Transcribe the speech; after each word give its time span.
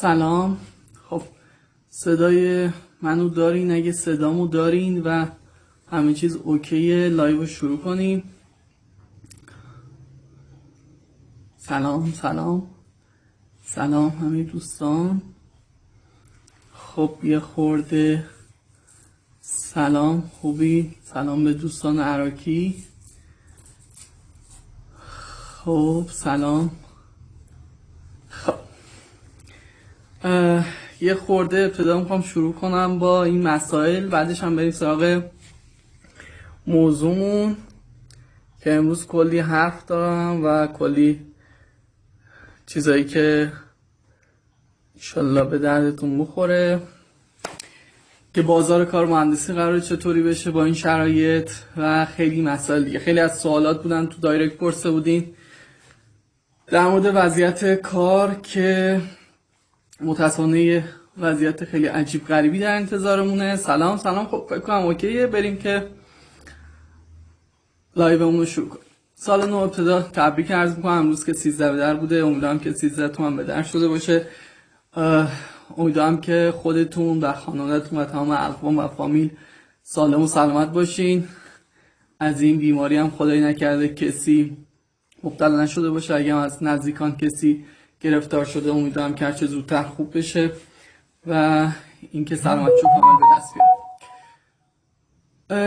سلام. 0.00 0.56
خب 1.08 1.22
صدای 1.88 2.70
منو 3.02 3.28
دارین 3.28 3.72
اگه 3.72 3.92
صدامو 3.92 4.46
دارین 4.46 5.02
و 5.02 5.26
همه 5.90 6.14
چیز 6.14 6.36
اوکیه 6.36 7.08
لایو 7.08 7.46
شروع 7.46 7.78
کنیم. 7.78 8.22
سلام 11.56 12.12
سلام. 12.12 12.66
سلام 13.64 14.08
همه 14.08 14.42
دوستان. 14.42 15.22
خب 16.74 17.18
یه 17.22 17.40
خورده 17.40 18.26
سلام 19.40 20.30
خوبی. 20.40 20.96
سلام 21.02 21.44
به 21.44 21.52
دوستان 21.54 21.98
عراکی 22.00 22.84
خب 25.64 26.06
سلام 26.12 26.70
خب 28.28 28.54
یه 31.00 31.14
خورده 31.14 31.58
ابتدا 31.58 32.00
می‌خوام 32.00 32.22
شروع 32.22 32.54
کنم 32.54 32.98
با 32.98 33.24
این 33.24 33.42
مسائل 33.42 34.06
بعدش 34.06 34.42
هم 34.42 34.56
بریم 34.56 34.70
سراغ 34.70 35.22
موضوعمون 36.66 37.56
که 38.60 38.72
امروز 38.72 39.06
کلی 39.06 39.38
حرف 39.38 39.86
دارم 39.86 40.44
و 40.44 40.66
کلی 40.66 41.20
چیزایی 42.66 43.04
که 43.04 43.52
انشالله 44.94 45.44
به 45.44 45.58
دردتون 45.58 46.18
بخوره. 46.18 46.80
که 48.34 48.42
بازار 48.42 48.84
کار 48.84 49.06
مهندسی 49.06 49.52
قرار 49.52 49.80
چطوری 49.80 50.22
بشه 50.22 50.50
با 50.50 50.64
این 50.64 50.74
شرایط 50.74 51.50
و 51.76 52.04
خیلی 52.04 52.42
مسائل 52.42 52.84
دیگه. 52.84 52.98
خیلی 52.98 53.20
از 53.20 53.38
سوالات 53.38 53.82
بودن 53.82 54.06
تو 54.06 54.20
direct 54.20 54.56
پرسیده 54.56 54.90
بودین. 54.90 55.34
در 56.66 56.86
مورد 56.86 57.12
وضعیت 57.14 57.74
کار 57.74 58.34
که 58.34 59.00
متاسفانه 60.02 60.84
وضعیت 61.18 61.64
خیلی 61.64 61.86
عجیب 61.86 62.26
غریبی 62.26 62.58
در 62.58 62.76
انتظارمونه. 62.76 63.56
سلام 63.56 63.96
سلام. 63.96 64.26
خب 64.26 64.46
فکر 64.48 64.58
کنم 64.58 64.76
OK 64.76 65.01
ه. 65.01 65.26
بریم 65.26 65.56
که 65.56 65.86
live 67.96 68.20
مون 68.20 68.38
رو 68.38 68.46
شروع 68.46 68.68
کنیم. 68.68 68.84
سال 69.14 69.48
نو 69.48 69.56
ابتدا 69.56 70.02
تبریک 70.02 70.50
عرض 70.52 70.76
می‌کنم. 70.76 70.92
امروز 70.92 71.24
که 71.24 71.32
13 71.32 71.72
به 71.72 71.76
در 71.78 71.94
بوده. 71.94 72.24
امیدوارم 72.24 72.58
که 72.58 72.72
13 72.72 73.08
تون 73.08 73.36
به 73.36 73.44
در 73.44 73.62
شده 73.62 73.88
باشه. 73.88 74.26
امیدوارم 75.76 76.20
که 76.20 76.54
خودتون 76.56 77.20
و 77.20 77.32
خانوادتون 77.32 77.98
و 77.98 78.04
تمام 78.04 78.30
اقوام 78.30 78.78
و 78.78 78.88
فامیل 78.88 79.30
سالم 79.82 80.22
و 80.22 80.26
سلامت 80.26 80.72
باشین. 80.72 81.28
از 82.20 82.40
این 82.40 82.58
بیماری 82.58 82.96
هم 82.96 83.10
خدایی 83.10 83.40
نکرده 83.40 83.88
کسی 83.88 84.56
مبتلا 85.24 85.62
نشده 85.62 85.90
باشه. 85.90 86.14
اگه 86.14 86.34
از 86.34 86.62
نزدیکان 86.62 87.16
کسی 87.16 87.64
گرفتار 88.00 88.44
شده. 88.44 88.70
امیدوارم 88.70 89.14
که 89.14 89.24
هرچه 89.24 89.46
زودتر 89.46 89.82
خوب 89.82 90.18
بشه 90.18 90.50
و 91.26 91.66
اینکه 92.12 92.36
سلامت 92.36 92.72
چون 92.82 92.90
کامل 93.00 93.16
به 93.16 93.24
دست 93.36 93.54
بیاره 93.54 93.70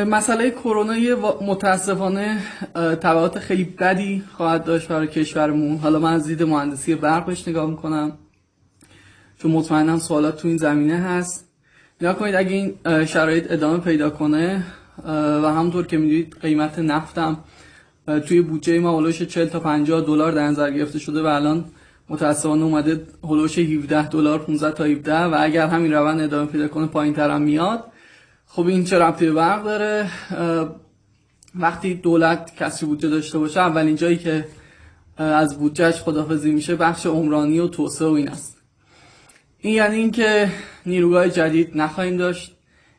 مسئله 0.04 0.52
کرونا 0.52 0.94
متاسفانه 1.42 2.38
تبعات 2.76 3.40
خیلی 3.40 3.64
بدی 3.64 4.24
خواهد 4.34 4.64
داشت 4.64 4.88
برای 4.88 5.08
کشورمون. 5.08 5.78
حالا 5.78 6.00
من 6.00 6.14
از 6.14 6.28
دید 6.28 6.44
مهندسی 6.44 6.96
برق 6.96 7.26
بهش 7.26 7.48
نگاه 7.48 7.70
می‌کنم. 7.70 8.18
چون 9.38 9.52
مطمئنم 9.52 10.00
سوالات 10.00 10.38
تو 10.38 10.48
این 10.48 10.58
زمینه 10.58 10.98
هست. 10.98 11.50
نگاه 12.02 12.16
کنید 12.16 12.36
اگه 12.36 12.52
این 12.52 13.06
شرایط 13.06 13.52
ادامه 13.52 13.78
پیدا 13.78 14.10
کنه 14.10 14.64
و 15.44 15.54
همونطور 15.54 15.88
که 15.88 15.98
می‌دونید 15.98 16.38
قیمت 16.42 16.80
نفتم 16.80 17.38
توی 18.28 18.42
بودجه 18.42 18.80
ما 18.80 18.98
هلوش 18.98 19.22
40 19.22 19.48
تا 19.48 19.60
50 19.60 20.02
دلار 20.02 20.32
در 20.32 20.48
نظر 20.48 20.72
گرفته 20.72 21.00
شده 21.00 21.22
و 21.22 21.26
الان 21.26 21.66
متاسفانه 22.10 22.64
اومده 22.64 23.02
هلوش 23.24 23.60
17 23.60 24.10
دلار 24.10 24.40
15 24.40 24.72
تا 24.72 24.84
17 24.84 25.20
و 25.20 25.38
اگر 25.40 25.68
همین 25.68 25.94
روند 25.94 26.22
ادامه 26.22 26.52
پیدا 26.52 26.68
کنه 26.68 26.88
پایین 26.88 27.14
تر 27.14 27.38
میاد. 27.38 27.84
خب 28.46 28.68
این 28.68 28.84
چه 28.84 29.00
ربطی 29.00 29.26
به 29.26 29.32
برق 29.32 29.64
داره؟ 29.64 30.10
وقتی 31.56 31.94
دولت 31.94 32.56
کسری 32.56 32.88
بودجه 32.88 33.10
داشته 33.10 33.40
باشه 33.40 33.60
اولین 33.60 33.96
جایی 33.96 34.18
که 34.18 34.46
از 35.18 35.60
بودجهش 35.60 36.02
خدافزی 36.02 36.52
میشه 36.52 36.76
بخش 36.76 37.06
عمرانی 37.06 37.60
و 37.60 37.68
توسعه 37.68 38.08
و 38.08 38.12
این 38.12 38.30
است. 38.30 38.58
این 39.60 39.74
یعنی 39.74 39.96
اینکه 39.96 40.52
نیروگاه 40.86 41.30
جدید 41.30 41.72
نخواهیم 41.76 42.18
داشت. 42.18 42.56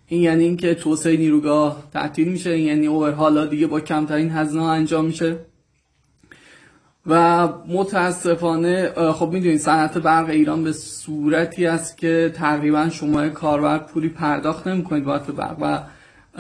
این 0.06 0.22
یعنی 0.22 0.44
اینکه 0.44 0.74
توسعه 0.74 1.16
نیروگاه 1.16 1.88
تعطیل 1.92 2.28
میشه. 2.28 2.50
این 2.50 2.66
یعنی 2.66 2.86
اوورهالا 2.86 3.46
دیگه 3.46 3.66
با 3.66 3.80
کمترین 3.80 4.30
هزینه 4.30 4.62
انجام 4.62 5.04
میشه. 5.04 5.36
و 7.06 7.48
متاسفانه 7.68 8.92
خب 9.12 9.30
می‌دونید 9.32 9.60
صنعت 9.60 9.98
برق 9.98 10.28
ایران 10.28 10.64
به 10.64 10.72
صورتی 10.72 11.66
است 11.66 11.98
که 11.98 12.32
تقریبا 12.34 12.88
شما 12.88 13.28
کاربر 13.28 13.78
پولی 13.78 14.08
پرداخت 14.08 14.66
نمی‌کنید 14.66 15.04
بابت 15.04 15.26
برق 15.26 15.56
و 15.60 15.80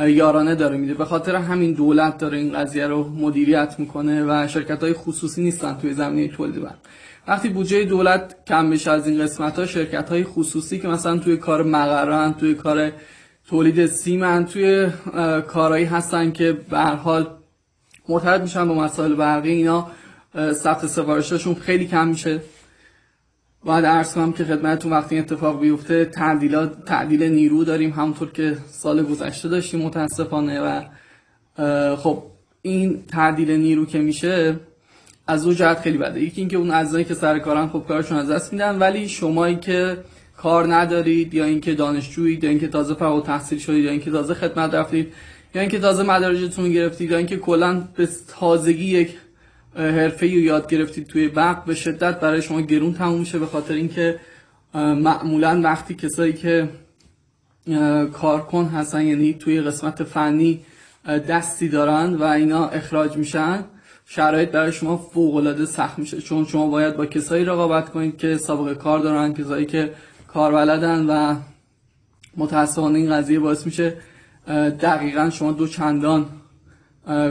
یارانه 0.08 0.54
داره 0.54 0.76
میده. 0.76 0.94
به 0.94 1.04
خاطر 1.04 1.36
همین 1.36 1.72
دولت 1.72 2.18
داره 2.18 2.38
این 2.38 2.52
قضیه 2.52 2.86
رو 2.86 3.08
مدیریت 3.08 3.74
می‌کنه 3.78 4.24
و 4.24 4.48
شرکت 4.48 4.82
های 4.82 4.92
خصوصی 4.92 5.42
نیستن 5.42 5.74
توی 5.74 5.94
زمینه 5.94 6.28
تولید 6.28 6.62
برق. 6.62 6.78
وقتی 7.28 7.48
بودجه 7.48 7.84
دولت 7.84 8.34
کم 8.46 8.70
بشه 8.70 8.90
از 8.90 9.08
این 9.08 9.22
قسمت 9.22 9.58
ها 9.58 9.66
شرکت 9.66 10.08
های 10.08 10.24
خصوصی 10.24 10.78
که 10.78 10.88
مثلا 10.88 11.18
توی 11.18 11.36
کار 11.36 11.62
مقرن 11.62 12.32
توی 12.32 12.54
کار 12.54 12.92
تولید 13.48 13.86
سیمن 13.86 14.44
توی 14.44 14.88
کارهایی 15.46 15.84
هستن 15.84 16.32
که 16.32 16.52
به 16.70 16.78
حال 16.78 17.26
مرتبط 18.08 18.40
میشن 18.40 18.68
با 18.68 18.74
مسائل 18.74 19.14
برقی 19.14 19.50
اینا 19.50 19.86
ثبت 20.52 20.86
سفارشاشون 20.86 21.54
خیلی 21.54 21.86
کم 21.86 22.08
میشه. 22.08 22.40
باید 23.64 23.84
عرض 23.84 24.14
کنم 24.14 24.32
که 24.32 24.44
خدمتتون 24.44 24.92
وقتی 24.92 25.18
اتفاق 25.18 25.60
بیفته 25.60 26.04
تعدیل 26.86 27.22
نیرو 27.22 27.64
داریم 27.64 27.90
همونطور 27.90 28.30
که 28.30 28.56
سال 28.66 29.02
گذشته 29.02 29.48
داشتیم 29.48 29.80
متاسفانه 29.80 30.60
و 30.60 30.82
خب 31.96 32.22
این 32.62 33.04
تعدیل 33.06 33.50
نیرو 33.50 33.86
که 33.86 33.98
میشه 33.98 34.56
از 35.26 35.46
اون 35.46 35.54
جهت 35.54 35.80
خیلی 35.80 35.98
بده. 35.98 36.22
یکی 36.22 36.40
اینکه 36.40 36.56
اون 36.56 36.70
اعضایی 36.70 37.04
که 37.04 37.14
سر 37.14 37.38
کارن 37.38 37.68
خب 37.68 37.84
کارشون 37.88 38.18
از 38.18 38.30
دست 38.30 38.52
میدن 38.52 38.78
ولی 38.78 39.08
شمایی 39.08 39.56
که 39.56 39.98
کار 40.36 40.74
ندارید 40.74 41.34
یا 41.34 41.44
اینکه 41.44 41.74
دانشجویید 41.74 42.44
یا 42.44 42.50
اینکه 42.50 42.68
تازه 42.68 42.94
فارغ 42.94 43.26
تحصیل 43.26 43.58
شدید 43.58 43.84
یا 43.84 43.90
اینکه 43.90 44.10
تازه 44.10 44.34
خدمت 44.34 44.74
رفتید 44.74 45.12
یا 45.54 45.60
اینکه 45.60 45.78
تازه 45.78 46.02
مدارجتون 46.02 46.72
گرفتید 46.72 47.10
یا 47.10 47.16
اینکه 47.16 47.36
کلا 47.36 47.88
به 47.96 48.08
تازگی 48.28 48.84
یک 48.84 49.16
حرفه 49.76 50.26
یاد 50.26 50.68
گرفتید 50.68 51.06
توی 51.06 51.26
وقت 51.26 51.64
به 51.64 51.74
شدت 51.74 52.20
برای 52.20 52.42
شما 52.42 52.60
گرون 52.60 52.94
تموم 52.94 53.18
میشه 53.18 53.38
به 53.38 53.46
خاطر 53.46 53.74
اینکه 53.74 54.20
معمولا 54.74 55.60
وقتی 55.64 55.94
کسایی 55.94 56.32
که 56.32 56.68
کارکن 58.12 58.64
هستن 58.64 59.06
یعنی 59.06 59.34
توی 59.34 59.60
قسمت 59.60 60.02
فنی 60.02 60.60
دستی 61.28 61.68
دارن 61.68 62.14
و 62.14 62.22
اینا 62.22 62.68
اخراج 62.68 63.16
میشن 63.16 63.64
شرایط 64.06 64.50
برای 64.50 64.72
شما 64.72 64.96
فوق 64.96 65.36
العاده 65.36 65.66
سخت 65.66 65.98
میشه. 65.98 66.20
چون 66.20 66.44
شما 66.44 66.66
باید 66.66 66.96
با 66.96 67.06
کسایی 67.06 67.44
رقابت 67.44 67.88
کنید 67.88 68.18
که 68.18 68.36
سابقه 68.36 68.74
کار 68.74 68.98
دارن 68.98 69.34
کسایی 69.34 69.66
که 69.66 69.92
کار 70.28 70.52
بلدن 70.52 71.06
و 71.06 71.36
متاسفانه 72.36 72.98
این 72.98 73.10
قضیه 73.10 73.38
باعث 73.38 73.66
میشه 73.66 73.96
دقیقا 74.80 75.30
شما 75.30 75.52
دو 75.52 75.68
چندان 75.68 76.26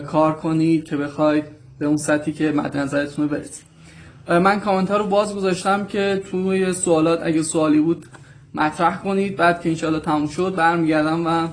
کار 0.07 0.35
کنید 0.35 0.85
که 0.85 0.97
بخواید 0.97 1.43
به 1.83 1.87
اون 1.89 1.97
سطحی 1.97 2.33
که 2.33 2.51
مد 2.51 2.77
نظرتون 2.77 3.27
برسید. 3.27 3.65
من 4.29 4.59
کامنت 4.59 4.91
ها 4.91 4.97
رو 4.97 5.07
باز 5.07 5.35
گذاشتم 5.35 5.85
که 5.85 6.23
توی 6.31 6.73
سوالات 6.73 7.19
اگه 7.23 7.43
سوالی 7.43 7.79
بود 7.79 8.05
مطرح 8.53 9.01
کنید 9.01 9.35
بعد 9.35 9.61
که 9.61 9.69
انشالله 9.69 9.99
تموم 9.99 10.27
شد 10.27 10.55
برمیگردم 10.55 11.27
و 11.27 11.47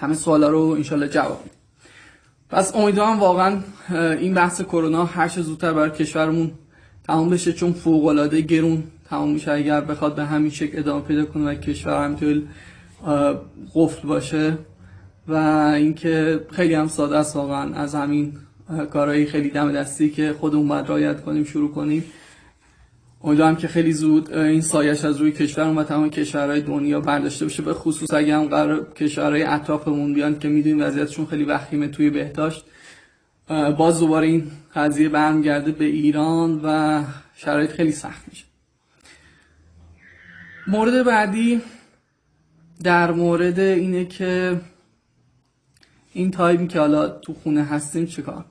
همه 0.00 0.14
سوالا 0.14 0.48
رو 0.48 0.60
انشالله 0.60 1.08
جواب 1.08 1.40
میدم. 1.44 1.56
پس 2.50 2.76
امیدوارم 2.76 3.18
واقعا 3.18 3.58
این 4.20 4.34
بحث 4.34 4.62
کرونا 4.62 5.04
هر 5.04 5.28
چه 5.28 5.42
زودتر 5.42 5.72
برای 5.72 5.90
کشورمون 5.90 6.52
تموم 7.06 7.30
بشه 7.30 7.52
چون 7.52 7.72
فوق 7.72 8.06
العاده 8.06 8.40
گرون 8.40 8.82
تموم 9.10 9.30
میشه. 9.30 9.52
اگر 9.52 9.80
بخواد 9.80 10.14
به 10.14 10.24
همین 10.24 10.50
شکل 10.50 10.78
ادامه 10.78 11.02
پیدا 11.04 11.24
کنه 11.24 11.44
و 11.44 11.54
کشور 11.54 12.04
همینطور 12.04 12.42
قفل 13.74 14.08
باشه 14.08 14.58
و 15.28 15.34
اینکه 15.76 16.40
خیلی 16.50 16.74
هم 16.74 16.88
ساده 16.88 17.18
است 17.18 17.36
واقعا 17.36 17.74
از 17.74 17.94
همین 17.94 18.32
کارهایی 18.90 19.26
خیلی 19.26 19.50
دم 19.50 19.72
دستی 19.72 20.10
که 20.10 20.34
خودمون 20.40 20.68
باید 20.68 20.88
رایت 20.88 21.22
کنیم 21.22 21.44
شروع 21.44 21.72
کنیم. 21.72 22.04
امیدوارم 23.24 23.56
که 23.56 23.68
خیلی 23.68 23.92
زود 23.92 24.32
این 24.32 24.60
سایش 24.60 25.04
از 25.04 25.16
روی 25.16 25.32
کشور 25.32 25.78
و 25.78 25.82
تمام 25.82 26.10
کشورهای 26.10 26.60
دنیا 26.60 27.00
برداشته 27.00 27.44
بشه. 27.44 27.62
به 27.62 27.74
خصوص 27.74 28.14
اگه 28.14 28.36
هم 28.36 28.44
قرار 28.44 28.92
کشورهای 28.92 29.42
اطرافمون 29.42 30.14
بیان 30.14 30.38
که 30.38 30.48
می‌دونیم 30.48 30.80
وضعیتشون 30.80 31.26
خیلی 31.26 31.44
وخیمه 31.44 31.88
توی 31.88 32.10
بهداشت. 32.10 32.64
باز 33.78 34.00
دوباره 34.00 34.26
این 34.26 34.50
قضیه 34.74 35.08
برمیگرده 35.08 35.72
به 35.72 35.84
ایران 35.84 36.60
و 36.64 37.02
شرایط 37.34 37.70
خیلی 37.70 37.92
سخت 37.92 38.28
میشه. 38.28 38.44
مورد 40.66 41.04
بعدی 41.04 41.62
در 42.82 43.10
مورد 43.12 43.58
اینه 43.58 44.04
که 44.04 44.60
این 46.12 46.30
تایمی 46.30 46.68
که 46.68 46.80
حالا 46.80 47.08
تو 47.08 47.34
خونه 47.34 47.64
هستیم 47.64 48.06
چیکار 48.06 48.44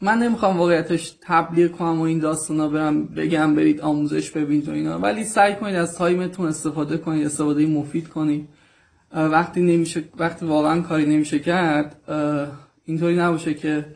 من 0.00 0.18
نمی‌خوام 0.18 0.56
واقعیتش 0.58 1.14
تبلیغ 1.20 1.70
کنم 1.70 2.00
و 2.00 2.02
این 2.02 2.18
داستانا 2.18 2.68
برم 2.68 3.06
بگم 3.06 3.54
برید 3.54 3.80
آموزش 3.80 4.30
ببینید 4.30 4.68
و 4.68 4.72
اینا. 4.72 4.98
ولی 4.98 5.24
سعی 5.24 5.54
کنید 5.54 5.74
از 5.74 5.94
تایمتون 5.94 6.46
استفاده 6.46 6.98
کنید 6.98 7.26
استفاده 7.26 7.66
مفید 7.66 8.08
کنید. 8.08 8.48
وقتی 9.12 9.60
نمیشه 9.60 10.04
وقتی 10.18 10.46
واقعا 10.46 10.80
کاری 10.80 11.06
نمیشه 11.06 11.38
کرد 11.38 11.96
اینطوری 12.84 13.16
نباشه 13.16 13.54
که 13.54 13.86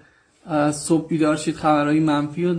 صبح 0.72 1.08
بیدار 1.08 1.36
شید 1.36 1.54
خبرهای 1.54 2.00
منفی 2.00 2.44
رو 2.44 2.54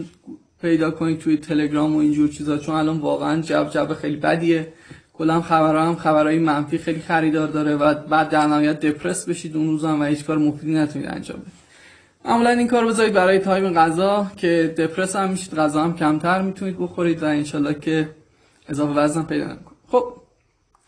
پیدا 0.61 0.91
کنید 0.91 1.19
توی 1.19 1.37
تلگرام 1.37 1.95
و 1.95 1.99
اینجور 1.99 2.29
چیزا. 2.29 2.57
چون 2.57 2.75
الان 2.75 2.97
واقعا 2.97 3.41
جب 3.41 3.69
جب 3.69 3.93
خیلی 3.93 4.15
بدیه. 4.15 4.73
کلا 5.13 5.41
خبرها 5.41 5.85
هم 5.85 5.95
خبرهای 5.95 6.39
منفی 6.39 6.77
خیلی 6.77 6.99
خریدار 6.99 7.47
داره 7.47 7.75
و 7.75 7.93
بعد 7.93 8.29
در 8.29 8.47
نهایت 8.47 8.79
دپرس 8.79 9.29
بشید 9.29 9.57
اون 9.57 9.67
روز 9.67 9.85
هم 9.85 10.01
و 10.01 10.03
هیچ 10.03 10.25
کار 10.25 10.37
مفیدی 10.37 10.73
نتونید 10.73 11.09
انجام 11.09 11.39
بدید. 11.39 11.62
معمولا 12.25 12.49
این 12.49 12.67
کار 12.67 12.85
بذارید 12.85 13.13
برای 13.13 13.39
تایم 13.39 13.73
غذا 13.73 14.27
که 14.37 14.75
دپرس 14.77 15.15
هم 15.15 15.29
میشید 15.29 15.55
غذا 15.55 15.83
هم 15.83 15.95
کمتر 15.95 16.41
می‌تونید 16.41 16.79
بخورید 16.79 17.23
و 17.23 17.25
انشالله 17.25 17.73
که 17.73 18.09
اضافه 18.69 18.93
وزن 18.93 19.23
پیدا 19.23 19.45
نکنید 19.45 19.77
خب 19.87 20.13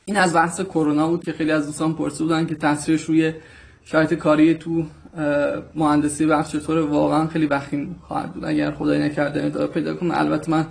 این 0.06 0.18
از 0.18 0.34
بحث 0.34 0.62
کرونا 0.62 1.08
بود 1.08 1.24
که 1.24 1.32
خیلی 1.32 1.52
از 1.52 1.66
دوستان 1.66 1.94
پرسیدن 1.94 2.46
که 2.46 2.56
تاثیرش 2.56 3.02
روی 3.02 3.34
شرایط 3.84 4.14
کاری 4.14 4.56
تو 4.56 4.86
مهندسی 5.76 6.26
بخش 6.26 6.52
چطور 6.52 6.78
واقعا 6.78 7.28
خیلی 7.28 7.46
وخیم 7.46 7.96
خواهد 8.08 8.34
بود. 8.34 8.46
اگر 8.46 8.72
خدای 8.72 9.00
نکرده 9.00 9.46
ادامه 9.46 9.68
پیدا 9.68 9.96
کنه 9.96 10.20
البته 10.20 10.52
من 10.52 10.66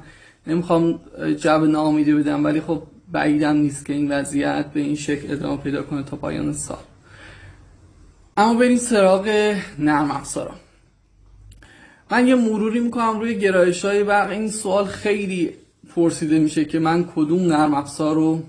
نمی‌خوام 0.47 1.01
جو 1.39 1.59
ناامیدی 1.59 2.15
بدم 2.15 2.45
ولی 2.45 2.61
خب 2.61 2.83
بعیدم 3.13 3.57
نیست 3.57 3.87
که 3.87 3.93
این 3.93 4.13
وضعیت 4.13 4.67
به 4.75 4.81
این 4.81 4.95
شکل 4.95 5.33
ادامه 5.33 5.57
پیدا 5.57 5.83
کنه 5.83 6.03
تا 6.03 6.17
پایان 6.17 6.53
سال. 6.53 6.79
اما 8.37 8.55
بریم 8.55 8.79
سراغ 8.79 9.55
نرم 9.79 10.11
افزارا. 10.11 10.55
من 12.11 12.27
یه 12.27 12.35
مروری 12.35 12.81
می‌کنم 12.81 13.21
روی 13.21 13.39
گرایش 13.39 13.85
های 13.85 14.05
برق. 14.05 14.31
این 14.31 14.51
سوال 14.51 14.85
خیلی 14.85 15.51
پرسیده 15.95 16.39
میشه 16.39 16.65
که 16.65 16.79
من 16.79 17.09
کدوم 17.17 17.43
نرم 17.47 17.75
افزار 17.75 18.15
رو 18.15 18.43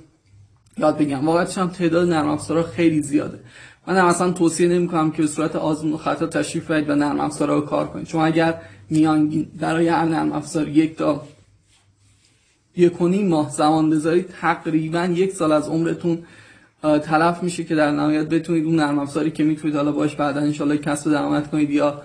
یاد 0.77 0.97
بگم 0.97 1.27
واقعا 1.27 1.45
هم 1.45 1.67
تعداد 1.67 2.09
نرم 2.09 2.29
افزارها 2.29 2.63
خیلی 2.63 3.01
زیاده. 3.01 3.39
من 3.87 3.97
هم 3.97 4.05
اصلا 4.05 4.31
توصیه 4.31 4.67
نمی 4.67 4.87
کنم 4.87 5.11
که 5.11 5.21
به 5.21 5.27
صورت 5.27 5.55
آزمون 5.55 5.93
و 5.93 5.97
خطا 5.97 6.27
تشریف 6.27 6.71
برید 6.71 6.89
و 6.89 6.95
نرم 6.95 7.19
افزارها 7.19 7.55
رو 7.55 7.61
کار 7.61 7.87
کنید. 7.87 8.07
چون 8.07 8.21
اگر 8.21 8.61
میانگین 8.89 9.47
برای 9.59 9.87
هر 9.87 10.05
نرم 10.05 10.31
افزار 10.31 10.67
یک 10.67 10.97
تا 10.97 11.27
یک 12.75 13.01
ماه 13.01 13.51
زمان 13.51 13.89
بذارید 13.89 14.29
تقریبا 14.41 15.05
یک 15.05 15.33
سال 15.33 15.51
از 15.51 15.67
عمرتون 15.67 16.23
تلف 17.03 17.43
میشه 17.43 17.63
که 17.63 17.75
در 17.75 17.91
نهایت 17.91 18.29
بتونید 18.29 18.65
اون 18.65 18.75
نرم 18.75 18.99
افزاری 18.99 19.31
که 19.31 19.43
می‌تونید 19.43 19.75
حالا 19.75 19.91
باش 19.91 20.15
بعدا 20.15 20.41
انشالله 20.41 20.77
کسب 20.77 21.11
درآمد 21.11 21.49
کنید 21.51 21.69
یا 21.69 22.01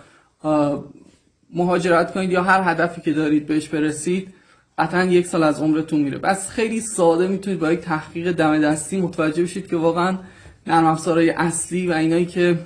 مهاجرت 1.55 2.13
کنید 2.13 2.31
یا 2.31 2.43
هر 2.43 2.71
هدفی 2.71 3.01
که 3.01 3.13
دارید 3.13 3.47
بهش 3.47 3.69
برسید 3.69 4.35
قطعا 4.79 5.05
یک 5.05 5.27
سال 5.27 5.43
از 5.43 5.61
عمرتون 5.61 6.01
میره. 6.01 6.19
بس 6.19 6.51
خیلی 6.51 6.81
ساده 6.81 7.29
می‌تونید 7.29 7.61
با 7.61 7.73
یک 7.73 7.81
تحقیق 7.81 8.33
دم 8.33 8.59
دستی 8.59 9.01
متوجه 9.01 9.43
بشید 9.43 9.69
که 9.69 9.77
واقعا 9.77 10.19
نرم 10.67 10.85
افزارهای 10.85 11.31
اصلی 11.31 11.87
و 11.87 11.93
اینایی 11.93 12.27
که 12.27 12.59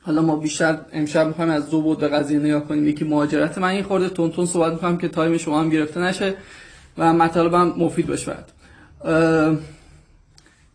حالا 0.00 0.22
ما 0.22 0.36
بیشتر 0.36 0.78
امشب 0.92 1.26
می‌خوایم 1.26 1.50
از 1.50 1.70
دو 1.70 1.82
بود 1.82 1.98
به 1.98 2.08
قضیه 2.08 2.38
نگاه 2.38 2.64
کنیم. 2.64 2.88
یکی 2.88 3.04
مهاجرت 3.04 3.58
من 3.58 3.68
این 3.68 3.82
خورده 3.82 4.08
تون 4.08 4.46
صحبت 4.46 4.72
می‌کنم 4.72 4.98
که 4.98 5.08
تایم 5.08 5.36
شما 5.36 5.60
هم 5.60 5.68
گرفته 5.68 6.00
نشه 6.00 6.34
و 6.98 7.12
مطالبم 7.12 7.74
مفید 7.76 8.06
باشه 8.06 8.32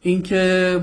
اینکه 0.01 0.79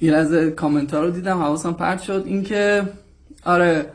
یه 0.00 0.12
لحظه 0.12 0.50
کامنت 0.50 0.94
ها 0.94 1.00
رو 1.00 1.10
دیدم 1.10 1.38
حواسم 1.38 1.72
پرت 1.72 2.02
شد. 2.02 2.22
اینکه 2.26 2.88
آره 3.44 3.86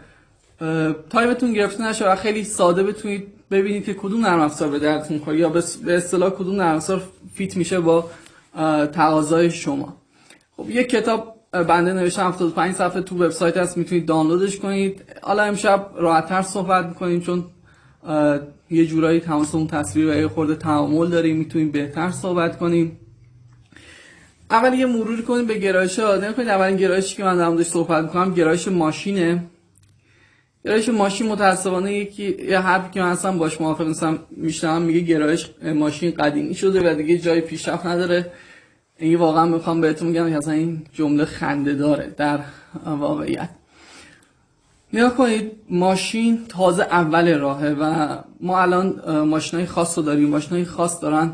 time 1.10 1.35
تون 1.35 1.54
گرفته 1.54 1.84
نشه 1.84 2.12
و 2.12 2.16
خیلی 2.16 2.44
ساده 2.44 2.84
بتونید 2.84 3.28
ببینید 3.52 3.86
که 3.86 3.94
کدوم 3.94 4.26
نرم 4.26 4.40
افزار 4.40 4.70
به 4.70 4.80
درتون 4.80 5.18
می‌خوره 5.18 5.38
یا 5.38 5.50
به 5.50 5.96
اصطلاح 5.96 6.30
کدوم 6.30 6.56
نرم 6.56 6.76
افزار 6.76 7.04
fit 7.34 7.58
میشه 7.58 7.80
با 7.80 8.10
تقاضای 8.94 9.52
شما. 9.52 9.98
خب 10.58 10.70
یک 10.70 10.90
کتاب 10.90 11.36
بنده 11.52 11.94
نوشتم 11.94 12.28
75 12.28 12.76
صفحه 12.76 13.02
تو 13.02 13.16
وبسایت 13.16 13.58
هست 13.58 13.78
می‌تونید 13.78 14.06
دانلودش 14.06 14.60
کنید. 14.60 15.04
حالا 15.22 15.44
امشب 15.44 15.90
راحتتر 15.96 16.42
صحبت 16.42 16.86
می‌کنیم 16.86 17.22
چون 17.22 17.44
یه 18.70 18.86
جورایی 18.86 19.20
تماس 19.20 19.56
اون 19.56 19.68
تصویر 19.68 20.08
و 20.08 20.14
یه 20.14 20.28
خورده 20.28 20.56
تعامل 20.56 21.08
داریم 21.08 21.38
می‌تونیم 21.38 21.72
بهتر 21.72 22.12
صحبت 22.12 22.58
کنیم. 22.58 22.98
اول 24.52 24.74
یه 24.74 24.86
مرور 24.86 25.22
کنیم 25.22 25.46
به 25.46 25.58
گرایش 25.58 26.00
ها 26.00 26.32
کنید 26.32 26.50
اولین 26.50 26.78
گرایشی 26.78 27.16
که 27.16 27.24
من 27.24 27.58
در 27.58 27.64
صحبت 27.64 28.04
می‌کنم 28.04 28.34
گرایش 28.34 28.68
ماشینه. 28.68 29.44
گرایش 30.66 30.90
ماشین 30.90 31.28
متاسفانه 31.28 31.94
یکی 31.94 32.36
یه 32.50 32.60
حرفی 32.60 32.92
که 32.92 33.02
من 33.02 33.08
اصلا 33.08 33.32
باش 33.32 33.62
موافق 33.62 33.88
نیستم 33.88 34.20
میشنم 34.32 34.82
میگه 34.82 35.00
گرایش 35.00 35.50
ماشین 35.64 36.12
قدیمی 36.12 36.56
شده 36.56 36.92
و 36.92 36.96
دیگه 36.96 37.18
جای 37.18 37.42
پیشرفت 37.42 37.86
نداره. 37.86 38.32
این 38.98 39.16
واقعا 39.16 39.46
می‌خوام 39.46 39.82
بهتون 39.82 40.08
میگم 40.08 40.30
که 40.30 40.38
اصلا 40.38 40.54
این 40.54 40.82
جمله 40.94 41.26
خنده 41.26 41.74
داره 41.74 42.14
در 42.18 42.40
واقعیت. 42.86 43.50
نگاه 44.94 45.16
کنید 45.16 45.52
ماشین 45.70 46.46
تازه 46.48 46.84
اول 46.84 47.38
راهه 47.38 47.76
و 47.80 48.18
ما 48.40 48.62
الان 48.62 49.20
ماشین 49.22 49.60
های 49.60 49.68
خاص 49.68 49.98
رو 49.98 50.04
داریم. 50.04 50.30
ماشین 50.30 50.52
های 50.52 50.66
خاص 50.66 51.02
دارن 51.02 51.34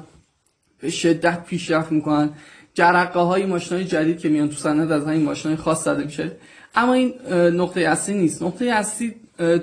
به 0.79 0.89
شدت 0.89 1.45
پیشرفت 1.45 1.91
می‌کنن. 1.91 2.29
جرقه 2.73 3.19
های 3.19 3.45
ماشین 3.45 3.77
های 3.77 3.85
جدید 3.85 4.19
که 4.19 4.29
میان 4.29 4.49
تو 4.49 4.55
صنعت 4.55 4.91
از 4.91 5.07
این 5.07 5.23
ماشین 5.23 5.51
های 5.51 5.57
خاص 5.57 5.83
زده 5.83 6.03
میشه. 6.03 6.31
اما 6.75 6.93
این 6.93 7.13
نقطه 7.31 7.81
اصلی 7.81 8.17
نیست. 8.17 8.43
نقطه 8.43 8.65
اصلی 8.65 9.15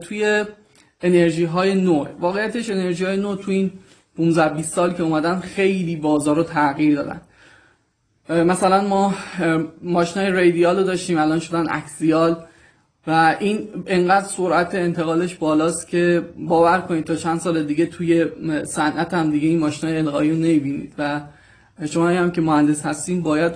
توی 0.02 0.44
انرژی 1.02 1.44
های 1.44 1.74
نو. 1.74 2.06
واقعیتش 2.20 2.70
انرژی 2.70 3.04
های 3.04 3.16
نو 3.16 3.36
توی 3.36 3.54
این 3.54 3.72
15 4.16 4.54
20 4.54 4.74
سال 4.74 4.92
که 4.92 5.02
اومدن 5.02 5.40
خیلی 5.40 5.96
بازار 5.96 6.36
رو 6.36 6.42
تغییر 6.42 7.02
دادن. 7.02 7.20
مثلا 8.44 8.88
ما 8.88 9.14
ماشین 9.82 10.22
های 10.22 10.32
ریدیال 10.32 10.76
رو 10.76 10.82
داشتیم. 10.82 11.18
الان 11.18 11.38
شدن 11.38 11.66
اکسیال. 11.70 12.36
و 13.06 13.36
این 13.40 13.68
انقدر 13.86 14.26
سرعت 14.26 14.74
انتقالش 14.74 15.34
بالاست 15.34 15.88
که 15.88 16.22
باور 16.38 16.80
کنید 16.80 17.04
تا 17.04 17.16
چند 17.16 17.40
سال 17.40 17.62
دیگه 17.62 17.86
توی 17.86 18.26
صنعت 18.64 19.14
هم 19.14 19.30
دیگه 19.30 19.48
این 19.48 19.58
ماشین 19.58 20.08
های 20.08 20.30
رو 20.30 20.88
و 20.98 21.20
شما 21.86 22.08
هم 22.08 22.30
که 22.30 22.40
مهندس 22.40 22.86
هستین 22.86 23.22
باید 23.22 23.52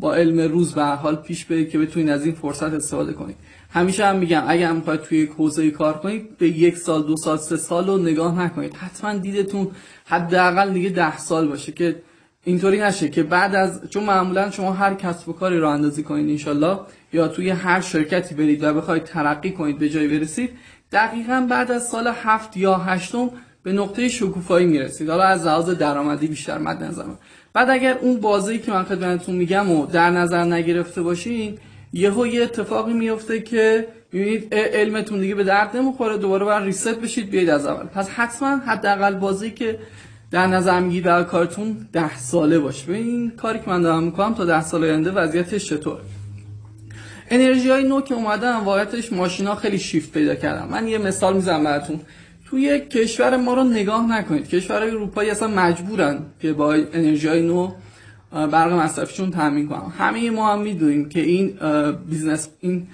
با 0.00 0.14
علم 0.14 0.52
روز 0.52 0.74
به 0.74 0.84
حال 0.84 1.16
پیش 1.16 1.44
برید 1.44 1.70
که 1.70 1.78
بتونید 1.78 2.08
از 2.08 2.24
این 2.24 2.34
فرصت 2.34 2.72
استفاده 2.72 3.12
کنید. 3.12 3.36
همیشه 3.70 4.06
هم 4.06 4.16
میگم 4.16 4.42
اگر 4.46 4.72
می‌خواید 4.72 5.00
توی 5.00 5.18
یک 5.18 5.30
حوزه 5.30 5.70
کار 5.70 5.98
کنید 5.98 6.38
به 6.38 6.48
یک 6.48 6.76
سال 6.76 7.02
دو 7.02 7.16
سال 7.16 7.36
سه 7.36 7.56
سال 7.56 7.86
رو 7.86 7.98
نگاه 7.98 8.42
نکنید. 8.42 8.74
حتما 8.74 9.14
دیدتون 9.14 9.70
حداقل 10.04 10.72
دیگه 10.72 10.88
ده 10.88 11.18
سال 11.18 11.48
باشه 11.48 11.72
که 11.72 12.02
اینطوری 12.44 12.80
نشه 12.80 13.08
که 13.08 13.22
بعد 13.22 13.54
از 13.54 13.80
چون 13.90 14.04
معمولا 14.04 14.50
شما 14.50 14.72
هر 14.72 14.94
کسب 14.94 15.28
و 15.28 15.32
کاری 15.32 15.58
رو 15.58 15.68
اندازی 15.68 16.02
کنید 16.02 16.30
انشالله 16.30 16.78
یا 17.14 17.28
توی 17.28 17.50
هر 17.50 17.80
شرکتی 17.80 18.34
برید 18.34 18.64
و 18.64 18.74
بخواید 18.74 19.04
ترقی 19.04 19.50
کنید 19.50 19.78
به 19.78 19.88
جای 19.88 20.08
برسید 20.08 20.50
دقیقا 20.92 21.46
بعد 21.50 21.72
از 21.72 21.88
سال 21.88 22.12
هفت 22.14 22.56
یا 22.56 22.74
هشتم 22.74 23.30
به 23.62 23.72
نقطه 23.72 24.08
شکوفایی 24.08 24.66
می‌رسید. 24.66 25.10
حالا 25.10 25.22
از 25.22 25.46
لحاظ 25.46 25.70
درآمدی 25.70 26.26
بیشتر 26.26 26.58
مد 26.58 26.82
نظر 26.82 27.04
بعد 27.52 27.70
اگر 27.70 27.98
اون 28.00 28.20
بازی 28.20 28.58
که 28.58 28.72
من 28.72 28.82
خدمتتون 28.82 29.34
میگم 29.34 29.70
و 29.70 29.86
در 29.86 30.10
نظر 30.10 30.44
نگرفته 30.44 31.02
باشین 31.02 31.58
یهو 31.92 32.26
یه 32.26 32.42
اتفاقی 32.42 32.92
میفته 32.92 33.40
که 33.40 33.88
می‌بینید 34.12 34.54
علمتون 34.54 35.20
دیگه 35.20 35.34
به 35.34 35.44
درد 35.44 35.76
نمی‌خوره 35.76 36.18
دوباره 36.18 36.44
بر 36.44 36.64
ریست 36.64 37.00
بشید 37.00 37.30
بیاید 37.30 37.50
از 37.50 37.66
اول. 37.66 37.86
پس 37.86 38.10
حتما 38.10 38.56
حداقل 38.56 39.14
بازی 39.14 39.50
که 39.50 39.78
در 40.30 40.46
نظر 40.46 40.80
می‌گیرید 40.80 41.04
برای 41.04 41.24
کارتون 41.24 41.88
ده 41.92 42.18
ساله 42.18 42.58
باشه. 42.58 42.92
این 42.92 43.30
کاری 43.30 43.58
که 43.58 43.70
من 43.70 43.82
دارم 43.82 44.02
می‌کنم 44.02 44.34
تا 44.34 44.44
ده 44.44 44.62
سال 44.62 44.84
آینده 44.84 45.10
وضعیتش 45.10 45.68
چطور 45.68 45.98
انرژی 47.30 47.70
های 47.70 47.84
نو 47.84 48.00
که 48.00 48.14
اومدن 48.14 48.56
واقعیتش 48.56 49.12
ماشینا 49.12 49.54
خیلی 49.54 49.78
شیفت 49.78 50.12
پیدا 50.12 50.34
کردن. 50.34 50.68
من 50.68 50.88
یه 50.88 50.98
مثال 50.98 51.36
می‌زنم 51.36 51.64
براتون. 51.64 52.00
توی 52.46 52.80
کشور 52.80 53.36
ما 53.36 53.54
رو 53.54 53.64
نگاه 53.64 54.10
نکنید. 54.10 54.48
کشورهای 54.48 54.90
اروپایی 54.90 55.30
اصلا 55.30 55.48
مجبورن 55.48 56.18
که 56.40 56.52
با 56.52 56.74
انرژی 56.74 57.28
های 57.28 57.42
نو 57.42 57.72
برق 58.32 58.72
مصرفیشون 58.72 59.30
تامین 59.30 59.68
کنن. 59.68 59.92
همه 59.98 60.30
ما 60.30 60.52
هم 60.52 60.60
می‌دونیم 60.60 61.08
که 61.08 61.20
این 61.20 61.58
business 62.10 62.48
این 62.60 62.86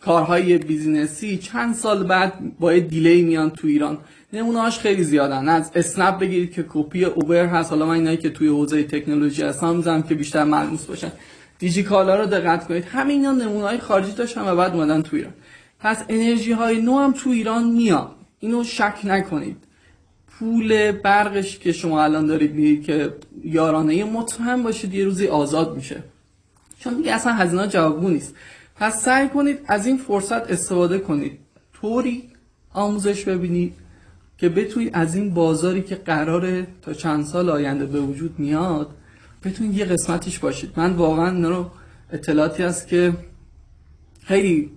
کارهای 0.00 0.58
business 0.58 1.29
ی 1.29 1.38
چند 1.38 1.74
سال 1.74 2.04
بعد 2.04 2.32
با 2.60 2.72
دیلی 2.72 3.22
میان 3.22 3.50
تو 3.50 3.66
ایران. 3.66 3.98
نمونهاش 4.32 4.78
خیلی 4.78 5.04
زیادن. 5.04 5.48
از 5.48 5.70
اسنپ 5.74 6.18
بگیرید 6.18 6.52
که 6.52 6.64
کپی 6.68 7.04
اوبر 7.04 7.46
هست. 7.46 7.70
حالا 7.70 7.86
من 7.86 7.94
اینایی 7.94 8.16
که 8.16 8.30
توی 8.30 8.48
حوزه 8.48 8.82
تکنولوژی 8.82 9.42
هستم 9.42 9.76
می‌زنم 9.76 10.02
که 10.02 10.14
بیشتر 10.14 10.44
ملموس 10.44 10.84
باشن. 10.84 11.12
دیجی 11.58 11.82
کالا 11.82 12.20
رو 12.20 12.26
دقت 12.26 12.66
کنید. 12.66 12.84
همه 12.84 13.12
اینا 13.12 13.32
نمونه 13.32 13.64
های 13.64 13.78
خارجی 13.78 14.12
داشتن 14.12 14.48
و 14.48 14.56
بعد 14.56 14.74
اومدن 14.74 15.02
تو 15.02 15.16
ایران. 15.16 15.32
پس 15.80 16.04
انرژی 16.08 16.52
های 16.52 16.80
نو 16.80 16.98
هم 16.98 17.12
تو 17.12 17.30
ایران 17.30 17.64
میاد 17.64 18.10
اینو 18.40 18.64
شک 18.64 18.98
نکنید. 19.04 19.56
پول 20.38 20.92
برقش 20.92 21.58
که 21.58 21.72
شما 21.72 22.02
الان 22.04 22.26
دارید 22.26 22.54
می‌دید 22.54 22.84
که 22.84 23.14
یارانه 23.44 24.04
مطمئن 24.04 24.62
باشید 24.62 24.94
یه 24.94 25.04
روزی 25.04 25.28
آزاد 25.28 25.76
میشه. 25.76 26.02
چون 26.78 26.94
دیگه 26.94 27.12
اصلا 27.12 27.32
هزینه 27.32 27.68
جوابگو 27.68 28.08
نیست. 28.08 28.34
پس 28.76 29.02
سعی 29.02 29.28
کنید 29.28 29.58
از 29.66 29.86
این 29.86 29.96
فرصت 29.96 30.50
استفاده 30.50 30.98
کنید. 30.98 31.38
طوری 31.72 32.22
آموزش 32.72 33.24
ببینید 33.24 33.74
که 34.38 34.48
بتونید 34.48 34.90
از 34.92 35.14
این 35.14 35.34
بازاری 35.34 35.82
که 35.82 35.94
قراره 35.94 36.66
تا 36.82 36.92
چند 36.92 37.24
سال 37.24 37.50
آینده 37.50 37.86
به 37.86 38.00
وجود 38.00 38.38
میاد 38.38 38.90
بتونید 39.46 39.76
یه 39.76 39.84
قسمتش 39.84 40.38
باشید. 40.38 40.72
من 40.76 40.92
واقعا 40.92 41.48
رو 41.48 41.70
اطلاعاتی 42.12 42.62
هست 42.62 42.88
که 42.88 43.12
خیلی 44.24 44.70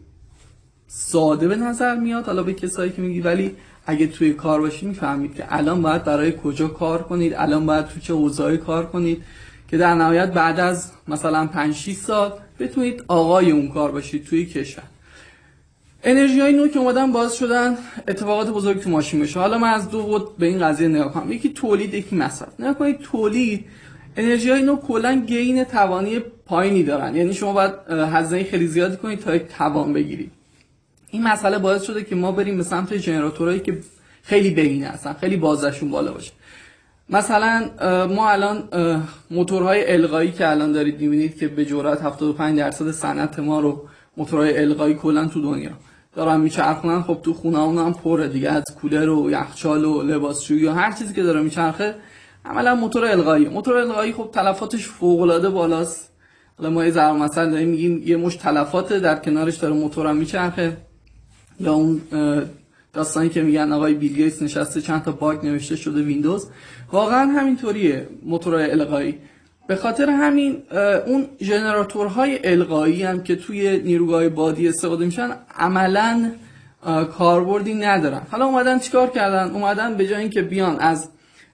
ساده 0.88 1.48
به 1.48 1.56
نظر 1.56 1.96
میاد 1.96 2.26
حالا 2.26 2.44
به 2.44 2.54
کسایی 2.54 2.92
که 2.92 3.02
میگی 3.02 3.22
ولی 3.22 3.56
اگه 3.86 4.08
توی 4.08 4.34
کار 4.34 4.62
باشید 4.62 4.90
می‌فهمید 4.90 5.36
که 5.36 5.46
الان 5.50 5.82
باید 5.82 6.04
برای 6.04 6.34
کجا 6.44 6.68
کار 6.68 7.04
کنید 7.04 7.34
الان 7.34 7.66
باید 7.66 7.86
تو 7.86 8.00
چه 8.00 8.14
اوضاعی 8.14 8.58
کار 8.58 8.86
کنید 8.86 9.24
که 9.68 9.78
در 9.78 9.96
نهایت 9.96 10.34
بعد 10.34 10.60
از 10.60 10.92
مثلا 11.08 11.48
5 11.48 11.76
6 11.76 11.94
سال 11.94 12.34
بتونید 12.60 13.04
آقای 13.08 13.52
اون 13.52 13.70
کار 13.70 13.92
باشید 13.92 14.26
توی 14.26 14.46
کشور. 14.46 14.84
انرژی 16.04 16.40
های 16.40 16.54
نو 16.54 16.68
که 16.68 16.80
اومدن 16.80 17.12
باز 17.12 17.36
شدن 17.36 17.78
اتفاقات 18.08 18.50
بزرگ 18.50 18.80
تو 18.80 18.90
ماشین 18.90 19.20
بشه 19.20 19.40
حالا 19.40 19.58
من 19.58 19.70
از 19.70 19.90
دو 19.90 20.04
بود 20.04 20.38
به 20.38 20.46
این 20.46 20.60
قضیه 20.60 20.88
نگاه 20.88 21.14
کنم. 21.14 21.32
یکی 21.32 21.50
تولید 21.50 21.94
یکی 21.94 22.16
مصرف. 22.16 22.60
نگاه 22.60 22.74
کنید 22.74 23.00
تولید 23.00 23.66
انرژی 24.20 24.50
های 24.50 24.62
نو 24.62 24.76
کلا 24.76 25.24
گین 25.28 25.64
توانی 25.64 26.20
پایینی 26.46 26.84
دارن. 26.84 27.16
یعنی 27.16 27.34
شما 27.34 27.54
باید 27.54 27.74
هزینه 27.90 28.44
خیلی 28.44 28.68
زیادی 28.68 28.98
کنید 28.98 29.20
تا 29.20 29.36
یک 29.36 29.44
توان 29.58 29.94
بگیرید 29.94 30.32
این 31.12 31.24
مسئله 31.24 31.58
باعث 31.58 31.84
شده 31.84 32.04
که 32.04 32.16
ما 32.16 32.32
بریم 32.32 32.58
به 32.58 32.64
سمت 32.64 32.94
جنراتورهایی 32.94 33.60
که 33.60 33.78
خیلی 34.24 34.50
بگینه 34.50 34.88
هستن 34.88 35.14
خیلی 35.14 35.38
بازشون 35.38 35.92
بالا 35.92 36.12
باشه. 36.12 36.32
مثلا 37.10 37.70
ما 38.08 38.30
الان 38.30 38.64
موتورهای 39.32 39.94
القایی 39.94 40.32
که 40.32 40.50
الان 40.50 40.72
دارید 40.72 41.02
می‌بینید 41.02 41.38
که 41.38 41.48
به 41.48 41.66
جرات 41.66 42.04
75 42.04 42.58
درصد 42.58 42.92
صنعت 42.92 43.40
ما 43.40 43.60
رو 43.60 43.88
موتورهای 44.18 44.60
القایی 44.60 44.94
کلا 44.96 45.28
تو 45.28 45.42
دنیا 45.42 45.72
دارن 46.16 46.40
میچرخونن. 46.42 47.02
خب 47.02 47.18
تو 47.24 47.34
خونه 47.34 47.58
هم 47.58 47.94
پره 47.94 48.28
دیگه 48.28 48.50
از 48.50 48.64
کولر 48.82 49.10
و 49.10 49.32
یخچال 49.32 49.86
و 49.86 50.02
لباسشویی 50.02 50.66
و 50.66 50.72
هر 50.72 50.92
چیزی 50.92 51.14
که 51.14 51.24
داره 51.24 51.42
میچرخه 51.42 51.96
عملا 52.50 52.76
موتور 52.76 53.06
القایی. 53.06 53.46
موتور 53.46 53.78
القایی 53.78 54.14
خب 54.14 54.30
تلفاتش 54.34 54.88
فوق 54.88 55.22
العاده 55.22 55.50
بالاست. 55.50 56.12
حالا 56.58 56.70
ما 56.70 56.86
یه 56.86 56.92
ضرب 56.92 57.16
مثلا 57.16 57.52
داریم 57.52 57.70
میگیم 57.70 58.04
یه 58.06 58.18
مش 58.18 58.36
تلفات 58.36 58.94
در 58.94 59.16
کنارش 59.16 59.56
داره 59.58 59.74
موتورم 59.74 60.16
میچرخه. 60.16 60.78
یا 61.60 61.74
اون 61.74 62.02
داستانی 62.94 63.30
که 63.30 63.42
میگن 63.42 63.72
آقای 63.72 63.94
بیل 63.94 64.14
گیتس 64.14 64.42
نشسته 64.42 64.82
چند 64.82 65.04
تا 65.04 65.12
bug 65.12 65.46
نوشته 65.46 65.76
شده 65.76 66.02
ویندوز. 66.02 66.48
واقعا 66.92 67.32
همینطوریه 67.32 68.08
موتورهای 68.24 68.72
القایی. 68.72 69.18
به 69.68 69.76
خاطر 69.76 70.10
همین 70.10 70.64
اون 71.08 71.26
ژنراتورهای 71.42 72.40
القایی 72.44 73.04
هم 73.04 73.24
که 73.24 73.36
توی 73.36 73.80
نیروگاه 73.80 74.30
بادی 74.30 74.68
استفاده 74.68 75.06
میشن 75.06 75.30
عملا 75.58 76.32
کاربردی 77.18 77.74
ندارن. 77.74 78.22
حالا 78.32 78.46
اومدن 78.46 78.80
چیکار 78.80 79.10
کردن؟ 79.10 79.52
اومدن 79.52 79.98
به 79.98 80.08
جای 80.08 80.22
اینکه 80.22 80.42
بیان 80.42 80.80
از 80.80 81.10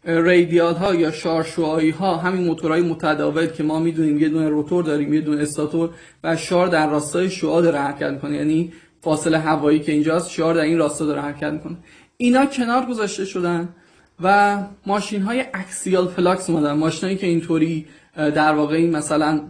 radial 0.05 0.73
ها 0.73 0.95
یا 0.95 1.11
شارشعاعی 1.11 1.89
ها 1.89 2.17
همین 2.17 2.43
موتورهای 2.43 2.81
متداول 2.81 3.47
که 3.47 3.63
ما 3.63 3.79
می‌دونیم 3.79 4.19
یه 4.19 4.29
دونه 4.29 4.49
روتور 4.49 4.83
داریم 4.83 5.13
یه 5.13 5.21
دونه 5.21 5.41
استاتور 5.41 5.89
و 6.23 6.37
شار 6.37 6.67
در 6.67 6.89
راستای 6.89 7.29
شعاع 7.29 7.61
داره 7.61 7.79
حرکت 7.79 8.11
می‌کنه. 8.11 8.35
یعنی 8.37 8.73
فاصله 9.01 9.39
هوایی 9.39 9.79
که 9.79 9.91
اینجاست 9.91 10.29
شار 10.29 10.53
در 10.53 10.61
این 10.61 10.77
راستا 10.77 11.05
داره 11.05 11.21
حرکت 11.21 11.53
می‌کنه. 11.53 11.77
اینا 12.17 12.45
کنار 12.45 12.85
گذاشته 12.85 13.25
شدن 13.25 13.69
و 14.23 14.57
ماشین 14.85 15.21
های 15.21 15.45
axial 15.53 16.07
flux 16.07 16.49
اومدن. 16.49 16.73
ماشینایی 16.73 17.17
که 17.17 17.27
اینطوری 17.27 17.85
در 18.15 18.53
واقع 18.53 18.75
این 18.75 18.95
مثلا 18.95 19.41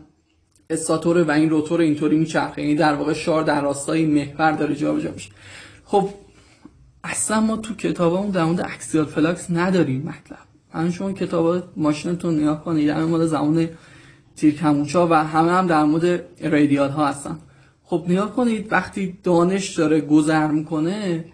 استاتور 0.70 1.24
و 1.24 1.32
این 1.32 1.50
روتور 1.50 1.82
اینطوری 1.82 2.18
میچرخه. 2.18 2.62
یعنی 2.62 2.76
در 2.76 2.94
واقع 2.94 3.14
شار 3.14 3.44
در 3.44 3.62
راستای 3.62 4.06
محور 4.06 4.52
داره 4.52 4.76
جابجا 4.76 5.12
میشه. 5.12 5.30
خب 5.86 6.10
اصلا 7.04 7.40
ما 7.40 7.58
تو 7.58 7.76
کتابمون 7.76 8.30
در 8.30 8.44
مورد 8.44 8.62
axial 8.62 9.06
flux 9.06 9.52
نداریم 9.52 10.02
مطلب. 10.02 10.45
من 10.76 10.92
شما 10.92 11.12
کتاب 11.12 11.64
ماشینتون 11.78 12.40
نگاه 12.40 12.64
کنید 12.64 12.90
همه 12.90 13.06
مال 13.06 13.26
زمان 13.26 13.70
تیرکمون 14.36 14.88
شاه 14.88 15.08
و 15.08 15.14
همه 15.14 15.52
هم 15.52 15.68
در 15.68 15.84
مورد 15.84 16.26
radial 16.42 16.90
ها 16.90 17.08
هستن. 17.08 17.38
خب 17.84 18.06
نگاه 18.08 18.36
کنید 18.36 18.72
وقتی 18.72 19.18
دانش 19.24 19.70
داره 19.70 20.02
گذر 20.02 20.48
می‌کنه 20.48 21.26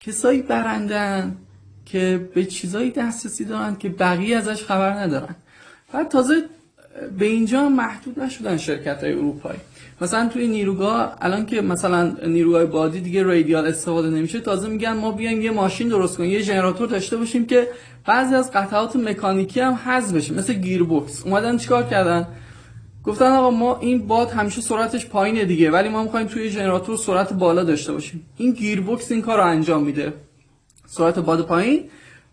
کسایی 0.00 0.42
برندن 0.42 1.36
که 1.86 2.30
به 2.34 2.44
چیزایی 2.44 2.90
دسترسی 2.90 3.44
دارن 3.44 3.76
که 3.76 3.88
بقیه 3.88 4.36
ازش 4.36 4.64
خبر 4.64 4.90
ندارن. 4.90 5.36
بعد 5.92 6.08
تازه 6.08 6.34
به 7.18 7.26
اینجا 7.26 7.68
محدود 7.68 8.20
نشدن 8.20 8.56
شرکت 8.56 9.04
های 9.04 9.12
اروپایی. 9.12 9.60
مثلا 10.00 10.28
توی 10.28 10.48
نیروگاه 10.48 11.16
الان 11.20 11.46
که 11.46 11.60
مثلا 11.60 12.16
نیروگاه 12.26 12.64
بادی 12.64 13.00
دیگه 13.00 13.22
رادیال 13.22 13.66
استفاده 13.66 14.10
نمیشه 14.10 14.40
تازه 14.40 14.68
میگن 14.68 14.92
ما 14.92 15.12
بیایم 15.12 15.42
یه 15.42 15.50
ماشین 15.50 15.88
درست 15.88 16.18
کنیم 16.18 16.30
یه 16.30 16.42
ژنراتور 16.42 16.88
داشته 16.88 17.16
باشیم 17.16 17.46
که 17.46 17.68
بعضی 18.06 18.34
از 18.34 18.52
قطعات 18.52 18.96
مکانیکی 18.96 19.60
هم 19.60 19.72
حذف 19.74 20.14
بشه 20.14 20.34
مثل 20.34 20.52
گیربکس 20.52 21.26
اومدن 21.26 21.56
چیکار 21.56 21.82
کردن؟ 21.82 22.26
گفتن 23.04 23.32
آقا 23.32 23.50
ما 23.50 23.78
این 23.78 24.06
باد 24.06 24.30
همیشه 24.30 24.60
سرعتش 24.60 25.06
پایینه 25.06 25.44
دیگه 25.44 25.70
ولی 25.70 25.88
ما 25.88 26.02
می‌خوایم 26.02 26.26
توی 26.26 26.50
ژنراتور 26.50 26.96
سرعت 26.96 27.32
بالا 27.32 27.64
داشته 27.64 27.92
باشیم. 27.92 28.26
این 28.36 28.52
گیربکس 28.52 29.12
این 29.12 29.22
کار 29.22 29.40
انجام 29.40 29.82
میده. 29.82 30.12
سرعت 30.86 31.18
باد 31.18 31.46
پایین 31.46 31.84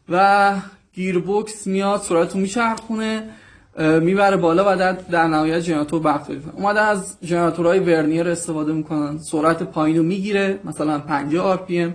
و 0.10 0.54
گیربکس 0.94 1.68
میاد 1.68 2.02
سرعت 2.02 2.34
رو 2.34 2.40
میچرخونه. 2.40 3.30
می‌بره 3.78 4.38
بالا 4.38 4.74
و 4.74 4.78
در, 4.78 4.92
در 4.92 5.28
نهایت 5.28 5.60
ژنراتور 5.60 6.02
برق 6.02 6.24
تولید 6.24 6.44
اومده 6.54 6.82
از 6.82 7.18
ژنراتورهای 7.24 7.80
vernier 7.80 8.30
استفاده 8.30 8.74
می‌کنن. 8.74 9.18
سرعت 9.18 9.64
پایین 9.64 9.98
رو 9.98 10.04
می‌گیره. 10.04 10.60
مثلا 10.64 11.00
50 11.00 11.46
RPM. 11.46 11.94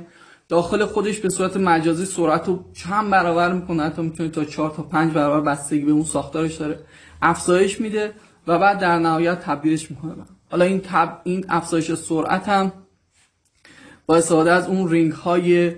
داخل 0.49 0.85
خودش 0.85 1.19
به 1.19 1.29
صورت 1.29 1.57
مجازی 1.57 2.05
سرعت 2.05 2.49
رو 2.49 2.65
چند 2.73 3.11
برابر 3.11 3.53
می‌کنه. 3.53 3.83
حتی 3.83 4.03
می‌تونه 4.03 4.29
تا 4.29 4.45
4 4.45 4.71
تا 4.71 4.83
5 4.83 5.13
برابر 5.13 5.53
بستگی 5.53 5.85
به 5.85 5.93
اون 5.93 6.05
ساختارش 6.05 6.55
داره. 6.55 6.79
افزایش 7.23 7.81
میده 7.81 8.13
و 8.47 8.59
بعد 8.59 8.79
در 8.79 8.99
نهایت 8.99 9.41
تبدیلش 9.41 9.91
می‌کنه. 9.91 10.13
حالا 10.51 10.65
این 10.65 10.81
تب 10.81 11.21
این 11.25 11.45
افزایش 11.49 11.95
سرعت 11.95 12.49
هم 12.49 12.73
با 14.07 14.17
استفاده 14.17 14.53
از 14.53 14.69
اون 14.69 14.91
رینگ 14.91 15.13
های 15.13 15.73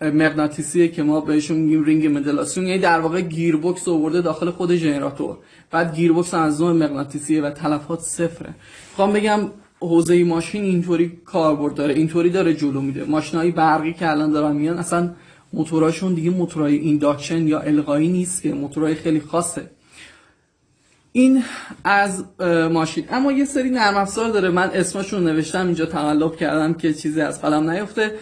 مغناطیسی 0.00 0.88
که 0.88 1.02
ما 1.02 1.20
بهشون 1.20 1.56
میگیم 1.56 1.84
رینگ 1.84 2.06
مدولاسیون 2.06 2.66
یعنی 2.66 2.78
در 2.78 3.00
واقع 3.00 3.20
گیربکس 3.20 3.88
آورده 3.88 4.20
داخل 4.20 4.50
خود 4.50 4.74
ژنراتور. 4.74 5.36
بعد 5.70 5.94
گیربکس 5.94 6.34
از 6.34 6.60
نوع 6.60 6.72
مغناطیسیه 6.72 7.42
و 7.42 7.50
تلفات 7.50 8.00
صفره. 8.00 8.54
می‌خوام 8.90 9.12
بگم 9.12 9.40
حوزه 9.80 10.24
ماشین 10.24 10.62
اینطوری 10.62 11.12
کاربرد 11.24 11.74
داره 11.74 11.94
اینطوری 11.94 12.30
داره 12.30 12.54
جلو 12.54 12.80
میره. 12.80 13.04
ماشینای 13.04 13.50
برقی 13.50 13.92
که 13.92 14.10
الان 14.10 14.32
دارن 14.32 14.56
میان 14.56 14.78
اصلا 14.78 15.10
موتوراشون 15.52 16.14
دیگه 16.14 16.30
موتورای 16.30 16.76
induction 16.76 17.46
یا 17.46 17.60
القایی 17.60 18.08
نیست 18.08 18.42
که 18.42 18.52
موتورای 18.52 18.94
خیلی 18.94 19.20
خاصه. 19.20 19.70
این 21.12 21.44
از 21.84 22.24
ماشین. 22.72 23.04
اما 23.10 23.32
یه 23.32 23.44
سری 23.44 23.70
نرم 23.70 23.96
افزار 23.96 24.30
داره. 24.30 24.48
من 24.48 24.70
اسمشون 24.74 25.24
نوشتم 25.24 25.66
اینجا 25.66 25.86
تقلب 25.86 26.36
کردم 26.36 26.74
که 26.74 26.94
چیزی 26.94 27.20
از 27.20 27.42
قلم 27.42 27.70
نیفته. 27.70 28.14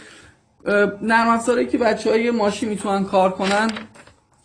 نرم 1.03 1.29
افزاری 1.29 1.67
که 1.67 1.79
بچه 1.79 2.11
های 2.11 2.31
ماشین 2.31 2.69
می‌تونن 2.69 3.05
کار 3.05 3.31
کنن 3.31 3.71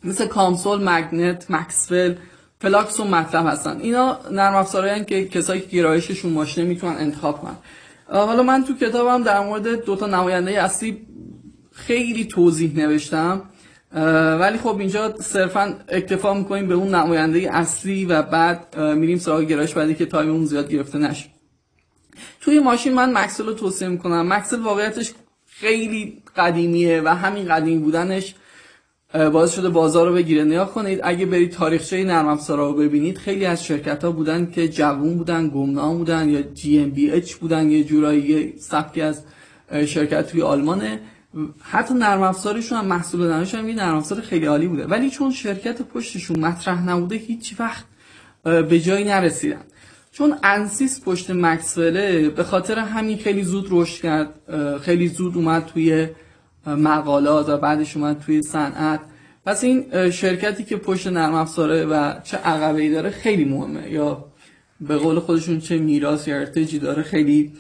مثل 0.04 0.28
COMSOL 0.28 0.90
MagNet 0.90 1.52
Maxwell 1.52 2.16
Flux 2.62 3.00
و 3.00 3.06
MATLAB 3.06 3.48
هستن. 3.48 3.80
اینا 3.80 4.20
نرم 4.32 4.56
افزارهایی 4.56 5.06
که 5.06 5.28
کسایی 5.28 5.62
که 5.62 5.68
گرایششون 5.68 6.32
ماشینه 6.32 6.68
می‌تونن 6.68 6.96
انتخاب 6.98 7.42
کنن. 7.42 7.56
حالا 8.08 8.44
من 8.44 8.64
تو 8.64 8.76
کتابم 8.76 9.24
در 9.24 9.40
مورد 9.46 9.86
دو 9.86 9.96
تا 9.96 10.08
نماینده 10.08 10.64
اصلی 10.64 11.08
خیلی 11.72 12.26
توضیح 12.26 12.76
نوشتم 12.76 13.42
ولی 14.40 14.58
خب 14.58 14.78
اینجا 14.80 15.16
صرفا 15.20 15.76
اکتفا 15.90 16.34
می‌کنیم 16.34 16.68
به 16.68 16.74
اون 16.74 16.96
نماینده 16.96 17.50
اصلی 17.56 18.06
و 18.06 18.22
بعد 18.22 18.80
میریم 18.80 19.20
سراغ 19.20 19.42
گرایش 19.42 19.74
بعدی 19.74 19.96
که 19.96 20.06
time 20.06 20.32
اون 20.32 20.46
زیاد 20.46 20.72
گرفته 20.72 20.98
نشه. 20.98 21.30
توی 22.42 22.60
ماشین 22.60 22.94
من 22.94 23.18
Maxwell 23.18 23.46
رو 23.46 23.54
توصیه 23.54 23.88
می‌کنم. 23.88 24.34
Maxwell 24.34 24.60
واقعیتش 24.60 25.14
خیلی 25.62 26.24
قدیمیه 26.36 27.02
و 27.06 27.08
همین 27.08 27.46
قدیمی 27.46 27.78
بودنش 27.78 28.36
باعث 29.14 29.56
شده 29.56 29.70
بازار 29.70 30.08
رو 30.08 30.14
بگیره. 30.14 30.44
نگاه 30.44 30.66
کنید 30.66 31.00
اگه 31.04 31.26
برید 31.26 31.52
تاریخچه 31.52 32.04
نرم 32.04 32.28
افزارا 32.28 32.68
رو 32.68 32.74
ببینید 32.74 33.18
خیلی 33.18 33.46
از 33.46 33.66
شرکت 33.66 34.04
ها 34.04 34.12
بودن 34.12 34.52
که 34.52 34.68
جوون 34.68 35.18
بودن 35.18 35.50
گمنام 35.50 35.98
بودن 35.98 36.30
یا 36.30 36.42
GmbH 36.42 37.34
بودن 37.34 37.72
یه 37.72 37.84
جورایی 37.84 38.54
سبکی 38.60 39.02
از 39.02 39.24
شرکت 39.86 40.28
توی 40.28 40.42
آلمانه. 40.42 41.00
حتی 41.62 41.94
نرم 41.94 42.22
افزارشون 42.22 42.78
هم 42.78 42.86
محصول 42.86 43.32
نمایش 43.32 43.56
هم 43.56 43.70
یه 43.70 43.76
نرم 43.76 43.98
افزار 43.98 44.22
خیلی 44.22 44.46
عالی 44.46 44.68
بوده. 44.68 44.86
ولی 44.86 45.10
چون 45.10 45.32
شرکت 45.32 45.82
پشتشون 45.82 46.40
مطرح 46.40 46.90
نبوده 46.90 47.16
هیچ 47.16 47.56
وقت 47.60 47.86
به 48.44 48.80
جایی 48.80 49.06
نرسیدن. 49.06 49.64
چون 50.12 50.36
انسیس 50.44 51.02
پشت 51.06 51.32
مکسوله 51.32 52.30
به 52.30 52.44
خاطر 52.44 52.80
همین 52.80 53.18
خیلی 53.18 53.44
زود 53.44 53.68
رشد 53.70 54.02
کرد 54.02 54.30
خیلی 54.82 55.08
زود 55.08 55.36
اومد 55.36 55.66
توی 55.66 56.08
مقالات 56.68 57.50
و 57.50 57.58
بعدش 57.58 57.98
اومد 57.98 58.20
توی 58.20 58.42
صنعت. 58.42 59.00
پس 59.46 59.64
این 59.64 60.10
شرکتی 60.10 60.64
که 60.64 60.78
پشت 60.78 61.08
نرم 61.08 61.34
افزاره 61.34 61.86
و 61.86 62.14
چه 62.24 62.38
عقبه 62.38 62.90
داره 62.90 63.10
خیلی 63.10 63.46
مهمه. 63.46 63.92
یا 63.92 64.26
به 64.82 64.98
قول 64.98 65.20
خودشون 65.20 65.60
چه 65.60 65.78
میراث 65.78 66.28
یا 66.28 66.36
ارتجی 66.36 66.80
داره 66.80 67.04
خیلی 67.04 67.52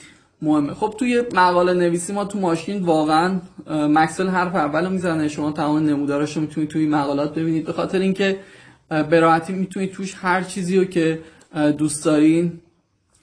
مهمه. 0.41 0.73
خب 0.73 0.95
توی 0.99 1.23
مقاله 1.33 1.73
نویسی 1.73 2.13
ما 2.13 2.25
تو 2.25 2.39
ماشین 2.39 2.83
واقعا 2.83 3.39
مکسل 3.69 4.27
حرف 4.27 4.55
اول 4.55 4.91
می‌زنه. 4.91 5.27
شما 5.27 5.51
تمام 5.51 5.85
نمودارش 5.85 6.35
رو 6.35 6.41
می‌تونید 6.41 6.69
توی 6.69 6.85
مقالات 6.85 7.35
ببینید. 7.35 7.65
به 7.65 7.73
خاطر 7.73 7.99
اینکه 7.99 8.39
به 8.89 9.19
راحتی 9.19 9.53
می‌تونید 9.53 9.91
توش 9.91 10.15
هر 10.17 10.41
چیزی 10.41 10.77
رو 10.77 10.85
که 10.85 11.19
دوست 11.77 12.05
دارین 12.05 12.59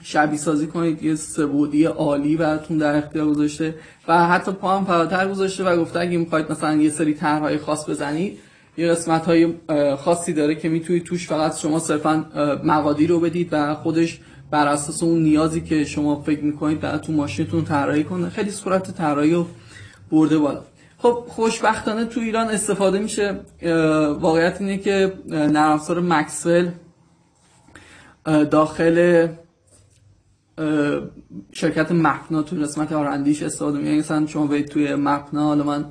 شبیه 0.03 0.39
سازی 0.39 0.67
کنید 0.67 1.03
یه 1.03 1.15
سبودی 1.15 1.85
عالی 1.85 2.37
براتون 2.37 2.79
در 2.79 2.97
اختیار 2.97 3.27
گذاشته 3.27 3.75
و 4.09 4.27
حتی 4.27 4.53
پا 4.53 4.79
هم 4.79 4.85
فراتر 4.85 5.29
گذاشته 5.29 5.65
و 5.65 5.77
گفته 5.77 6.01
اگه 6.01 6.19
می‌خواید 6.19 6.53
مثلا 6.53 6.77
یه 6.77 6.91
سری 6.91 7.15
طرحهای 7.15 7.59
خاص 7.59 7.89
بزنید 7.89 8.39
یه 8.77 8.89
قسمت 8.89 9.25
های 9.25 9.55
خاصی 9.97 10.33
داره 10.33 10.55
که 10.55 10.69
می‌تونید 10.69 11.05
توش 11.05 11.29
فقط 11.29 11.59
شما 11.59 11.79
صرفا 11.79 12.27
مقادیر 12.65 13.11
رو 13.11 13.21
بدید 13.21 13.49
و 13.53 13.75
خودش 13.75 14.21
بر 14.51 14.67
اساس 14.67 15.03
اون 15.03 15.23
نیازی 15.23 15.61
که 15.61 15.85
شما 15.85 16.23
فکر 16.23 16.45
می‌کنید 16.45 16.81
براتون 16.81 17.17
ماشینتون 17.17 17.65
طراحی 17.65 18.05
کنه. 18.05 18.29
خیلی 18.29 18.51
صورت 18.51 18.91
طراحی 18.91 19.35
رو 19.35 19.47
برده 20.11 20.39
بالا. 20.39 20.63
خب 20.99 21.25
خوشبختانه 21.29 22.05
تو 22.05 22.21
ایران 22.21 22.49
استفاده 22.49 22.99
میشه. 22.99 23.41
واقعیت 24.21 24.61
اینه 24.61 24.79
که 24.79 25.13
نرم 25.29 25.73
افزار 25.73 26.01
مکسول 26.01 26.69
داخل 28.51 29.29
شرکت 31.53 31.93
مپنا 31.93 32.43
تو 32.43 32.57
قسمت 32.57 32.93
آرندیش 32.93 33.43
استفاده 33.43 33.79
میگن 33.79 33.99
مثلا 33.99 34.27
شما 34.27 34.47
برید 34.47 34.69
توی 34.69 34.95
مپنا 34.95 35.43
حالا 35.45 35.65
من 35.65 35.85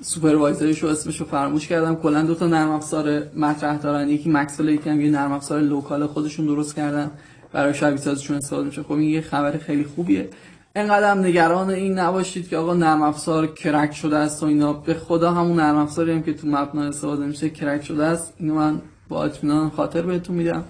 supervisor 0.00 0.68
ش 0.68 0.82
رو 0.82 0.88
اسمش 0.88 1.20
رو 1.20 1.26
فراموش 1.26 1.68
کردم. 1.68 1.96
کلا 1.96 2.22
دو 2.22 2.34
تا 2.34 2.46
نرم 2.46 2.70
افزار 2.70 3.22
مطرح 3.36 3.76
دارن. 3.76 4.08
یکی 4.08 4.30
Maxwell 4.30 4.68
یکی 4.68 4.90
هم 4.90 5.00
یه 5.00 5.10
نرم 5.10 5.32
افزار 5.32 5.60
local 5.60 6.06
خودشون 6.06 6.46
درست 6.46 6.74
کردن. 6.74 7.10
برای 7.52 7.74
شبیه 7.74 7.96
سازیشون 7.96 8.36
استفاده 8.36 8.64
میشه. 8.64 8.82
خب 8.82 8.92
این 8.92 9.10
یه 9.10 9.20
خبر 9.20 9.58
خیلی 9.58 9.84
خوبیه. 9.84 10.28
انقدر 10.74 11.14
نگران 11.14 11.70
این 11.70 11.98
نباشید 11.98 12.48
که 12.48 12.56
آقا 12.56 12.74
نرم 12.74 13.02
افزار 13.02 13.46
کرک 13.46 13.94
شده 13.94 14.16
است 14.16 14.42
و 14.42 14.46
اینا. 14.46 14.72
به 14.72 14.94
خدا 14.94 15.32
همون 15.32 15.56
نرم 15.56 15.76
افزاری 15.76 16.12
هم 16.12 16.22
که 16.22 16.34
تو 16.34 16.46
مپنا 16.46 16.82
استفاده 16.82 17.26
میشه 17.26 17.50
کرک 17.50 17.84
شده 17.84 18.04
است. 18.04 18.34
اینو 18.38 18.54
من 18.54 18.80
با 19.08 19.24
اطمینان 19.24 19.70
خاطر 19.70 20.02
بهتون 20.02 20.36
میدم 20.36 20.64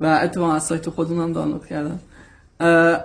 و 0.00 0.20
اتفاقا 0.22 0.52
از 0.52 0.66
سایت 0.66 0.90
خودمون 0.90 1.32
دانلود 1.32 1.66
کردم. 1.66 2.00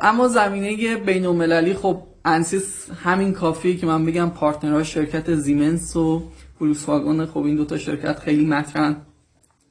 اما 0.01 0.27
زمینه 0.27 0.95
بین 0.95 1.25
المللی 1.25 1.73
خب 1.73 2.01
ANSYS 2.25 2.89
همین 3.03 3.33
کافیه 3.33 3.77
که 3.77 3.85
من 3.85 4.05
بگم 4.05 4.29
partner 4.29 4.76
ها 4.77 4.83
شرکت 4.83 5.35
زیمنس 5.35 5.95
و 5.95 6.23
فولکس 6.59 6.89
واگن 6.89 7.25
خب 7.25 7.37
این 7.37 7.55
دوتا 7.55 7.77
شرکت 7.77 8.19
خیلی 8.19 8.45
مطرحن 8.45 8.95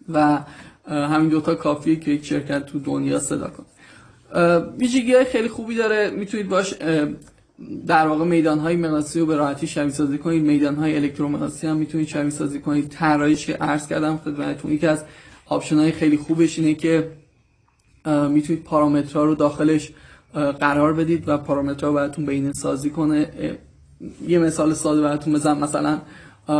و 0.08 0.38
همین 0.88 1.28
دوتا 1.28 1.54
کافیه 1.54 1.96
که 1.96 2.10
یک 2.10 2.24
شرکت 2.24 2.66
تو 2.66 2.78
دنیا 2.78 3.18
صدا 3.18 3.50
کنه 3.50 3.64
ویژگی 4.78 5.14
های 5.14 5.24
خیلی 5.24 5.48
خوبی 5.48 5.74
داره. 5.74 6.10
می‌تونید 6.10 6.48
باش 6.48 6.74
در 7.86 8.06
واقع 8.06 8.24
میدان 8.24 8.58
های 8.58 8.76
رو 9.14 9.26
به 9.26 9.36
راحتی 9.36 9.66
شبیه 9.66 9.92
سازی 9.92 10.18
کنید. 10.18 10.42
میدان 10.42 10.74
های 10.74 10.96
الکترومغناطیسی 10.96 11.66
هم 11.66 11.76
می‌تونید 11.76 12.08
شبیه 12.08 12.30
سازی 12.30 12.60
کنید. 12.60 12.88
طراحیش 12.88 13.46
که 13.46 13.54
عرض 13.54 13.88
کردم 13.88 14.16
خدمتتون 14.16 14.72
یکی 14.72 14.86
از 14.86 15.04
option 15.46 15.76
های 15.76 15.92
خیلی 15.92 16.16
خوبش 16.16 16.58
اینه 16.58 16.74
که 16.74 17.10
می‌تونید 18.06 18.64
پارامترها 18.64 19.24
رو 19.24 19.34
داخلش 19.34 19.92
قرار 20.60 20.92
بدید 20.92 21.24
و 21.26 21.38
پارامترها 21.38 21.92
براتون 21.92 22.26
بهینه 22.26 22.52
سازی 22.52 22.90
کنه 22.90 23.30
یه 24.28 24.38
مثال 24.38 24.74
ساده 24.74 25.02
براتون 25.02 25.32
بزنم. 25.32 25.58
مثلا 25.58 26.00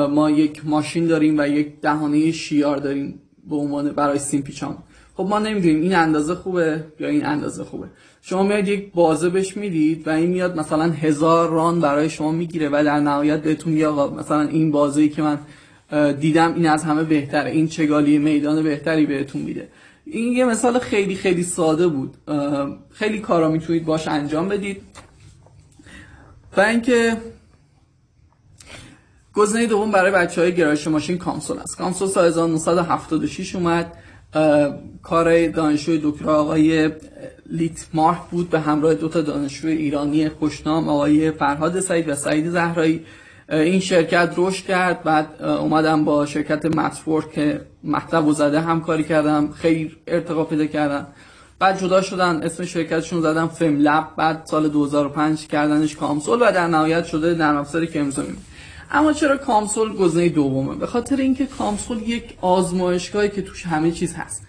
ما 0.09 0.31
یک 0.31 0.67
ماشین 0.67 1.07
داریم 1.07 1.39
و 1.39 1.49
یک 1.49 1.81
دهانه 1.81 2.33
شیار 2.33 2.77
داریم 2.77 3.21
به 3.51 3.57
عنوان 3.57 3.93
برای 3.93 4.19
سیم 4.19 4.43
پیچان 4.43 4.79
خب 5.17 5.27
ما 5.31 5.39
نمی‌دونیم 5.39 5.81
این 5.83 5.95
اندازه 5.95 6.35
خوبه 6.35 6.85
یا 7.01 7.09
این 7.09 7.27
اندازه 7.27 7.65
خوبه. 7.65 7.87
شما 8.23 8.43
میاد 8.43 8.69
یک 8.69 8.93
بازه 8.93 9.29
بهش 9.29 9.57
می‌دید 9.57 10.09
و 10.09 10.11
این 10.11 10.31
میاد 10.31 10.59
مثلا 10.59 10.85
هزار 10.85 11.51
ران 11.51 11.81
برای 11.81 12.11
شما 12.11 12.33
می‌گیره 12.33 12.69
و 12.69 12.83
در 12.85 13.01
نهایت 13.01 13.43
بهتون 13.43 13.73
میگه 13.73 13.89
مثلا 13.89 14.41
این 14.41 14.71
بازه 14.71 15.09
که 15.09 15.23
من 15.23 15.39
دیدم 16.13 16.55
این 16.55 16.67
از 16.69 16.85
همه 16.85 17.05
بهتره 17.05 17.51
این 17.51 17.69
چگالی 17.69 18.19
میدان 18.19 18.63
بهتری 18.63 19.07
بهتون 19.07 19.43
میده. 19.43 19.69
این 20.05 20.33
یه 20.33 20.45
مثال 20.45 20.79
خیلی 20.79 21.15
خیلی 21.15 21.43
ساده 21.43 21.89
بود. 21.89 22.17
خیلی 22.91 23.19
کارا 23.19 23.51
می‌تونید 23.51 23.85
باش 23.85 24.09
انجام 24.09 24.49
بدید. 24.49 24.83
و 26.57 26.61
اینکه 26.61 27.17
گزینه 29.35 29.67
دوم 29.67 29.91
برای 29.91 30.11
بچه 30.11 30.41
های 30.41 30.55
گرایش 30.55 30.87
ماشین 30.87 31.19
کامسول 31.19 31.59
است. 31.59 31.77
کامسول 31.79 32.09
سال 32.09 32.27
1976 32.27 33.55
اومد. 33.55 33.93
کار 35.03 35.49
دانشجوی 35.49 36.01
دکتر 36.05 36.31
آقای 36.31 36.91
لیت 37.51 37.87
مارک 37.95 38.19
بود 38.31 38.51
به 38.51 38.61
همراه 38.61 38.95
دو 38.95 39.09
تا 39.09 39.21
دانشجوی 39.21 39.73
ایرانی 39.73 40.29
خوشنام 40.29 40.89
آقای 40.89 41.31
فرهاد 41.31 41.81
سعید 41.81 42.09
و 42.09 42.15
سعید 42.15 42.51
زهرایی. 42.51 43.05
این 43.51 43.81
شرکت 43.81 44.35
رشد 44.37 44.65
کرد 44.65 45.03
بعد 45.03 45.43
اومدم 45.43 46.05
با 46.05 46.27
شرکت 46.27 46.65
متفورک 46.67 47.33
که 47.33 47.61
مطلب 47.85 48.27
و 48.27 48.33
زده 48.33 48.61
همکاری 48.61 49.05
کردم 49.05 49.53
خیلی 49.53 49.97
ارتقا 50.07 50.45
پیدا 50.45 50.67
کردم. 50.67 51.07
بعد 51.59 51.81
جدا 51.81 52.03
شدن 52.03 52.43
اسم 52.43 52.65
شرکتشون 52.65 53.21
زدم 53.21 53.49
فم 53.49 53.77
لب 53.77 54.09
بعد 54.17 54.43
سال 54.45 54.69
2005 54.69 55.47
کردنش 55.47 55.97
کامسول 55.97 56.43
و 56.43 56.53
در 56.53 56.67
نهایت 56.67 57.05
شده 57.05 57.35
نرم 57.35 57.57
افزاری 57.57 57.87
که 57.87 58.01
امضا 58.01 58.23
اما 58.91 59.13
چرا 59.13 59.37
کامسول 59.37 59.97
گزینه 59.97 60.29
دومه؟ 60.29 60.75
به 60.75 60.87
خاطر 60.87 61.17
اینکه 61.17 61.47
کامسول 61.47 62.03
یک 62.03 62.39
آزمایشگاهی 62.41 63.29
که 63.29 63.43
توش 63.43 63.67
همه 63.67 63.91
چیز 63.91 64.15
هست. 64.15 64.43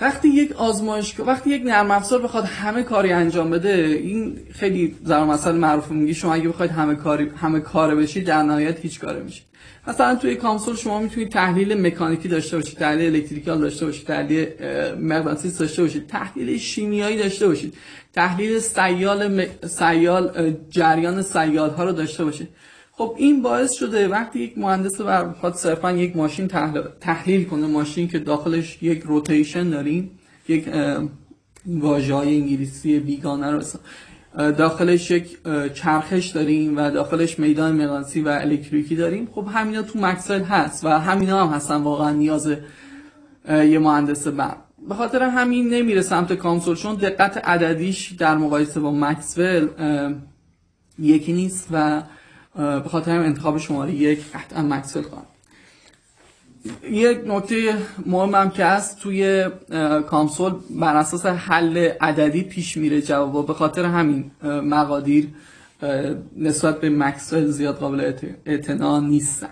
وقتی 0.00 0.28
یک 0.28 0.52
آزمایشگاه 0.52 1.26
وقتی 1.26 1.50
یک 1.50 1.62
نرم 1.62 1.90
افزار 1.90 2.22
بخواد 2.22 2.44
همه 2.44 2.82
کاری 2.82 3.12
انجام 3.12 3.50
بده 3.50 3.98
این 4.02 4.38
خیلی 4.52 4.96
ضرب 5.04 5.28
مثلا 5.28 5.52
معروف 5.52 5.90
میگی 5.90 6.14
شما 6.14 6.34
اگه 6.34 6.48
بخواید 6.48 6.70
همه 6.70 6.94
کاری 6.94 7.30
همه 7.36 7.60
کاره 7.60 7.94
بشید 7.94 8.24
در 8.24 8.42
نهایت 8.42 8.80
هیچ 8.80 9.00
کاره 9.00 9.22
میشید 9.22 9.44
مثلا 9.88 10.14
توی 10.14 10.34
کامسول 10.34 10.76
شما 10.76 11.00
می‌تونید 11.00 11.28
تحلیل 11.28 11.86
مکانیکی 11.86 12.28
داشته 12.28 12.56
باشید 12.56 12.78
تحلیل 12.78 13.14
الکتریکال 13.14 13.60
داشته 13.60 13.86
باشید 13.86 14.06
تحلیل 14.06 14.48
مغناطیسی 15.00 15.58
داشته 15.58 15.82
باشید 15.82 16.06
تحلیل 16.06 16.58
شیمیایی 16.58 17.16
داشته 17.16 17.46
باشید 17.46 17.74
تحلیل 18.12 18.58
سیال 18.58 19.46
سیال 19.66 20.54
جریان 20.70 21.22
سیال 21.22 21.70
ها 21.70 21.84
رو 21.84 21.92
داشته 21.92 22.24
باشید. 22.24 22.48
خب 22.98 23.14
این 23.18 23.42
باعث 23.42 23.72
شده 23.72 24.08
وقتی 24.08 24.38
یک 24.38 24.58
مهندس 24.58 25.00
بخواد 25.00 25.54
صرفا 25.54 25.92
یک 25.92 26.16
ماشین 26.16 26.48
تحلیل 27.00 27.44
کنه 27.44 27.66
ماشین 27.66 28.08
که 28.08 28.18
داخلش 28.18 28.82
یک 28.82 29.02
روتیشن 29.02 29.70
داریم 29.70 30.18
یک 30.48 30.68
واژه 31.66 32.14
های 32.14 32.36
انگلیسی 32.36 33.00
بیگانه 33.00 33.50
رو 33.50 33.62
داخلش 34.52 35.10
یک 35.10 35.38
چرخش 35.74 36.26
داریم 36.26 36.76
و 36.76 36.90
داخلش 36.90 37.38
میدان 37.38 37.72
مغناطیسی 37.72 38.20
و 38.20 38.28
الکتریکی 38.28 38.96
داریم. 38.96 39.28
خب 39.32 39.46
همینا 39.52 39.82
تو 39.82 39.98
مکسل 39.98 40.42
هست 40.42 40.84
و 40.84 40.88
همینا 40.88 41.46
هم 41.46 41.54
هستن 41.54 41.76
واقعا 41.76 42.10
نیاز 42.10 42.48
یه 43.48 43.78
مهندس 43.78 44.28
برق 44.28 44.56
به 44.88 44.94
خاطر 44.94 45.22
همین 45.22 45.68
نمیره 45.68 46.02
سمت 46.02 46.32
کامسول 46.32 46.76
چون 46.76 46.94
دقت 46.94 47.36
عددیش 47.36 48.12
در 48.12 48.36
مقایسه 48.36 48.80
با 48.80 48.90
مکسول 48.90 49.68
یکی 50.98 51.32
نیست 51.32 51.68
و 51.72 52.02
به 52.56 52.88
خاطر 52.88 53.18
انتخاب 53.18 53.58
شماره 53.58 53.92
یک 53.92 54.32
قطعا 54.32 54.62
مکسل 54.62 55.02
خواهم 55.02 55.26
یک 56.90 57.18
نکته 57.26 57.74
مهم 58.06 58.34
هم 58.34 58.50
که 58.50 58.64
هست 58.64 58.98
توی 58.98 59.48
کامسول 60.10 60.52
بر 60.70 60.96
اساس 60.96 61.26
حل 61.26 61.76
عددی 62.00 62.42
پیش 62.42 62.76
میره 62.76 63.02
جواب 63.02 63.46
به 63.46 63.54
خاطر 63.54 63.84
همین 63.84 64.30
مقادیر 64.42 65.28
نسبت 66.36 66.80
به 66.80 66.90
مکسل 66.90 67.46
زیاد 67.46 67.76
قابل 67.78 68.12
اعتنا 68.46 69.00
نیستن. 69.00 69.48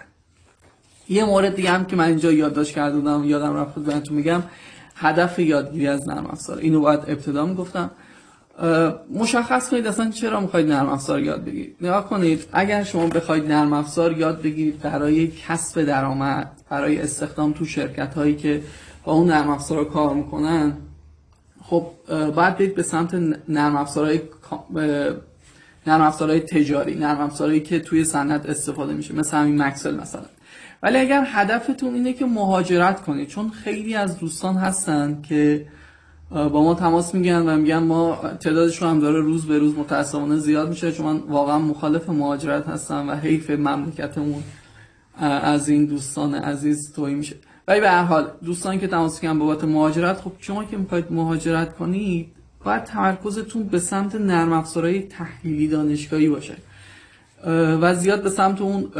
یه 1.09 1.25
مورد 1.25 1.55
دیگه 1.55 1.71
هم 1.71 1.85
که 1.85 1.97
من 1.97 2.05
اینجا 2.05 2.33
یادداشت 2.33 2.75
کرده 2.75 2.97
بودم 2.97 3.25
یادم 3.25 3.57
رفت 3.57 3.79
بهتون 3.79 4.17
میگم 4.17 4.43
هدف 4.97 5.39
یادگیری 5.39 5.87
از 5.87 6.09
نرم 6.09 6.27
افزار. 6.27 6.59
اینو 6.59 6.81
باید 6.81 7.01
ابتدا 7.01 7.47
می‌گفتم. 7.47 7.91
مشخص 9.11 9.71
کنید 9.71 9.87
اصلا 9.87 10.11
چرا 10.11 10.41
می‌خواید 10.41 10.69
نرم 10.69 10.89
افزار 10.89 11.21
یاد 11.21 11.45
بگیرید. 11.45 11.77
نگاه 11.81 12.09
کنید 12.09 12.45
اگر 12.53 12.85
شما 12.85 13.07
بخواید 13.07 13.53
نرم 13.53 13.73
افزار 13.73 14.19
یاد 14.19 14.43
بگیرید 14.43 14.81
برای 14.81 15.27
کسب 15.27 15.83
درآمد 15.83 16.51
برای 16.71 17.01
استخدام 17.01 17.53
تو 17.53 17.65
شرکت 17.65 18.15
هایی 18.15 18.37
که 18.37 18.63
با 19.05 19.13
اون 19.13 19.31
نرم 19.31 19.51
افزار 19.51 19.85
کار 19.85 20.15
می‌کنن 20.15 20.73
خب 21.63 21.87
باید 22.09 22.57
برید 22.57 22.75
به 22.75 22.83
سمت 22.83 23.15
نرم 23.49 23.77
افزارهای 23.77 24.21
نرم 25.87 26.01
افزارهای 26.01 26.41
تجاری 26.41 26.95
نرم 26.95 27.21
افزارهایی 27.21 27.61
که 27.61 27.81
توی 27.81 28.05
صنعت 28.05 28.47
استفاده 28.47 28.93
میشه 28.93 29.15
مثل 29.15 29.37
همین 29.37 29.63
مکسل 29.63 29.95
مثلا. 29.95 30.25
ولی 30.83 30.99
اگر 30.99 31.25
هدفتون 31.27 31.95
اینه 31.95 32.13
که 32.13 32.27
مهاجرت 32.27 33.03
کنید 33.03 33.29
چون 33.29 33.51
خیلی 33.51 33.95
از 33.95 34.19
دوستان 34.19 34.57
هستن 34.57 35.23
که 35.29 35.67
با 36.31 36.63
ما 36.63 36.75
تماس 36.75 37.15
میگن 37.15 37.49
و 37.49 37.57
میگن 37.57 37.79
ما 37.79 38.19
تعدادشون 38.41 38.91
هم 38.91 39.01
داره 39.01 39.21
روز 39.21 39.47
به 39.47 39.59
روز 39.59 39.79
متاسفانه 39.79 40.37
زیاد 40.37 40.69
میشه 40.69 40.93
چون 40.93 41.07
من 41.07 41.19
واقعا 41.19 41.59
مخالف 41.59 42.09
مهاجرت 42.09 42.69
هستم 42.69 43.09
و 43.09 43.13
حیف 43.13 43.51
مملکتمون 43.51 44.43
از 45.21 45.69
این 45.69 45.87
دوستان 45.87 46.35
عزیز 46.35 46.93
توی 46.93 47.15
میشه. 47.15 47.37
ولی 47.69 47.81
به 47.81 47.91
هر 47.91 48.03
حال 48.03 48.31
دوستانی 48.45 48.79
که 48.79 48.87
تماس 48.87 49.23
میگن 49.23 49.39
بابت 49.39 49.65
مهاجرت 49.65 50.21
خب 50.21 50.33
شما 50.39 50.65
که 50.65 50.77
می‌خواید 50.77 51.05
مهاجرت 51.11 51.77
کنید 51.77 52.27
باید 52.65 52.85
تمرکزتون 52.85 53.63
به 53.63 53.79
سمت 53.79 54.15
نرم 54.15 54.53
افزارهای 54.53 55.03
تحلیلی 55.03 55.69
دانشگاهی 55.69 56.29
باشه. 56.29 56.57
و 57.81 57.95
زیاد 57.95 58.23
به 58.23 58.31
سمت 58.31 58.61
اون 58.61 58.91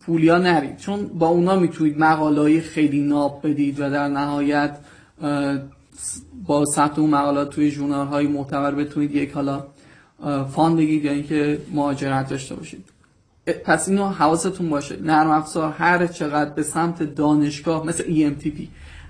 پولیا 0.00 0.38
نرید. 0.38 0.76
چون 0.76 1.06
با 1.06 1.28
اونا 1.28 1.56
می‌تونید 1.56 1.98
مقاله 1.98 2.60
خیلی 2.60 3.00
ناب 3.00 3.40
بدید 3.44 3.80
و 3.80 3.90
در 3.90 4.08
نهایت 4.08 4.76
با 6.46 6.64
ثبت 6.64 6.98
اون 6.98 7.10
مقالات 7.10 7.50
توی 7.50 7.70
ژورنال 7.70 8.06
های 8.06 8.26
معتبر 8.26 8.74
بتونید 8.74 9.14
یک 9.14 9.32
حالا 9.32 9.66
فان 10.50 10.76
بگید 10.76 11.04
یا 11.04 11.12
اینکه 11.12 11.60
مهاجرت 11.72 12.28
داشته 12.28 12.54
باشید. 12.54 12.84
پس 13.64 13.88
اینو 13.88 14.08
حواستون 14.08 14.70
باشه. 14.70 14.96
نرم 15.02 15.30
افزار 15.30 15.72
هر 15.72 16.06
چقدر 16.06 16.50
به 16.50 16.62
سمت 16.62 17.02
دانشگاه 17.02 17.86
مثل 17.86 18.04
EMTP 18.04 18.60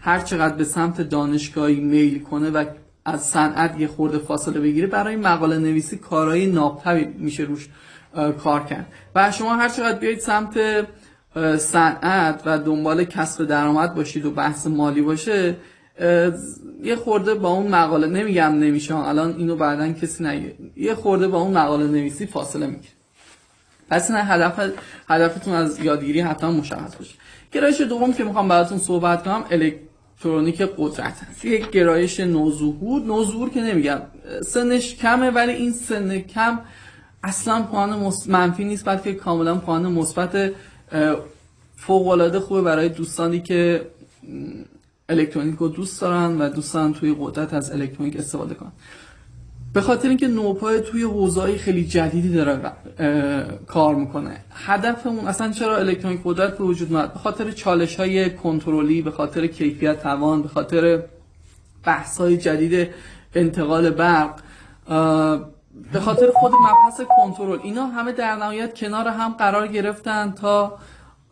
هر 0.00 0.20
چقدر 0.20 0.54
به 0.54 0.64
سمت 0.64 1.00
دانشگاهی 1.00 1.80
میل 1.80 2.22
کنه 2.22 2.50
و 2.50 2.64
از 3.04 3.22
صنعت 3.22 3.80
یه 3.80 3.88
خورده 3.88 4.18
فاصله 4.18 4.60
بگیره 4.60 4.86
برای 4.86 5.16
مقاله 5.16 5.58
نویسی 5.58 5.96
کارهای 5.96 6.46
نابتری 6.46 7.04
میشه 7.04 7.42
روش 7.42 7.68
کار 8.44 8.64
کرد. 8.64 8.86
و 9.14 9.32
شما 9.32 9.56
هر 9.56 9.68
چقدر 9.68 9.98
بیایید 9.98 10.20
سمت 10.20 10.58
صنعت 11.58 12.42
و 12.46 12.58
دنبال 12.58 13.04
کسب 13.04 13.44
درآمد 13.44 13.94
باشید 13.94 14.26
و 14.26 14.30
بحث 14.30 14.66
مالی 14.66 15.02
باشه 15.02 15.56
یه 16.82 16.96
خورده 16.96 17.34
با 17.34 17.48
اون 17.48 17.66
مقاله 17.66 18.06
نمیگم 18.06 18.58
نمیشه. 18.58 18.96
الان 18.96 19.34
اینو 19.38 19.56
بعدا 19.56 19.92
کسی 19.92 20.24
نگه 20.24 20.54
یه 20.76 20.94
خورده 20.94 21.28
با 21.28 21.40
اون 21.40 21.58
مقاله 21.58 21.86
نویسی 21.86 22.26
فاصله 22.26 22.66
می‌گیره. 22.66 22.92
پس 23.90 24.10
این 24.10 24.20
هدف 24.22 24.72
هدفتون 25.08 25.54
از 25.54 25.80
یادگیری 25.80 26.20
حتما 26.20 26.50
مشخص 26.50 26.96
باشه. 26.96 27.14
گرایش 27.52 27.80
دوم 27.80 28.12
که 28.12 28.24
می‌خوام 28.24 28.48
براتون 28.48 28.78
صحبت 28.78 29.24
کنم 29.24 29.44
الکترونیک 29.50 30.62
قدرت 30.76 31.22
هست. 31.30 31.44
یک 31.44 31.70
گرایش 31.70 32.20
نوظهور. 32.20 33.02
نوظهور 33.02 33.50
که 33.50 33.60
نمیگم 33.60 34.00
سنش 34.46 34.94
کمه 34.94 35.30
ولی 35.30 35.52
این 35.52 35.72
سن 35.72 36.18
کم 36.18 36.58
اصلا 37.22 37.62
پوان 37.62 38.12
منفی 38.26 38.64
نیست 38.64 38.84
بلکه 38.84 39.14
کاملا 39.14 39.54
پوان 39.54 39.92
مثبت 39.92 40.52
فوق 41.76 42.08
العاده 42.08 42.40
خوبه 42.40 42.62
برای 42.62 42.88
دوستانی 42.88 43.40
که 43.40 43.86
الکترونیک 45.10 45.56
رو 45.56 45.68
دوست 45.68 46.00
دارن 46.00 46.38
و 46.38 46.48
دوستان 46.48 46.92
توی 46.92 47.16
قدرت 47.20 47.54
از 47.54 47.72
الکترونیک 47.72 48.16
استفاده 48.16 48.54
کنن. 48.54 48.72
به 49.72 49.80
خاطر 49.80 50.08
اینکه 50.08 50.28
نوپای 50.28 50.80
توی 50.80 51.02
حوزه‌های 51.02 51.58
خیلی 51.58 51.84
جدیدی 51.84 52.32
داره 52.34 52.72
کار 53.66 53.94
می‌کنه. 53.94 54.36
هدفمون 54.52 55.26
اصلا 55.26 55.52
چرا 55.52 55.76
الکترونیک 55.76 56.20
قدرت 56.24 56.58
به 56.58 56.64
وجود 56.64 56.92
اومد؟ 56.92 57.12
به 57.12 57.18
خاطر 57.18 57.50
چالش 57.50 57.96
های 57.96 58.30
کنترلی 58.30 59.02
به 59.02 59.10
خاطر 59.10 59.46
کیفیت 59.46 60.02
توان 60.02 60.42
به 60.42 60.48
خاطر 60.48 61.02
بحث 61.84 62.18
های 62.18 62.36
جدید 62.36 62.88
انتقال 63.34 63.90
برق 63.90 64.40
به 65.92 66.00
خاطر 66.00 66.30
خود 66.34 66.52
مبحث 66.52 67.00
کنترل. 67.16 67.58
اینا 67.62 67.86
همه 67.86 68.12
در 68.12 68.36
نهایت 68.36 68.74
کنار 68.74 69.08
هم 69.08 69.32
قرار 69.32 69.66
گرفتن 69.66 70.30
تا 70.30 70.78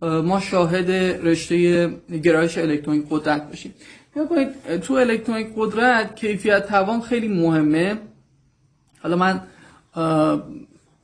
ما 0.02 0.40
شاهد 0.40 0.90
رشته 1.26 1.86
گرایش 2.22 2.58
الکترونیک 2.58 3.04
قدرت 3.10 3.48
باشیم. 3.48 3.74
تو 4.82 4.94
الکترونیک 4.94 5.48
قدرت 5.56 6.16
کیفیت 6.16 6.66
توان 6.66 7.00
خیلی 7.00 7.28
مهمه. 7.28 7.98
حالا 9.02 9.16
من 9.16 9.40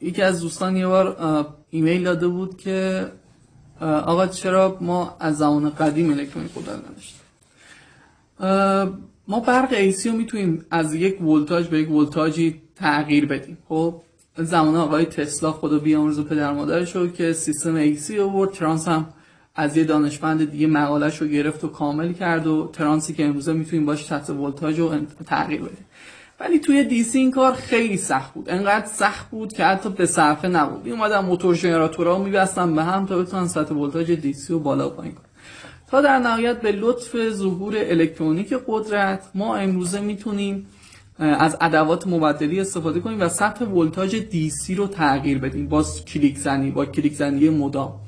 یکی 0.00 0.22
از 0.22 0.40
دوستان 0.40 0.76
یه 0.76 0.86
بار 0.86 1.16
ایمیل 1.70 2.04
داده 2.04 2.28
بود 2.28 2.58
که 2.58 3.06
آقا 3.80 4.26
چرا 4.26 4.78
ما 4.80 5.16
از 5.20 5.38
زمان 5.38 5.70
قدیم 5.70 6.10
الکترونیک 6.10 6.52
قدرت 6.52 6.78
نداشتیم؟ 6.78 7.20
ما 9.28 9.40
برق 9.40 9.72
AC 9.72 10.08
رو 10.08 10.16
می‌تونیم 10.16 10.64
از 10.70 10.94
یک 10.94 11.22
ولتاژ 11.22 11.66
به 11.66 11.78
یک 11.78 11.90
ولتاژی 11.90 12.60
تغییر 12.76 13.26
بدیم. 13.26 13.58
خب؟ 13.68 14.00
زمان 14.36 14.76
آقای 14.76 15.04
تسلا 15.04 15.52
خدا 15.52 15.78
بیامرز 15.78 16.18
و 16.18 16.24
پدر 16.24 16.52
مادرش 16.52 16.96
رو 16.96 17.08
که 17.08 17.32
سیستم 17.32 17.74
AC 17.74 18.18
آورد 18.18 18.50
ترانس 18.50 18.88
هم 18.88 19.06
از 19.54 19.76
یه 19.76 19.84
دانشمند 19.84 20.50
دیگه 20.50 20.66
مقالش 20.66 21.22
رو 21.22 21.26
گرفت 21.26 21.64
و 21.64 21.68
کامل 21.68 22.12
کرد 22.12 22.46
و 22.46 22.70
ترانسی 22.72 23.14
که 23.14 23.24
امروزه 23.24 23.52
می‌تونیم 23.52 23.86
باش 23.86 24.04
سطح 24.04 24.30
ولتاژ 24.30 24.78
رو 24.78 24.94
تغییر 25.26 25.60
بدیم. 25.60 25.86
ولی 26.40 26.58
توی 26.58 26.84
DC 26.84 27.18
این 27.18 27.30
کار 27.30 27.52
خیلی 27.52 27.96
سخت 27.96 28.34
بود. 28.34 28.50
انقدر 28.50 28.86
سخت 28.86 29.30
بود 29.30 29.52
که 29.52 29.64
حتی 29.64 29.88
به 29.88 30.06
صرفه 30.06 30.48
نبود. 30.48 30.84
می 30.84 30.90
اومدن 30.90 31.18
موتور 31.18 31.54
ژنراتورها 31.54 32.18
میبستن 32.18 32.74
به 32.74 32.82
هم 32.82 33.06
تا 33.06 33.18
بتونن 33.18 33.48
سطح 33.48 33.74
ولتاژ 33.74 34.10
DC 34.10 34.52
رو 34.52 34.58
بالا 34.58 34.88
پایین 34.88 35.14
کنن. 35.14 35.24
تا 35.90 36.00
در 36.00 36.18
نهایت 36.18 36.60
به 36.60 36.72
لطف 36.72 37.30
ظهور 37.30 37.74
الکترونیک 37.76 38.54
قدرت 38.66 39.22
ما 39.34 39.56
امروزه 39.56 40.00
می‌تونیم 40.00 40.66
از 41.18 41.56
ادوات 41.60 42.06
مبدلی 42.06 42.60
استفاده 42.60 43.00
کنیم 43.00 43.20
و 43.20 43.28
سطح 43.28 43.64
ولتاژ 43.64 44.14
DC 44.14 44.74
رو 44.74 44.86
تغییر 44.86 45.38
بدیم 45.38 45.68
با 45.68 45.82
کلید 45.82 46.38
زنی 46.38 46.70
با 46.70 46.86
کلید 46.86 47.14
زنی 47.14 47.48
مدام. 47.48 48.00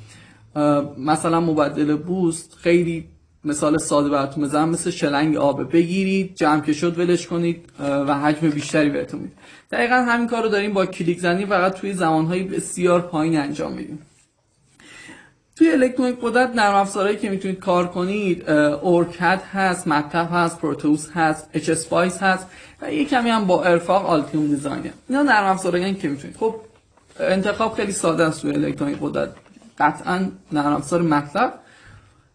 مثلا 0.99 1.41
مبدل 1.41 1.97
boost 1.97 2.57
خیلی 2.61 3.09
مثال 3.45 3.79
ساده 3.79 4.09
براتون 4.09 4.45
بزنم 4.45 4.69
مثل 4.69 4.91
شلنگ 4.91 5.37
آبه 5.37 5.65
بگیرید 5.65 6.35
جمع 6.35 6.61
که 6.61 6.73
شد 6.73 6.99
ولش 6.99 7.27
کنید 7.27 7.69
و 7.81 8.19
حجم 8.19 8.51
بیشتری 8.51 8.91
بهتون 8.91 9.21
میده. 9.21 9.35
دقیقا 9.71 9.95
همین 9.95 10.29
کار 10.29 10.43
رو 10.43 10.49
داریم 10.49 10.73
با 10.73 10.87
کلید 10.87 11.19
زنی 11.19 11.47
فقط 11.47 11.75
توی 11.75 11.93
زمانهای 11.93 12.43
بسیار 12.43 13.01
پایین 13.01 13.39
انجام 13.39 13.73
میدیم. 13.73 13.99
توی 15.57 15.71
الکترونیک 15.71 16.17
قدرت 16.23 16.51
نرم 16.55 16.75
افزارهایی 16.75 17.17
که 17.17 17.31
می‌تونید 17.31 17.59
کار 17.59 17.87
کنید 17.87 18.51
OrCAD 18.51 19.43
هست 19.53 19.89
MATLAB 19.89 20.29
هست 20.33 20.59
Proteus 20.59 21.11
هست 21.11 21.51
HSPICE 21.53 22.19
هست. 22.19 22.47
و 22.83 22.93
یه 22.93 23.05
کمی 23.05 23.31
هم 23.31 23.47
با 23.47 23.65
ارفاق 23.65 24.07
Altium 24.07 24.47
Designer 24.47 24.93
اینا 25.09 25.23
نرم 25.23 25.45
افزارهایی 25.45 25.95
که 25.95 26.09
می‌تونید 26.09 26.37
خب 26.37 26.55
انتخاب 27.21 27.75
خیلی 27.75 27.93
ساده 27.93 28.25
است 28.25 28.43
توی 28.43 28.55
الکترونیک 28.55 28.99
قدرت. 29.01 29.31
قطعا 29.79 30.29
نرم 30.53 30.73
افزار 30.73 31.03
MATLAB. 31.03 31.55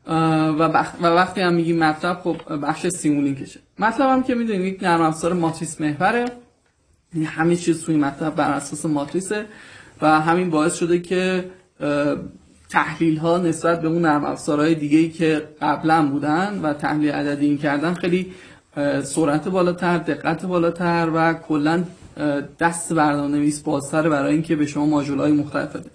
و, 0.08 0.68
و 1.02 1.06
وقتی 1.08 1.42
هم 1.42 1.54
میگیم 1.54 1.80
MATLAB 1.80 2.20
خب 2.24 2.38
بخش 2.64 2.88
Simulink 2.88 3.40
شه 3.40 3.60
MATLAB 3.80 4.10
هم 4.10 4.24
که 4.24 4.36
می‌دونید 4.36 4.74
یک 4.74 4.84
نرم 4.84 5.02
افزار 5.02 5.34
ماتریس 5.34 5.82
محوره. 5.82 6.26
یعنی 7.14 7.26
همه 7.26 7.56
چیز 7.56 7.84
توی 7.84 7.96
MATLAB 7.96 8.36
بر 8.36 8.52
اساس 8.52 8.86
ماتریسه. 8.86 9.46
و 10.02 10.22
همین 10.22 10.50
باعث 10.50 10.76
شده 10.76 11.00
که 11.00 11.46
تحلیل 12.70 13.18
ها 13.18 13.38
نسبت 13.38 13.82
به 13.82 13.88
اون 13.88 14.02
نرم 14.02 14.26
افزارهای 14.26 14.76
دیگه 14.76 14.98
ای 14.98 15.10
که 15.10 15.48
قبلا 15.62 16.06
بودن 16.06 16.60
و 16.64 16.74
تحلیل 16.74 17.12
عددی 17.12 17.46
می‌کردن 17.46 17.94
خیلی 17.94 18.34
سرعت 19.04 19.48
بالاتر 19.48 19.98
دقت 19.98 20.46
بالاتر 20.46 21.10
و 21.14 21.34
کلا 21.34 21.84
دست 22.60 22.94
برنامه 22.94 23.38
نویس 23.38 23.62
بازتر 23.62 24.10
برای 24.10 24.34
اینکه 24.34 24.56
به 24.56 24.66
شما 24.66 24.86
ماژول 24.86 25.20
های 25.20 25.32
مختلف 25.32 25.76
بده 25.76 25.90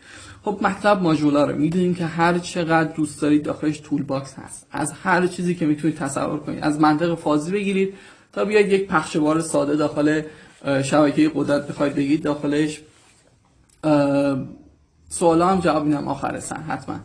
خب 0.45 0.59
MATLAB 0.63 1.03
ماژولا 1.03 1.45
رو 1.45 1.57
می‌دونیم 1.57 1.95
که 1.95 2.07
هر 2.07 2.39
چقدر 2.39 2.93
دوست 2.93 3.23
دارید 3.23 3.43
داخلش 3.43 3.79
toolbox 3.79 4.35
هست. 4.39 4.67
از 4.71 4.93
هر 4.93 5.27
چیزی 5.27 5.55
که 5.55 5.67
می‌تونید 5.67 5.97
تصور 5.97 6.39
کنید. 6.39 6.63
از 6.63 6.81
منطق 6.81 7.15
فازی 7.15 7.53
بگیرید 7.53 7.95
تا 8.33 8.45
بیاید 8.45 8.73
یک 8.73 8.89
پخش 8.89 9.17
بار 9.17 9.41
ساده 9.41 9.77
داخل 9.77 10.23
شبکه 10.83 11.31
قدرت 11.35 11.69
بخواید 11.69 11.95
بگید 11.95 12.23
داخلش. 12.23 12.81
سوالا 15.09 15.49
هم 15.49 15.61
جواب 15.61 15.85
میدم. 15.85 16.09
آخر 16.09 16.41
سن 16.41 16.63
حتما. 16.69 17.01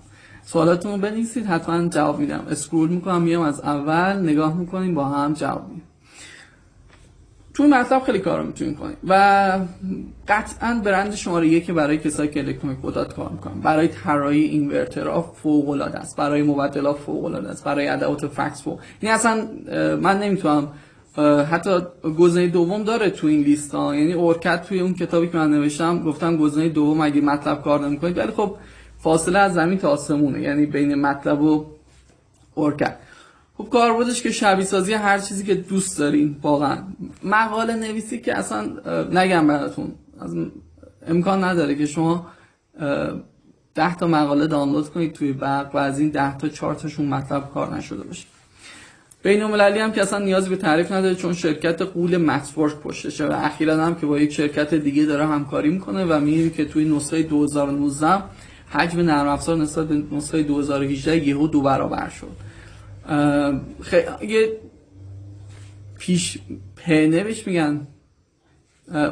سوالاتون 0.46 0.92
رو 0.92 0.98
بنویسید 0.98 1.46
حتما 1.46 1.88
جواب 1.88 2.20
میدم. 2.20 2.46
اسکرول 2.50 2.90
می‌کنم 2.90 3.22
میام 3.22 3.44
از 3.44 3.60
اول 3.60 4.20
نگاه 4.20 4.58
می‌کنیم 4.58 4.96
با 4.96 5.06
هم 5.06 5.34
جواب 5.34 5.68
میدیم. 5.70 5.84
توی 7.54 7.68
مطلب 7.68 8.04
خیلی 8.04 8.20
کار 8.20 8.44
می‌تونید 8.44 8.78
کنید 8.78 8.98
و 9.08 9.60
قطعا 10.28 10.82
برند 10.86 11.16
شماره 11.16 11.48
یکی 11.48 11.72
برای 11.72 11.98
کسایی 11.98 12.30
که 12.30 12.40
الکترونیک 12.40 12.80
قدرت 12.84 13.14
کار 13.14 13.30
می‌کنن. 13.30 13.62
برای 13.62 13.88
طراحی 13.88 14.42
اینورترها 14.42 15.22
فوق 15.22 15.70
العاده 15.70 16.00
است. 16.00 16.18
برای 16.18 16.44
مبدلات 16.44 16.98
فوق 16.98 17.26
العاده 17.26 17.50
است. 17.50 17.64
برای 17.64 17.88
ادوات 17.88 18.28
فکس 18.28 18.64
فوق. 18.64 18.80
یعنی 19.02 19.16
اصلا 19.16 19.48
من 19.96 20.20
نمی‌تونم 20.20 20.68
حتی 21.52 21.80
گزینه 22.18 22.48
دوم 22.48 22.84
داره 22.84 23.10
تو 23.10 23.28
این 23.28 23.42
لیست 23.42 23.76
ها 23.76 23.96
یعنی 23.96 24.14
اورکت 24.14 24.68
توی 24.68 24.80
اون 24.80 24.94
کتابی 24.94 25.28
که 25.28 25.38
من 25.38 25.52
نوشتم 25.52 26.04
گفتم 26.04 26.38
گزینه 26.38 26.70
دوم 26.70 27.02
اگه 27.02 27.22
مطلب 27.22 27.62
کار 27.62 27.88
نمی‌کنید. 27.88 28.18
ولی 28.18 28.32
خب 28.32 28.56
فاصله 29.04 29.40
از 29.40 29.54
زمین 29.54 29.78
تا 29.78 29.90
آسمونه 29.90 30.42
یعنی 30.42 30.66
بین 30.66 30.96
مطلب 30.96 31.42
و 31.42 31.66
اورکت 32.56 32.98
خب 33.58 33.70
کاربردش 33.70 34.24
که 34.24 34.32
شبیه 34.32 34.66
سازی 34.66 34.94
هر 34.94 35.20
چیزی 35.20 35.44
که 35.44 35.56
دوست 35.56 36.00
دارین 36.00 36.36
واقعا. 36.42 36.78
مقاله 37.24 37.76
نویسی 37.76 38.20
که 38.20 38.38
اصلا 38.38 38.70
نگم 39.12 39.48
براتون. 39.48 39.92
از 40.20 40.36
امکان 41.08 41.44
نداره 41.44 41.76
که 41.76 41.86
شما 41.86 42.28
ده 43.76 43.96
تا 43.96 44.08
مقاله 44.08 44.48
دانلود 44.48 44.90
کنید 44.90 45.14
توی 45.14 45.34
برق 45.34 45.76
و 45.76 45.78
از 45.78 46.00
این 46.00 46.10
ده 46.10 46.38
تا 46.38 46.50
چهار 46.50 46.76
تاشون 46.76 47.06
مطلب 47.06 47.50
کار 47.54 47.76
نشده 47.76 48.04
باشه. 48.04 48.26
بین 49.24 49.42
المللی 49.42 49.80
هم 49.80 49.92
که 49.92 50.02
اصلا 50.02 50.20
نیازی 50.20 50.50
به 50.50 50.56
تعریف 50.56 50.92
نداره 50.92 51.16
چون 51.16 51.34
شرکت 51.34 51.82
قول 51.82 52.18
مکسورک 52.18 52.76
پشتشه 52.76 53.28
و 53.28 53.32
اخیرا 53.32 53.86
هم 53.86 53.96
که 53.96 54.06
با 54.06 54.20
یک 54.20 54.34
شرکت 54.34 54.74
دیگه 54.74 55.06
داره 55.06 55.28
همکاری 55.28 55.70
می‌کنه 55.70 56.06
و 56.06 56.20
می‌بینیم 56.20 56.50
که 56.50 56.66
توی 56.66 56.86
نسخه 56.86 57.24
2019 57.24 58.24
حجم 58.74 59.00
نرم 59.00 59.28
افزار 59.28 59.58
نسبت 59.58 59.88
به 59.88 60.16
نسخه 60.16 60.44
2018 60.44 61.28
یهو 61.28 61.48
دو 61.48 61.62
برابر 61.62 62.10
شد. 62.10 62.32
یه 64.22 64.58
پیش 66.00 66.38
پنه 66.76 67.24
بهش 67.24 67.48
میگن. 67.48 67.88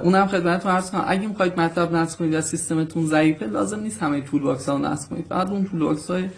اونم 0.04 0.28
خدمتتون 0.28 0.72
عرض 0.72 0.92
کنم. 0.92 1.06
اگه 1.08 1.28
می‌خواید 1.28 1.60
MATLAB 1.60 1.96
نصب 1.96 2.20
کنید 2.20 2.34
و 2.34 2.42
سیستمتون 2.42 3.06
ضعیفه 3.06 3.46
لازم 3.46 3.80
نیست 3.80 4.04
همه 4.04 4.22
toolbox 4.22 4.70
ها 4.70 4.76
رو 4.76 4.86
نصب 4.86 5.10
کنید. 5.10 5.26
فقط 5.26 5.50
اون 5.50 5.66
toolbox 5.66 6.12
های 6.12 6.30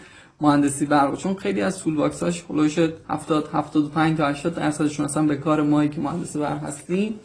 مهندسی 0.41 0.86
برق. 0.86 1.17
چون 1.17 1.36
خیلی 1.36 1.62
از 1.62 1.79
toolbox 1.80 2.24
هاش 2.23 2.43
خلوش 2.43 2.79
70 3.10 3.49
75 3.53 4.17
تا 4.17 4.27
80 4.27 4.55
درصدشون 4.55 5.05
اصلا 5.05 5.23
به 5.23 5.36
کار 5.36 5.62
مایی 5.62 5.89
که 5.89 6.01
مهندسی 6.01 6.39
برق 6.39 6.63
هستیم 6.63 7.19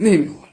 نمی‌خوره. 0.00 0.51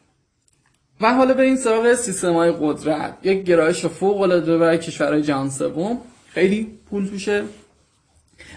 و 1.01 1.13
حالا 1.13 1.33
بریم 1.33 1.55
سراغ 1.55 1.93
سیستم 1.93 2.33
های 2.33 2.53
قدرت. 2.61 3.17
یک 3.23 3.43
گرایش 3.43 3.85
فوق 3.85 4.21
العاده 4.21 4.57
برای 4.57 4.77
کشورهای 4.77 5.21
جهان 5.21 5.49
سوم. 5.49 5.97
خیلی 6.29 6.67
پول 6.89 7.05
توشه. 7.05 7.43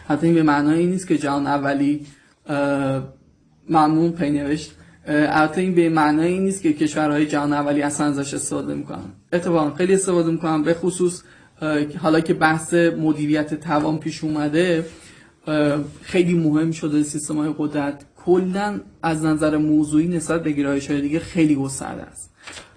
حتی 0.09 0.26
این 0.26 0.35
به 0.35 0.42
معنای 0.42 0.87
نیست 0.87 1.09
که 1.09 1.18
جهان 1.18 1.46
اولی 1.46 2.07
ممنون 3.68 4.12
پی 4.12 4.31
نوشت 4.31 4.74
البته 5.07 5.61
این 5.61 5.74
به 5.74 5.88
معنای 5.88 6.38
نیست 6.38 6.62
که 6.62 6.72
کشورهای 6.72 7.26
جهان 7.26 7.52
اولی 7.52 7.83
اصلا 7.83 8.07
ازش 8.07 8.35
استفاده 8.35 8.74
می‌کنن. 8.74 9.12
اتفاقا 9.33 9.70
خیلی 9.70 9.94
استفاده 9.94 10.31
می‌کنن. 10.31 10.62
به 10.62 10.74
خصوص 10.74 11.22
حالا 12.02 12.20
که 12.20 12.35
بحث 12.35 12.74
مدیریت 12.74 13.61
توان 13.61 13.98
پیش 13.98 14.24
اومده 14.24 14.87
خیلی 16.02 16.35
مهم 16.35 16.70
شده 16.70 17.02
سیستم 17.02 17.37
های 17.37 17.55
قدرت. 17.59 18.05
کلا 18.24 18.80
از 19.02 19.24
نظر 19.24 19.56
موضوعی 19.56 20.08
نسبت 20.08 20.42
به 20.42 20.52
گرایش 20.52 20.90
های 20.90 21.00
دیگه 21.00 21.18
خیلی 21.18 21.54
گسترده 21.54 22.02
است. 22.02 22.30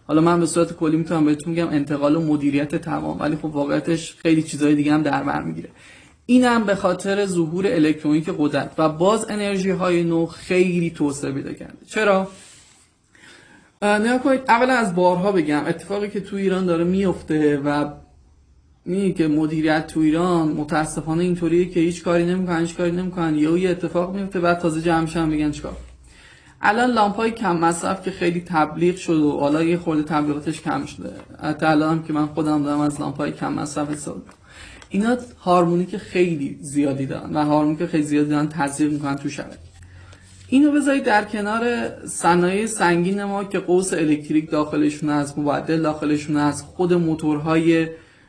حالا 0.08 0.22
من 0.22 0.40
به 0.40 0.46
صورت 0.46 0.74
کلی 0.74 0.98
می‌تونم 0.98 1.26
بهتون 1.26 1.50
میگم 1.50 1.68
انتقال 1.68 2.16
و 2.16 2.22
مدیریت 2.22 2.76
توان 2.76 3.18
ولی 3.18 3.36
خب 3.36 3.46
واقعیتش 3.46 4.16
خیلی 4.16 4.44
چیزهای 4.44 4.76
دیگه 4.76 4.94
هم 4.94 5.04
در 5.04 5.24
بر 5.24 5.42
می‌گیره. 5.42 5.70
اینم 6.26 6.64
به 6.64 6.76
خاطر 6.76 7.26
ظهور 7.26 7.68
الکترونیک 7.68 8.30
قدرت 8.38 8.72
و 8.78 8.90
باز 8.90 9.26
انرژی 9.30 9.70
های 9.70 10.04
نو 10.04 10.26
خیلی 10.26 10.90
توسعه 10.90 11.32
پیدا 11.32 11.54
کرده. 11.54 11.86
چرا؟ 11.88 12.28
نیا 13.82 14.18
کنید 14.18 14.42
اولا 14.48 14.74
از 14.74 14.96
بارها 14.96 15.32
بگم 15.32 15.66
اتفاقی 15.66 16.10
که 16.10 16.20
تو 16.20 16.36
ایران 16.36 16.66
داره 16.66 16.84
میفته 16.84 17.62
و 17.66 17.90
می 18.86 19.14
که 19.14 19.28
مدیریت 19.28 19.88
تو 19.88 20.00
ایران 20.00 20.48
متاسفانه 20.48 21.24
اینطوریه 21.24 21.66
که 21.66 21.80
هیچ 21.80 22.04
کاری 22.04 22.26
نمی‌کنن 22.26 22.60
هیچ 22.60 22.76
کاری 22.76 22.92
نمی‌کنن. 22.92 23.36
یهو 23.36 23.58
یه 23.58 23.70
اتفاق 23.70 24.16
میفته 24.16 24.40
بعد 24.40 24.60
تازه 24.60 24.82
جمع 24.82 25.02
میشن 25.02 25.30
بگن 25.30 25.52
چیکار؟ 25.52 25.78
الان 26.62 26.92
لامپ 26.92 27.16
های 27.16 27.32
کم 27.32 27.58
مصرف 27.58 28.04
که 28.04 28.12
خیلی 28.12 28.44
تبلیغ 28.48 28.96
شد 28.96 29.18
و 29.18 29.40
حالا 29.40 29.64
یه 29.64 29.78
خورده 29.78 30.04
تبلیغاتش 30.04 30.62
کم 30.62 30.86
شده. 30.86 31.10
حتی 31.44 31.66
الان 31.66 32.04
که 32.04 32.14
من 32.14 32.26
خودم 32.26 32.64
دارم 32.64 32.80
از 32.80 33.00
لامپ 33.02 33.18
های 33.18 33.32
کم 33.32 33.54
مصرف 33.54 33.90
استفاده 33.90 34.22
اینا 34.90 35.18
هارمونیک 35.42 35.98
خیلی 35.98 36.58
زیادی 36.62 37.06
دارن 37.06 37.34
و 37.34 37.46
هارمونیک 37.46 37.86
خیلی 37.86 38.04
زیادی 38.04 38.30
دارن 38.30 38.50
تزریق 38.50 38.92
می‌کنن 38.92 39.16
تو 39.16 39.30
شبکه. 39.30 39.58
اینو 40.48 40.72
بذارید 40.72 41.04
در 41.04 41.24
کنار 41.24 41.90
صنایع 42.08 42.66
سنگین 42.66 43.24
ما 43.24 43.44
که 43.44 43.60
قوس 43.60 43.94
الکتریک 43.94 44.52
داخلشون 44.52 45.10
هست 45.10 45.38
مبدل 45.38 45.82
داخلشون 45.82 46.38
هست 46.38 46.66
خود 46.66 46.94
موتورهای 46.94 47.88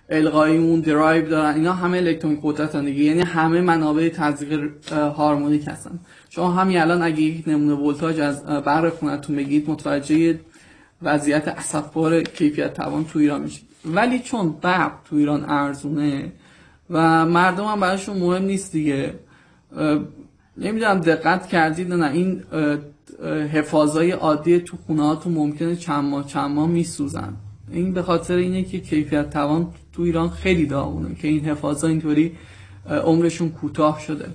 القایی 0.09 0.57
اون 0.57 0.81
درایو 0.81 1.29
دارن 1.29 1.55
اینا 1.55 1.73
همه 1.73 1.99
الکترونیک 1.99 2.41
قدرت 2.43 2.77
دیگه. 2.77 3.05
یعنی 3.05 3.21
همه 3.21 3.61
منابع 3.61 4.09
تزریق 4.09 4.93
هارمونیک 4.93 5.69
هستن. 5.69 5.99
شما 6.31 6.53
همین 6.53 6.79
الان 6.79 7.03
اگه 7.03 7.21
یک 7.21 7.49
نمونه 7.49 7.75
ولتاژ 7.75 8.19
از 8.19 8.45
برق 8.47 8.89
خونتون 8.89 9.37
بگید 9.37 9.71
متوجه 9.71 10.39
وضعیت 11.03 11.49
اسفبار 11.49 12.23
کیفیت 12.23 12.75
توان 12.75 13.05
تو 13.05 13.19
ایران 13.19 13.41
میشید. 13.41 13.67
ولی 13.85 14.19
چون 14.19 14.55
برق 14.63 14.93
تو 15.05 15.17
ایران 15.17 15.45
ارزونه 15.45 16.33
و 16.91 17.27
مردم 17.27 17.65
هم 17.65 17.81
براشون 17.81 18.17
مهم 18.17 18.43
نیست 18.43 18.73
دیگه 18.73 19.15
نمی‌دونم 20.57 21.01
دقت 21.01 21.47
کردید 21.47 21.93
نه. 21.93 22.11
این 22.11 22.43
حفاظای 23.53 24.11
عادی 24.11 24.61
تو 24.61 24.77
خونه 24.87 25.17
ممکنه 25.27 25.77
چند 25.77 26.05
ماه 26.05 26.27
چند 26.27 26.51
ماه 26.51 26.69
میسوزن. 26.69 27.37
این 27.73 27.93
به 27.93 28.03
خاطر 28.03 28.37
اینه 28.37 28.63
که 28.63 28.81
کیفیت 28.81 29.31
توان 29.31 29.69
تو 29.97 30.03
ایران 30.03 30.31
خیلی 30.31 30.67
داغونه 30.67 31.15
که 31.15 31.29
این 31.29 31.45
حفاظا 31.45 31.89
اینطوری 31.89 32.37
عمرشون 33.05 33.51
کوتاه 33.51 34.01
شده 34.01 34.29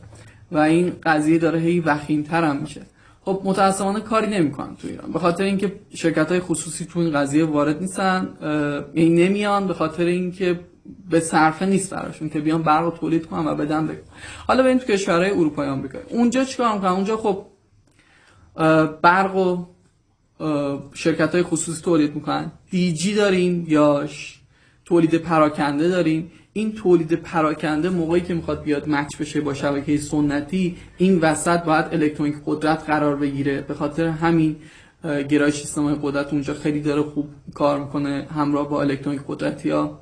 و 0.52 0.58
این 0.58 0.94
قضیه 1.04 1.38
داره 1.38 1.60
هی 1.60 1.80
وخیمتر 1.80 2.44
هم 2.44 2.58
میشه. 2.58 2.82
خب 3.22 3.42
متاسفانه 3.44 4.00
کاری 4.00 4.28
نمی‌کنن 4.28 4.76
تو 4.76 4.88
ایران. 4.88 5.12
به 5.12 5.20
خاطر 5.20 5.44
اینکه 5.44 5.76
شرکت 5.94 6.32
های 6.32 6.40
خصوصی 6.40 6.86
تو 6.86 7.00
این 7.00 7.12
قضیه 7.12 7.46
وارد 7.46 7.82
نیستن 7.82 8.30
این 8.94 9.16
نمیان 9.16 9.68
به 9.68 9.74
خاطر 9.74 10.06
اینکه 10.06 10.60
به 11.10 11.20
صرفه 11.20 11.66
نیست 11.66 11.94
براشون 11.94 12.30
که 12.30 12.40
بیان 12.40 12.62
برق 12.62 12.98
تولید 13.00 13.26
کنن 13.26 13.48
و 13.48 13.56
بدن 13.56 13.88
بگن 13.88 14.00
حالا 14.48 14.64
بریم 14.64 14.78
تو 14.78 14.86
کشورهای 14.86 15.32
اروپایی 15.32 15.72
بگم 15.72 16.00
اونجا 16.10 16.44
چیکار 16.44 16.74
می‌کنن؟ 16.74 16.92
اونجا 16.92 17.18
خب 17.18 17.46
برق 19.02 19.36
و 19.36 19.66
شرکت 20.94 21.32
های 21.36 21.44
خصوصی 21.44 21.82
تولید 21.82 22.16
می‌کنن. 22.16 22.52
DG 22.70 23.16
داریم 23.16 23.66
یا 23.68 24.08
تولید 24.86 25.16
پراکنده 25.16 25.88
داریم. 25.88 26.32
این 26.54 26.74
تولید 26.74 27.14
پراکنده 27.14 27.90
موقعی 27.90 28.22
که 28.22 28.34
می‌خواد 28.34 28.64
بیاد 28.64 28.90
match 28.90 29.18
بشه 29.18 29.42
با 29.42 29.54
شبکه 29.54 29.98
سنتی 29.98 30.78
این 30.98 31.20
وسط 31.20 31.64
باید 31.64 31.86
الکترونیک 31.92 32.36
قدرت 32.46 32.84
قرار 32.84 33.16
بگیره. 33.16 33.62
به 33.62 33.74
خاطر 33.74 34.08
همین 34.08 34.56
گرایش 35.30 35.56
سیستم 35.56 35.96
قدرت 35.96 36.34
اونجا 36.34 36.54
خیلی 36.54 36.82
داره 36.82 37.02
خوب 37.02 37.28
کار 37.54 37.80
می‌کنه 37.80 38.28
همراه 38.36 38.70
با 38.70 38.82
الکترونیک 38.82 39.22
قدرتی 39.28 39.70
ها. 39.70 40.00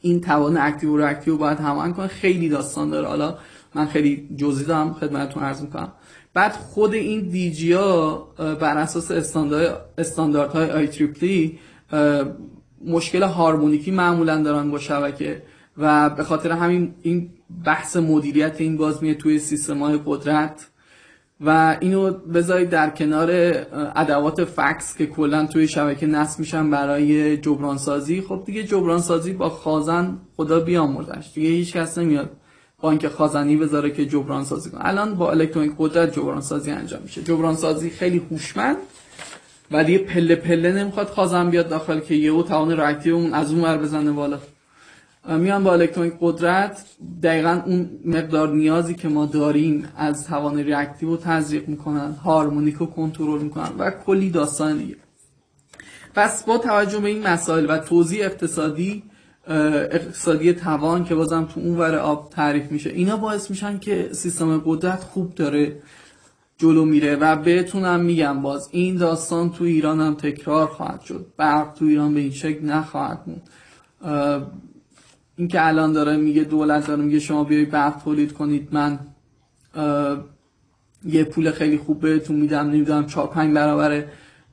این 0.00 0.20
توان 0.20 0.56
active 0.56 1.00
و 1.00 1.02
reactive 1.02 1.36
باید 1.36 1.58
هماهنگ 1.58 1.94
کنه. 1.94 2.06
خیلی 2.06 2.48
داستان 2.48 2.90
داره. 2.90 3.06
حالا 3.06 3.38
من 3.74 3.86
خیلی 3.86 4.28
جزئی 4.36 4.66
دارم 4.66 4.92
خدمتتون 4.92 5.42
عرض 5.42 5.62
می‌کنم. 5.62 5.92
بعد 6.34 6.52
خود 6.52 6.94
این 6.94 7.20
DG 7.20 7.72
ها 7.72 8.28
بر 8.36 8.78
اساس 8.78 9.10
استانداردهای 9.98 10.70
IEEE 10.70 11.58
مشکل 12.86 13.22
هارمونیکی 13.22 13.90
معمولا 13.90 14.42
دارن 14.42 14.70
با 14.70 14.78
شبکه 14.78 15.42
و 15.78 16.10
به 16.10 16.24
خاطر 16.24 16.50
همین 16.50 16.94
این 17.02 17.30
بحث 17.64 17.96
مدیریت 17.96 18.60
این 18.60 18.76
باز 18.76 19.02
میه 19.02 19.14
توی 19.14 19.38
سیستم 19.38 19.78
های 19.78 20.00
قدرت 20.06 20.68
و 21.40 21.76
اینو 21.80 22.10
بذارید 22.10 22.68
در 22.70 22.90
کنار 22.90 23.30
ادوات 23.96 24.44
FACTS 24.44 24.96
که 24.96 25.06
کلا 25.06 25.46
توی 25.46 25.68
شبکه 25.68 26.06
نصب 26.06 26.40
میشن 26.40 26.70
برای 26.70 27.36
جبران 27.36 27.78
سازی 27.78 28.20
خب 28.20 28.42
دیگه 28.46 28.62
جبران 28.62 29.00
سازی 29.00 29.32
با 29.32 29.48
خازن 29.48 30.18
خدا 30.36 30.60
بیامرزش 30.60 31.30
دیگه 31.34 31.48
هیچ 31.48 31.72
کس 31.72 31.98
نمیاد 31.98 32.30
بانک 32.82 33.08
خازنی 33.08 33.56
بذاره 33.56 33.90
که 33.90 34.06
جبران 34.06 34.44
سازی 34.44 34.70
کنه. 34.70 34.80
الان 34.84 35.14
با 35.14 35.30
الکترونیک 35.30 35.72
قدرت 35.78 36.12
جبران 36.12 36.40
سازی 36.40 36.70
انجام 36.70 37.02
میشه. 37.02 37.22
جبران 37.22 37.56
سازی 37.56 37.90
خیلی 37.90 38.22
هوشمند. 38.30 38.76
ولی 39.72 39.98
پله 39.98 40.34
پله 40.34 40.72
نمی‌خواد 40.72 41.06
خازن 41.08 41.50
بیاد 41.50 41.68
داخل 41.68 42.00
که 42.00 42.14
یهو 42.14 42.42
توان 42.42 42.76
reactive 42.76 43.14
اون 43.14 43.34
از 43.34 43.52
اون 43.52 43.64
ور 43.64 43.78
بزنه 43.78 44.12
بالا. 44.12 44.38
میان 45.28 45.64
با 45.64 45.72
الکترونیک 45.72 46.14
قدرت 46.20 46.84
دقیقا 47.22 47.62
اون 47.66 47.90
مقدار 48.04 48.52
نیازی 48.52 48.94
که 48.94 49.08
ما 49.08 49.26
داریم 49.26 49.88
از 49.96 50.26
توان 50.26 50.58
reactive 50.58 51.08
رو 51.08 51.16
تزریق 51.16 51.68
می‌کنن 51.68 52.12
هارمونیک 52.12 52.74
رو 52.74 52.86
کنترل 52.86 53.42
می‌کنن 53.42 53.70
و 53.78 53.90
کلی 53.90 54.30
داستان 54.30 54.78
دیگه. 54.78 54.96
پس 56.14 56.44
با 56.44 56.58
توجه 56.58 56.98
به 56.98 57.08
این 57.08 57.26
مسائل 57.26 57.66
و 57.70 57.78
توضیح 57.78 58.24
اقتصادی 58.24 59.02
اقتصادی 59.48 60.52
توان 60.52 61.04
که 61.04 61.14
بازم 61.14 61.48
تو 61.54 61.60
اون 61.60 61.78
ور 61.78 61.96
آب 61.96 62.30
تعریف 62.30 62.72
میشه 62.72 62.90
اینا 62.90 63.16
باعث 63.16 63.50
میشن 63.50 63.78
که 63.78 64.08
سیستم 64.12 64.62
قدرت 64.64 65.00
خوب 65.00 65.34
داره. 65.34 65.76
جلو 66.62 66.84
میره 66.84 67.16
و 67.16 67.36
بهتونم 67.36 68.00
میگم 68.00 68.42
باز 68.42 68.68
این 68.72 68.96
داستان 68.96 69.50
تو 69.50 69.64
ایران 69.64 70.00
هم 70.00 70.14
تکرار 70.14 70.66
خواهد 70.66 71.00
شد. 71.00 71.26
برق 71.36 71.72
تو 71.72 71.84
ایران 71.84 72.14
به 72.14 72.20
این 72.20 72.30
شکل 72.30 72.64
نخواهد 72.64 73.20
موند. 73.26 73.48
این 75.36 75.48
که 75.48 75.66
الان 75.66 75.92
داره 75.92 76.16
میگه 76.16 76.44
دولت 76.44 76.86
داره 76.86 77.02
میگه 77.02 77.18
شما 77.18 77.44
بیای 77.44 77.64
برق 77.64 78.02
تولید 78.04 78.32
کنید 78.32 78.68
من 78.72 78.98
یه 81.04 81.24
پول 81.24 81.50
خیلی 81.50 81.78
خوب 81.78 82.00
بهتون 82.00 82.36
میدم 82.36 82.66
نمی‌دونم 82.66 83.06
چهار 83.06 83.26
پنج 83.26 83.54
برابر 83.54 84.04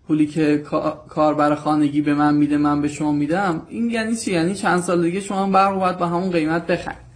پولی 0.08 0.28
که 0.28 0.64
کاربر 1.10 1.56
خانگی 1.56 2.02
به 2.02 2.14
من 2.14 2.36
میده 2.36 2.58
من 2.58 2.82
به 2.82 2.88
شما 2.88 3.12
میدم. 3.12 3.62
این 3.70 3.90
یعنی 3.90 4.16
چی؟ 4.16 4.32
یعنی 4.32 4.56
چند 4.56 4.80
سال 4.80 5.02
دیگه 5.02 5.20
شما 5.20 5.50
برق 5.50 5.80
باید 5.80 5.98
با 5.98 6.06
همون 6.06 6.32
قیمت 6.32 6.68
بخرید. 6.68 7.09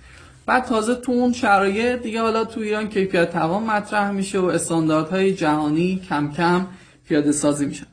بعد 0.45 0.65
تازه 0.65 0.95
تو 0.95 1.11
اون 1.11 1.33
شرایط 1.33 2.01
دیگه 2.01 2.21
حالا 2.21 2.45
تو 2.45 2.59
ایران 2.59 2.89
کیفیت 2.89 3.31
توان 3.31 3.63
مطرح 3.63 4.11
میشه 4.11 4.39
و 4.39 4.45
استانداردهای 4.45 5.33
جهانی 5.33 6.01
کم 6.09 6.31
کم 6.31 6.67
پیاده 7.07 7.31
سازی 7.31 7.65
میشن. 7.65 7.85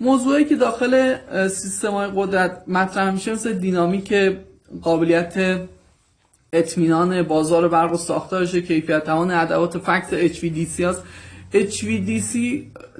موضوعی 0.00 0.44
که 0.44 0.56
داخل 0.56 1.16
سیستم 1.48 1.90
های 1.90 2.10
قدرت 2.14 2.62
مطرح 2.66 3.10
میشه 3.10 3.32
مثل 3.32 3.52
دینامیک 3.52 4.14
قابلیت 4.82 5.60
اطمینان 6.52 7.22
بازار 7.22 7.68
برق 7.68 7.92
و 7.92 7.96
ساختارش 7.96 8.54
کیفیت 8.54 9.04
توان 9.04 9.30
ادوات 9.30 9.78
فکس 9.78 10.10
HVDC 10.10 10.80
هست 10.80 11.02
HVDC 11.52 12.38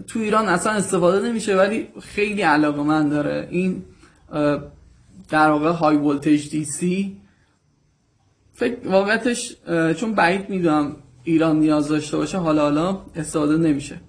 تو 0.06 0.18
ایران 0.18 0.48
اصلا 0.48 0.72
استفاده 0.72 1.28
نمیشه 1.28 1.56
ولی 1.56 1.88
خیلی 2.02 2.42
علاقه 2.42 2.82
من 2.82 3.08
داره 3.08 3.48
این 3.50 3.82
در 5.28 5.50
واقع 5.50 5.70
های 5.70 5.96
ولتیج 5.96 6.50
دی 6.50 6.64
سی 6.64 7.19
فکر 8.60 8.88
واقعتش 8.88 9.56
چون 9.96 10.14
بعید 10.14 10.50
می‌دونم 10.50 10.96
ایران 11.24 11.58
نیاز 11.58 11.88
داشته 11.88 12.16
باشه 12.16 12.38
حالا 12.38 12.62
حالا 12.62 13.00
استفاده 13.16 13.56
نمیشه. 13.56 14.00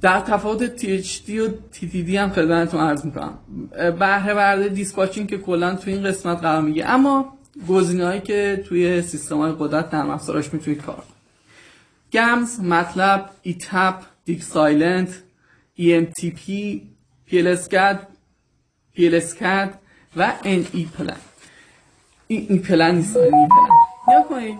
در 0.00 0.20
تفاوت 0.20 0.78
THD 0.78 1.30
و 1.30 1.48
TTD 1.48 2.10
هم 2.14 2.30
خدمتتون 2.30 2.80
عرض 2.80 3.04
می‌کنم. 3.04 3.38
بهره 3.98 4.34
ورده 4.34 4.68
دیسپاچینگ 4.68 5.28
که 5.28 5.38
کلا 5.38 5.74
تو 5.74 5.90
این 5.90 6.02
قسمت 6.02 6.40
قرار 6.40 6.62
میگه 6.62 6.88
اما 6.88 7.38
گزینه‌هایی 7.68 8.20
که 8.20 8.64
توی 8.68 9.02
سیستم 9.02 9.36
های 9.36 9.52
قدرت 9.58 9.94
نرم 9.94 10.10
افزاراش 10.10 10.52
می‌تونید 10.54 10.82
کار 10.82 11.02
گمز 12.12 12.60
مطلب 12.60 13.30
ایتپ 13.42 13.94
دیک 14.24 14.42
سایلنت 14.42 15.22
EMTP 15.78 16.50
PLSCAD 17.30 17.96
PLSCAD 18.96 19.68
و 20.16 20.32
NE 20.44 20.98
پلن 20.98 21.31
این 22.36 22.58
پلن 22.58 22.94
نیست. 22.94 23.16
این 23.16 23.48
پلن. 23.48 24.24
کنید 24.28 24.58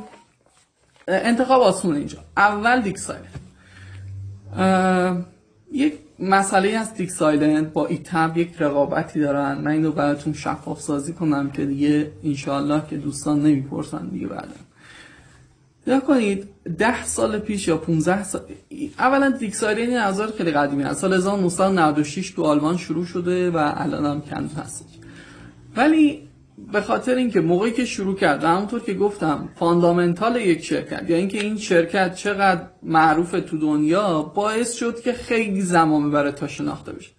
انتخاب 1.09 1.63
آسونه 1.63 1.99
اینجا. 1.99 2.19
اول 2.37 2.81
دیک 2.81 2.99
یک 5.73 5.95
مسئله 6.19 6.69
از 6.71 6.95
دیک 6.95 7.11
با 7.73 7.87
ایتب 7.87 8.33
یک 8.37 8.55
رقابتی 8.59 9.21
دارن. 9.21 9.59
من 9.59 9.71
اینو 9.71 9.93
براتون 9.93 10.33
شفاف 10.33 10.81
سازی 10.81 11.13
کنم 11.13 11.51
که 11.51 11.67
دیگه 11.67 12.11
انشالله 12.25 12.83
که 12.91 12.97
دوستان 12.97 13.43
نمی‌پرسن 13.43 14.09
دیگه 14.09 14.27
بعدا. 14.27 14.53
یا 15.87 16.01
کنید 16.01 16.49
ده 16.79 17.05
سال 17.05 17.39
پیش 17.39 17.69
یا 17.69 17.77
15 17.77 18.25
سال 18.25 18.41
اولا 18.99 19.31
DIgSILENT 19.31 19.89
این 19.89 19.99
ابزار 19.99 20.33
خیلی 20.39 20.51
قدیمی 20.51 20.83
هست. 20.83 21.01
سال 21.01 21.13
1996 21.13 22.31
تو 22.31 22.45
آلمان 22.45 22.77
شروع 22.77 23.05
شده 23.07 23.51
و 23.51 23.73
الان 23.77 24.07
هم 24.07 24.21
کند 24.21 24.53
هستش. 24.59 24.99
ولی 25.77 26.29
به 26.73 26.81
خاطر 26.81 27.15
اینکه 27.15 27.41
موقعی 27.41 27.73
که 27.73 27.85
شروع 27.85 28.17
کرد 28.17 28.45
همونطور 28.45 28.81
که 28.81 28.95
گفتم 28.95 29.49
fundamental 29.55 30.37
یک 30.37 30.65
شرکت 30.65 31.11
یا 31.11 31.17
اینکه 31.17 31.41
این 31.41 31.59
شرکت 31.59 32.15
چقدر 32.15 32.63
معروف 32.83 33.31
تو 33.31 33.59
دنیا 33.59 34.23
باعث 34.23 34.73
شد 34.73 35.01
که 35.01 35.13
خیلی 35.13 35.61
زمان 35.61 36.11
ببره 36.11 36.33
تا 36.33 36.47
شناخته 36.49 36.93
بشه. 36.93 37.11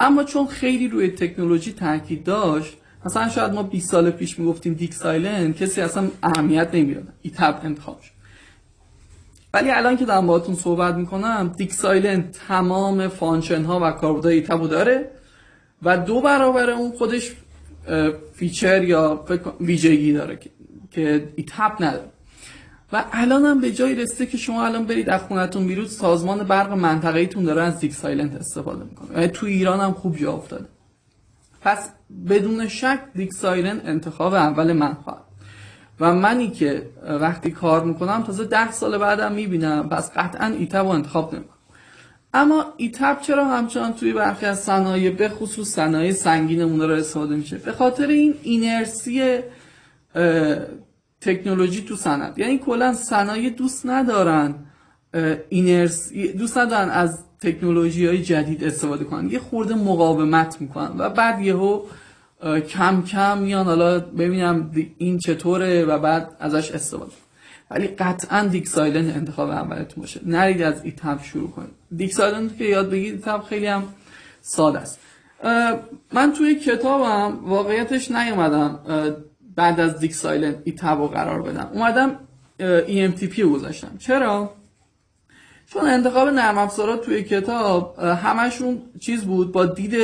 اما 0.00 0.24
چون 0.24 0.46
خیلی 0.46 0.88
روی 0.88 1.08
تکنولوژی 1.08 1.72
تاکید 1.72 2.24
داشت 2.24 2.76
مثلا 3.06 3.28
شاید 3.28 3.52
ما 3.52 3.62
20 3.62 3.90
سال 3.90 4.10
پیش 4.10 4.38
می‌گفتیم 4.38 4.74
DIgSILENT 4.74 5.56
کسی 5.56 5.80
اصلا 5.80 6.08
اهمیت 6.22 6.68
نمی‌داد. 6.72 7.08
ETAP 7.22 7.54
انتخاب 7.64 8.00
شد. 8.00 8.12
ولی 9.54 9.70
الان 9.70 9.96
که 9.96 10.04
دارم 10.04 10.26
باهاتون 10.26 10.54
صحبت 10.54 10.94
می‌کنم 10.94 11.54
DIgSILENT 11.56 12.38
تمام 12.48 13.08
function 13.08 13.64
ها 13.64 13.80
و 13.82 13.90
کاربردهای 13.90 14.34
ETAP 14.34 14.61
و 14.61 14.68
داره 14.68 15.10
و 15.82 15.98
دو 15.98 16.20
برابر 16.20 16.70
اون 16.70 16.92
خودش 16.92 17.32
feature 18.34 18.84
یا 18.84 19.24
ویژگی 19.60 20.12
داره 20.12 20.38
که 20.90 21.32
ETAP 21.36 21.82
نداره 21.82 22.08
و 22.92 23.04
الان 23.12 23.44
هم 23.44 23.60
به 23.60 23.72
جای 23.72 23.94
رسیده 23.94 24.26
که 24.26 24.36
شما 24.36 24.64
الان 24.64 24.84
برید 24.84 25.10
از 25.10 25.20
خونتون 25.20 25.66
بیرون 25.66 25.86
سازمان 25.86 26.38
برق 26.44 26.72
منطقه 26.72 27.18
ایتون 27.18 27.44
داره 27.44 27.62
از 27.62 27.78
DIgSILENT 27.78 28.34
استفاده 28.34 28.84
می‌کنه. 28.84 29.28
تو 29.28 29.46
ایران 29.46 29.80
هم 29.80 29.92
خوب 29.92 30.16
جا 30.16 30.32
افتاده. 30.32 30.64
پس 31.60 31.88
بدون 32.28 32.68
شک 32.68 33.00
DIgSILENT 33.14 33.82
انتخاب 33.84 34.34
اول 34.34 34.72
من 34.72 34.94
خواهد. 34.94 35.22
و 36.00 36.14
منی 36.14 36.50
که 36.50 36.90
وقتی 37.20 37.50
کار 37.50 37.84
می‌کنم 37.84 38.22
تازه 38.22 38.44
ده 38.44 38.70
سال 38.70 38.98
بعدم 38.98 39.32
می‌بینم. 39.32 39.88
پس 39.88 40.10
قطعا 40.16 40.46
ایتب 40.46 40.78
رو 40.78 40.88
انتخاب 40.88 41.34
نمی‌کنم. 41.34 41.51
اما 42.34 42.64
ایتپ 42.76 43.20
چرا 43.20 43.44
همچنان 43.44 43.92
توی 43.92 44.12
برخی 44.12 44.46
از 44.46 44.60
صنایع 44.60 45.10
به 45.10 45.28
خصوص 45.28 45.68
صنایع 45.68 46.12
سنگینمون 46.12 46.78
داره 46.78 46.98
استفاده 46.98 47.36
میشه؟ 47.36 47.56
به 47.56 47.72
خاطر 47.72 48.06
این 48.06 48.34
اینرسی 48.42 49.38
تکنولوژی 51.20 51.82
تو 51.82 51.96
صنعت. 51.96 52.38
یعنی 52.38 52.58
کلا 52.58 52.92
صنایع 52.92 53.50
دوست 53.50 53.86
ندارن 53.86 54.54
اینرس 55.48 56.12
دوست 56.12 56.58
ندارن 56.58 56.90
از 56.90 57.18
تکنولوژی 57.40 58.06
های 58.06 58.22
جدید 58.22 58.64
استفاده 58.64 59.04
کنن. 59.04 59.30
یه 59.30 59.38
خورده 59.38 59.74
مقاومت 59.74 60.60
می‌کنن 60.60 60.90
و 60.98 61.10
بعد 61.10 61.40
یهو 61.40 61.82
کم 62.68 63.02
کم 63.02 63.38
میان. 63.38 63.66
حالا 63.66 64.00
ببینم 64.00 64.70
این 64.98 65.18
چطوره 65.18 65.84
و 65.84 65.98
بعد 65.98 66.36
ازش 66.40 66.70
استفاده 66.70 67.12
ولی 67.70 67.86
قطعا 67.86 68.46
DIgSILENT 68.46 69.16
انتخاب 69.16 69.50
اولتون 69.50 70.00
باشه. 70.00 70.20
نرید 70.26 70.62
از 70.62 70.84
ETAP 70.84 71.22
شروع 71.22 71.50
کنید. 71.50 71.81
DIgSILENT 71.96 72.56
که 72.56 72.64
یاد 72.64 72.90
بگید 72.90 73.14
ETAP 73.14 73.42
خیلی 73.42 73.66
هم 73.66 73.84
ساده 74.40 74.78
است. 74.78 74.98
من 76.12 76.32
توی 76.32 76.54
کتابم 76.54 77.38
واقعیتش 77.44 78.10
نیومدم 78.10 78.78
بعد 79.56 79.80
از 79.80 79.98
DIgSILENT 79.98 80.56
ETAP 80.64 81.00
رو 81.00 81.08
قرار 81.08 81.42
بدم. 81.42 81.70
اومدم 81.72 82.18
EMTP 82.86 83.38
رو 83.38 83.52
گذاشتم. 83.52 83.96
چرا؟ 83.98 84.54
چون 85.66 85.84
انتخاب 85.84 86.28
نرم 86.28 86.58
افزارات 86.58 87.04
توی 87.04 87.22
کتاب 87.22 87.98
همشون 87.98 88.82
چیز 89.00 89.24
بود 89.24 89.52
با 89.52 89.66
دید 89.66 89.94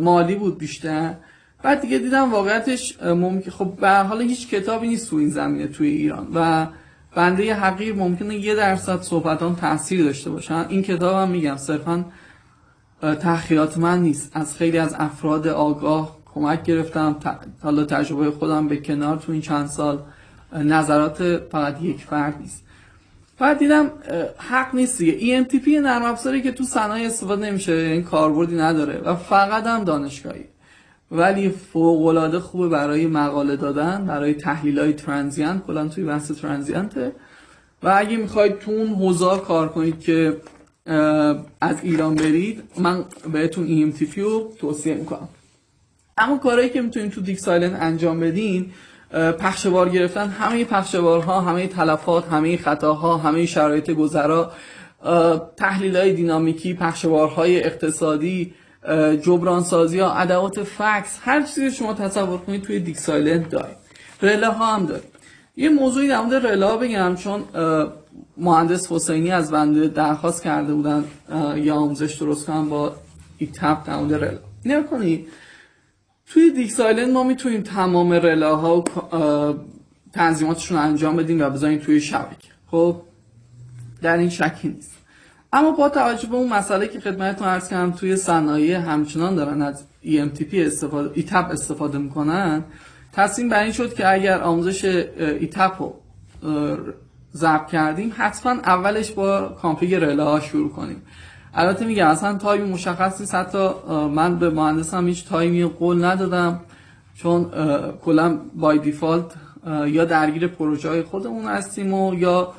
مالی 0.00 0.34
بود 0.34 0.58
بیشتر. 0.58 1.14
بعد 1.62 1.80
دیگه 1.80 1.98
دیدم 1.98 2.32
واقعیتش 2.32 3.02
ممکن 3.02 3.50
خب 3.50 3.72
به 3.80 3.90
حال 3.90 4.22
هیچ 4.22 4.48
کتابی 4.48 4.88
نیست 4.88 5.10
تو 5.10 5.16
این 5.16 5.30
زمینه 5.30 5.66
توی 5.66 5.88
ایران. 5.88 6.28
و 6.34 6.66
بنده 7.14 7.54
حقیر 7.54 7.94
ممکنه 7.94 8.36
یه 8.36 8.54
درصد 8.54 9.02
صحبتان 9.02 9.56
تاثیر 9.56 10.04
داشته 10.04 10.30
باشن 10.30 10.66
این 10.68 10.82
کتاب 10.82 11.16
هم 11.16 11.30
میگم 11.30 11.56
صرفا 11.56 12.04
تحقیقات 13.00 13.78
من 13.78 14.02
نیست. 14.02 14.30
از 14.34 14.56
خیلی 14.56 14.78
از 14.78 14.94
افراد 14.98 15.48
آگاه 15.48 16.16
کمک 16.34 16.62
گرفتم. 16.62 17.16
حالا 17.62 17.84
تجربه 17.84 18.30
خودم 18.30 18.68
به 18.68 18.76
کنار 18.76 19.16
تو 19.16 19.32
این 19.32 19.40
چند 19.40 19.66
سال 19.66 20.02
نظرات 20.52 21.36
فقط 21.52 21.82
یک 21.82 22.04
فرد 22.04 22.38
نیست. 22.40 22.64
بعد 23.38 23.58
دیدم 23.58 23.90
حق 24.38 24.74
نیست 24.74 24.98
دیگه. 24.98 25.44
EMTP 25.44 25.68
نرم 25.68 26.02
افزاری 26.02 26.42
که 26.42 26.52
تو 26.52 26.64
صنایع 26.64 27.06
استفاده 27.06 27.46
نمیشه 27.46 27.72
این 27.72 27.90
یعنی 27.90 28.02
کاربردی 28.02 28.56
نداره 28.56 28.98
و 28.98 29.14
فقط 29.14 29.66
هم 29.66 29.84
دانشگاهی. 29.84 30.44
ولی 31.10 31.48
فوق 31.48 32.06
العاده 32.06 32.40
خوبه 32.40 32.68
برای 32.68 33.06
مقاله 33.06 33.56
دادن 33.56 34.06
برای 34.06 34.34
تحلیل 34.34 34.78
های 34.78 34.92
transient 34.92 35.66
کلا 35.66 35.88
توی 35.88 36.04
بحث 36.04 36.32
transient 36.32 37.04
ه 37.04 37.12
و 37.82 37.94
اگه 37.96 38.16
می‌خواید 38.16 38.58
تو 38.58 38.70
اون 38.70 38.88
حوزه 38.88 39.38
کار 39.46 39.68
کنید 39.68 40.00
که 40.00 40.36
از 41.60 41.76
ایران 41.82 42.14
برید 42.14 42.62
من 42.78 43.04
بهتون 43.32 43.92
EMTP 43.92 44.18
رو 44.18 44.52
توصیه 44.58 44.94
می‌کنم. 44.94 45.28
اما 46.18 46.38
کارهایی 46.38 46.70
که 46.70 46.80
می‌تونید 46.80 47.12
تو 47.12 47.20
DIgSILENT 47.20 47.82
انجام 47.82 48.20
بدین 48.20 48.70
پخش 49.38 49.74
بار 49.74 49.88
گرفتن. 49.88 50.28
همه 50.28 50.64
پخش 50.64 51.12
بارها 51.12 51.40
همه 51.40 51.66
تلفات 51.66 52.28
همه 52.28 52.56
خطاها 52.56 53.16
همه 53.16 53.46
شرایط 53.46 53.90
گذرا 53.90 54.52
تحلیل 55.56 55.96
های 55.96 56.12
دینامیکی 56.12 56.74
پخش 56.74 57.24
بارهای 57.24 57.64
اقتصادی 57.64 58.54
جبران 59.22 59.62
سازی 59.62 59.98
ها 59.98 60.14
ادوات 60.14 60.62
FACTS 60.62 61.18
هر 61.22 61.42
چیزی 61.42 61.70
شما 61.70 61.94
تصور 61.94 62.38
کنید 62.38 62.62
توی 62.62 62.80
DIgSILENT 62.80 63.48
دارید 63.48 63.76
رله 64.22 64.48
ها 64.48 64.76
هم 64.76 64.86
دارید 64.86 65.10
یه 65.56 65.68
موضوعی 65.68 66.08
در 66.08 66.20
مورد 66.20 66.46
رله 66.46 66.76
بگم 66.76 67.14
چون 67.14 67.44
مهندس 68.36 68.92
حسینی 68.92 69.30
از 69.30 69.50
بنده 69.50 69.88
درخواست 69.88 70.42
کرده 70.42 70.74
بودن 70.74 71.04
یا 71.56 71.74
آموزش 71.74 72.14
درست 72.14 72.46
کنم 72.46 72.68
با 72.68 72.92
ETAP 73.38 73.86
در 73.86 73.96
مورد 73.96 74.14
رله 74.14 74.38
نیا 74.64 74.84
توی 76.26 76.50
DIgSILENT 76.50 77.08
ما 77.08 77.22
می‌تونیم 77.22 77.62
تمام 77.62 78.12
رله 78.12 78.46
ها 78.46 78.78
و 78.78 78.84
تنظیماتشون 80.12 80.78
انجام 80.78 81.16
بدیم 81.16 81.40
و 81.40 81.50
بذاریم 81.50 81.78
توی 81.78 82.00
شبکه. 82.00 82.48
خب 82.70 82.96
در 84.02 84.16
این 84.16 84.30
شکی 84.30 84.68
نیست. 84.68 84.99
اما 85.52 85.70
با 85.70 85.88
توجه 85.88 86.28
به 86.28 86.34
اون 86.34 86.48
مسئله 86.48 86.88
که 86.88 87.00
خدمتتون 87.00 87.48
عرض 87.48 87.68
کردم 87.68 87.90
توی 87.90 88.16
صنایع 88.16 88.76
همچنان 88.76 89.34
دارن 89.34 89.62
از 89.62 89.84
EMTP 90.04 90.54
استفاده 90.54 91.10
ETAP 91.14 91.48
استفاده 91.50 91.98
می‌کنن. 91.98 92.64
تصمیم 93.12 93.48
بر 93.48 93.62
این 93.62 93.72
شد 93.72 93.94
که 93.94 94.12
اگر 94.12 94.40
آموزش 94.40 94.84
ETAP 95.18 95.72
رو 95.82 95.94
ضبط 97.34 97.66
کردیم 97.66 98.12
حتما 98.16 98.52
اولش 98.52 99.10
با 99.10 99.48
config 99.62 99.94
رله 99.94 100.22
ها 100.22 100.40
شروع 100.40 100.70
کنیم. 100.70 101.02
البته 101.54 101.84
میگم 101.84 102.06
اصلا 102.06 102.38
time 102.38 102.68
مشخص 102.68 103.20
نیست. 103.20 103.34
حتی 103.34 103.68
من 104.14 104.38
به 104.38 104.50
مهندسم 104.50 105.06
هیچ 105.06 105.28
time 105.28 105.57
ی 105.57 105.64
قول 105.64 106.04
ندادم 106.04 106.60
چون 107.14 107.50
کلا 108.04 108.38
by 108.54 108.78
default 108.78 109.24
یا 109.86 110.04
درگیر 110.04 110.46
پروژه 110.46 110.88
های 110.88 111.02
خودمون 111.02 111.44
هستیم 111.44 111.94
و 111.94 112.14
یا 112.14 112.52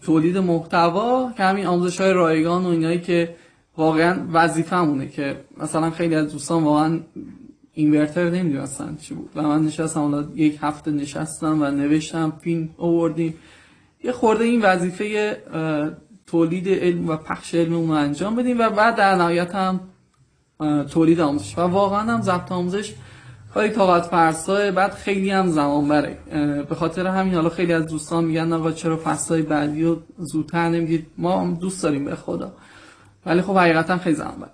تولید 0.00 0.38
محتوا 0.38 1.32
که 1.36 1.42
همین 1.42 1.66
آموزش 1.66 2.00
های 2.00 2.12
رایگان 2.12 2.64
و 2.64 2.68
اینایی 2.68 3.00
که 3.00 3.34
واقعا 3.76 4.18
وظیفمونه 4.32 5.08
که 5.08 5.36
مثلا 5.56 5.90
خیلی 5.90 6.14
از 6.14 6.32
دوستان 6.32 6.64
واقعا 6.64 7.00
اینورتر 7.72 8.30
نمی‌دونستن 8.30 8.96
چی 9.00 9.14
بود. 9.14 9.30
و 9.34 9.42
من 9.42 9.64
نشستم 9.64 10.00
حالا 10.00 10.28
یک 10.34 10.58
هفته 10.60 10.90
نشستم 10.90 11.62
و 11.62 11.70
نوشتم 11.70 12.32
فیلم 12.40 12.68
آوردیم. 12.78 13.34
یه 14.04 14.12
خورده 14.12 14.44
این 14.44 14.62
وظیفه 14.62 15.36
تولید 16.26 16.68
علم 16.68 17.08
و 17.08 17.16
پخش 17.16 17.54
علم 17.54 17.72
رو 17.72 17.90
انجام 17.90 18.36
بدیم 18.36 18.58
و 18.60 18.70
بعد 18.70 18.96
در 18.96 19.14
نهایت 19.14 19.54
هم 19.54 19.80
تولید 20.90 21.20
آموزش. 21.20 21.58
و 21.58 21.60
واقعا 21.60 22.00
هم 22.00 22.22
ضبط 22.22 22.52
آموزش 22.52 22.94
کاری 23.54 23.68
طاقت 23.68 24.06
فرسای 24.06 24.70
بعد 24.70 24.92
خیلی 24.92 25.30
هم 25.30 25.48
زمان 25.48 25.88
بره. 25.88 26.18
به 26.68 26.74
خاطر 26.74 27.06
همین 27.06 27.34
حالا 27.34 27.48
خیلی 27.48 27.72
از 27.72 27.86
دوستان 27.86 28.24
میگن 28.24 28.52
آقا 28.52 28.72
چرا 28.72 29.00
فصلای 29.04 29.42
بعدی 29.42 29.82
رو 29.82 30.02
زودتر 30.18 30.68
نمیگید 30.68 31.06
ما 31.18 31.40
هم 31.40 31.54
دوست 31.54 31.82
داریم 31.82 32.04
به 32.04 32.16
خدا. 32.16 32.52
ولی 33.26 33.42
خب 33.42 33.56
حقیقتا 33.56 33.98
خیلی 33.98 34.16
زمان 34.16 34.34
بعد 34.40 34.50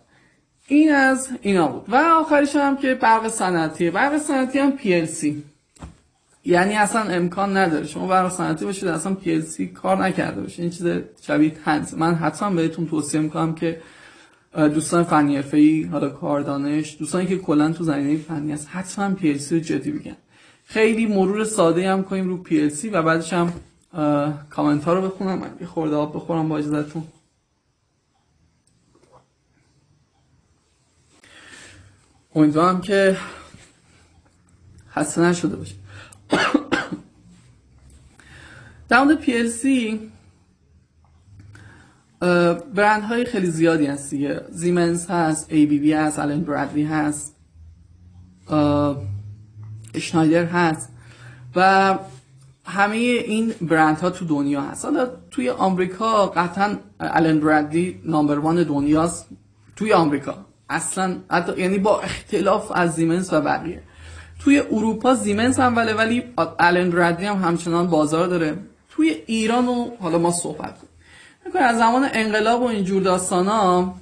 این 0.69 0.93
از 0.93 1.29
اینا 1.43 1.69
بود. 1.69 1.85
و 1.89 1.97
آخرش 1.97 2.57
هم 2.57 2.77
که 2.77 2.95
برق 2.95 3.29
صنعتی 3.29 3.91
برق 3.91 4.19
صنعتی 4.19 4.59
هم 4.59 4.73
PLC 4.79 5.27
یعنی 6.45 6.75
اصلا 6.75 7.03
امکان 7.03 7.57
نداره. 7.57 7.87
شما 7.87 8.07
برق 8.07 8.33
صنعتی 8.33 8.65
باشید 8.65 8.89
اصلا 8.89 9.17
PLC 9.25 9.63
کار 9.63 10.05
نکرده 10.05 10.41
باشه 10.41 10.63
این 10.63 10.71
چیز 10.71 10.87
شبیه 11.23 11.53
من 11.97 12.15
حتما 12.15 12.51
بهتون 12.51 12.87
توصیه 12.87 13.21
می‌کنم 13.21 13.55
که 13.55 13.81
دوستان 14.57 15.05
فنی 15.05 15.43
ای 15.53 15.83
حالا 15.83 16.09
کاردانش 16.09 16.97
دوستانی 16.99 17.27
که 17.27 17.39
کلا 17.39 17.73
تو 17.73 17.85
زمینه 17.85 18.17
فنی 18.17 18.53
هست 18.53 18.69
حتما 18.69 19.17
PLC 19.17 19.53
رو 19.53 19.59
جدی 19.59 19.93
بگن 19.93 20.17
خیلی 20.65 21.07
مرور 21.07 21.45
ساده 21.45 21.91
هم 21.91 22.05
کنیم 22.05 22.29
رو 22.29 22.45
PLC 22.45 22.89
و 22.93 23.03
بعدش 23.03 23.33
هم 23.33 23.53
کامنت 24.51 24.85
ها 24.85 24.95
رو 24.95 25.09
بخونم. 25.09 25.39
من 25.39 25.51
یه 25.61 25.67
خورده 25.67 25.97
آب 25.97 26.17
بخورم 26.17 26.49
با 26.49 26.59
اجازتون 26.59 27.05
امیدوارم 32.35 32.81
که 32.81 33.17
خسته 34.91 35.21
نشده 35.21 35.57
باشه 35.57 35.75
در 38.89 39.05
مورد 39.05 39.25
PLC 39.25 39.67
برند 42.75 43.03
های 43.03 43.25
خیلی 43.25 43.47
زیادی 43.47 43.87
هست 43.87 44.11
دیگه. 44.11 44.41
زیمنز 44.51 45.07
هست 45.07 45.51
ABB 45.51 45.93
هست 45.93 46.19
آلن 46.19 46.41
برادلی 46.41 46.85
هست. 46.85 47.37
اشنایدر 49.95 50.45
هست. 50.45 50.93
و 51.57 51.99
همه 52.65 52.97
این 52.97 53.53
برند 53.61 53.99
ها 53.99 54.11
تو 54.11 54.25
دنیا 54.25 54.61
هست. 54.61 54.85
حالا 54.85 55.09
توی 55.31 55.51
آمریکا 55.51 56.27
قطعا 56.27 56.77
آلن 57.01 57.41
برادلی 57.41 58.01
نامبر 58.05 58.39
وان 58.39 58.63
دنیاست 58.63 59.27
توی 59.77 59.93
آمریکا. 59.93 60.35
اصلا 60.71 61.17
یعنی 61.57 61.79
با 61.79 62.01
اختلاف 62.01 62.73
از 62.75 62.95
زیمنس 62.95 63.33
و 63.33 63.41
بقیه. 63.41 63.83
توی 64.41 64.59
اروپا 64.59 65.15
زیمنس 65.15 65.61
هم 65.61 65.77
ولی 65.77 65.93
ولی 65.93 66.25
آلن 66.59 66.91
برادلی 66.91 67.27
هم 67.27 67.43
همچنان 67.43 67.87
بازار 67.87 68.27
داره. 68.27 68.59
توی 68.91 69.09
ایران 69.27 69.69
و 69.69 69.91
حالا 70.01 70.19
ما 70.19 70.31
صحبت 70.31 70.75
کنیم 71.57 71.69
از 71.69 71.79
زمان 71.79 72.09
انقلاب 72.13 72.63
و 72.63 72.65
اینجور 72.65 73.03
داستان 73.03 73.47
ها 73.47 73.95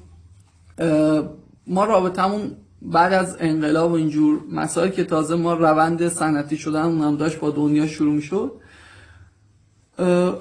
ما 1.67 1.85
رابطمون 1.85 2.57
بعد 2.83 3.13
از 3.13 3.37
انقلاب 3.41 3.91
و 3.91 3.95
اینجور 3.95 4.41
مسائل 4.53 4.89
که 4.89 5.05
تازه 5.05 5.35
ما 5.35 5.55
روند 5.55 6.09
صنعتی 6.09 6.57
شدن 6.57 6.83
اونم 6.83 7.17
داشت 7.17 7.39
با 7.39 7.51
دنیا 7.51 7.87
شروع 7.87 8.21
شد 8.21 8.53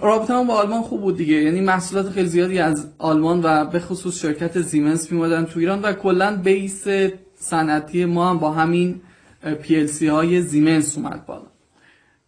رابطه 0.01 0.43
با 0.43 0.53
آلمان 0.53 0.81
خوب 0.81 1.01
بود 1.01 1.17
دیگه. 1.17 1.33
یعنی 1.33 1.61
محصولات 1.61 2.09
خیلی 2.09 2.27
زیادی 2.27 2.59
از 2.59 2.87
آلمان 2.97 3.41
و 3.43 3.65
به 3.65 3.79
خصوص 3.79 4.19
شرکت 4.21 4.61
زیمنس 4.61 5.11
میمادن 5.11 5.45
تو 5.45 5.59
ایران 5.59 5.81
و 5.81 5.93
کلا 5.93 6.37
بیس 6.43 6.87
صنعتی 7.35 8.05
ما 8.05 8.29
هم 8.29 8.37
با 8.39 8.51
همین 8.51 9.01
PLC 9.43 10.03
های 10.03 10.41
زیمنس 10.41 10.97
اومد 10.97 11.25
بالا. 11.25 11.52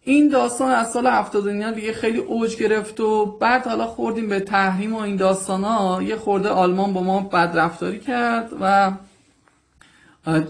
این 0.08 0.28
داستان 0.28 0.70
از 0.70 0.90
سال 0.90 1.06
79 1.06 1.72
دیگه 1.72 1.92
خیلی 1.92 2.18
اوج 2.18 2.56
گرفت 2.56 3.00
و 3.00 3.26
بعد 3.26 3.66
حالا 3.66 3.86
خوردیم 3.86 4.28
به 4.28 4.40
تحریم 4.40 4.94
و 4.94 4.98
این 4.98 5.16
داستان 5.16 5.64
ها 5.64 6.02
یه 6.02 6.16
خورده 6.16 6.48
آلمان 6.48 6.92
با 6.92 7.02
ما 7.02 7.20
بد 7.20 7.52
رفتاری 7.54 8.00
کرد 8.00 8.52
و 8.60 8.92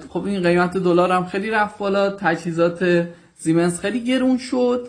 خب 0.08 0.24
این 0.24 0.42
قیمت 0.42 0.76
دلار 0.76 1.12
هم 1.12 1.24
خیلی 1.24 1.50
رفت 1.50 1.78
بالا. 1.78 2.10
تجهیزات 2.10 3.08
زیمنس 3.38 3.80
خیلی 3.80 4.04
گرون 4.04 4.38
شد 4.38 4.88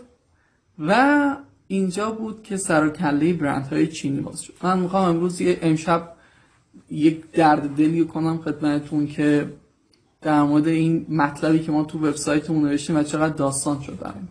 و 0.80 1.36
اینجا 1.68 2.12
بود 2.12 2.44
که 2.44 2.58
سر 2.58 2.86
و 2.86 2.90
کله 2.90 3.34
برند 3.34 3.68
های 3.68 3.88
چینی 3.88 4.20
باز 4.20 4.42
شد. 4.42 4.54
من 4.64 4.80
می‌خوام 4.80 5.10
امروز 5.10 5.42
یه 5.42 5.60
امشب 5.62 6.14
یک 6.92 7.32
درد 7.32 7.76
دلی 7.76 8.06
کنم 8.06 8.38
خدمتتون 8.38 9.08
که 9.08 9.50
در 10.22 10.44
مورد 10.44 10.68
این 10.68 11.06
مطلبی 11.10 11.60
که 11.60 11.72
ما 11.72 11.84
تو 11.84 12.00
وبسایتمون 12.00 12.70
نوشتیم 12.70 12.96
و 12.96 13.04
چقدر 13.04 13.36
داستان 13.36 13.82
شد 13.82 14.00
بریم 14.00 14.30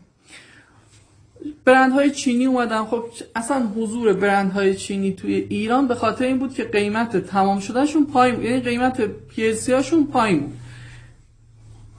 برند 1.65 1.93
های 1.93 2.11
چینی 2.11 2.47
اومدن. 2.47 2.85
خب 2.85 3.05
اصلا 3.35 3.67
حضور 3.77 4.13
برند 4.13 4.53
های 4.53 4.75
چینی 4.75 5.13
توی 5.13 5.35
ایران 5.35 5.89
به 5.89 5.95
خاطر 5.95 6.25
این 6.25 6.39
بود 6.39 6.55
که 6.55 6.65
قیمت 6.65 7.17
تمام 7.17 7.61
شدهشون 7.61 8.07
پایین 8.07 8.43
یعنی 8.43 8.61
قیمت 8.61 9.01
پی 9.01 9.73
هاشون 9.73 10.07
پایین 10.07 10.41
بود. 10.41 10.57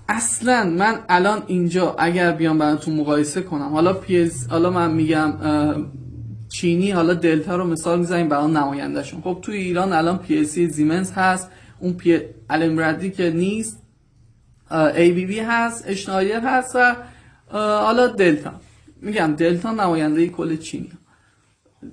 اصلا 0.09 0.63
من 0.63 0.99
الان 1.09 1.43
اینجا 1.47 1.95
اگر 1.99 2.31
بیام 2.31 2.57
براتون 2.57 2.95
مقایسه 2.95 3.41
کنم 3.41 3.69
حالا 3.69 3.93
PLC 3.93 4.34
ها 4.34 4.47
حالا 4.47 4.69
من 4.69 4.91
میگم 4.91 5.33
چینی 6.49 6.91
حالا 6.91 7.13
دلتا 7.13 7.55
رو 7.55 7.63
مثال 7.63 7.99
می‌زنیم 7.99 8.29
برای 8.29 8.51
نمایندهشون. 8.51 9.21
خب 9.21 9.39
توی 9.41 9.57
ایران 9.57 9.93
الان 9.93 10.17
PLC 10.17 10.43
زیمنس 10.43 11.11
هست 11.11 11.49
اون 11.79 11.93
PLC 11.93 12.19
المردی 12.49 13.11
که 13.11 13.29
نیست 13.29 13.83
ABB 14.71 15.39
هست 15.39 15.83
اشنایدر 15.87 16.39
هست 16.39 16.75
و 16.75 16.95
حالا 17.51 18.07
دلتا. 18.07 18.51
میگم 19.01 19.33
دلتا 19.37 19.71
نماینده 19.71 20.27
کل 20.27 20.57
چینی. 20.57 20.91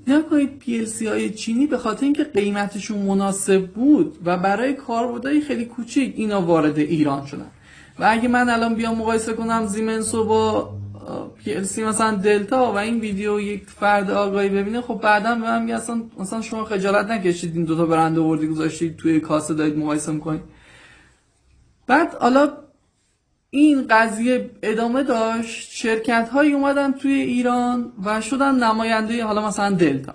یا 0.06 0.22
کنید 0.22 0.58
PLC 0.58 0.86
های 1.06 1.30
چینی 1.30 1.66
به 1.66 1.78
خاطر 1.78 2.04
اینکه 2.04 2.24
قیمتشون 2.24 2.98
مناسب 2.98 3.66
بود 3.66 4.18
و 4.24 4.36
برای 4.36 4.74
کاربردهای 4.74 5.40
خیلی 5.40 5.64
کوچیک 5.64 6.14
اینا 6.16 6.42
وارد 6.42 6.78
ایران 6.78 7.26
شدن. 7.26 7.50
و 7.98 8.08
اگه 8.10 8.28
من 8.28 8.48
الان 8.48 8.74
بیام 8.74 8.98
مقایسه 8.98 9.32
کنم 9.32 9.66
زیمنسو 9.66 10.24
با 10.24 10.74
PLC 11.44 11.78
مثلا 11.78 12.16
دلتا 12.16 12.72
و 12.72 12.76
این 12.76 13.00
ویدیو 13.00 13.40
یک 13.40 13.66
فرد 13.66 14.10
آگاهی 14.10 14.48
ببینه 14.48 14.80
خب 14.80 15.00
بعدا 15.02 15.34
به 15.34 15.40
من 15.40 15.70
اصلا 15.70 16.02
مثلا 16.18 16.40
شما 16.40 16.64
خجالت 16.64 17.06
نکشید 17.06 17.56
این 17.56 17.64
دوتا 17.64 17.86
برند 17.86 18.18
آوردی 18.18 18.46
گذاشتید 18.46 18.96
توی 18.96 19.20
کاسه 19.20 19.54
دارید 19.54 19.78
مقایسه 19.78 20.12
می‌کنید. 20.12 20.40
بعد 21.86 22.14
حالا 22.14 22.52
این 23.54 23.86
قضیه 23.90 24.50
ادامه 24.62 25.02
داشت. 25.02 25.70
شرکت 25.70 26.28
هایی 26.28 26.52
اومدن 26.52 26.92
توی 26.92 27.12
ایران 27.12 27.92
و 28.04 28.20
شدن 28.20 28.54
نماینده 28.54 29.24
حالا 29.24 29.46
مثلا 29.46 29.70
دلتا. 29.70 30.14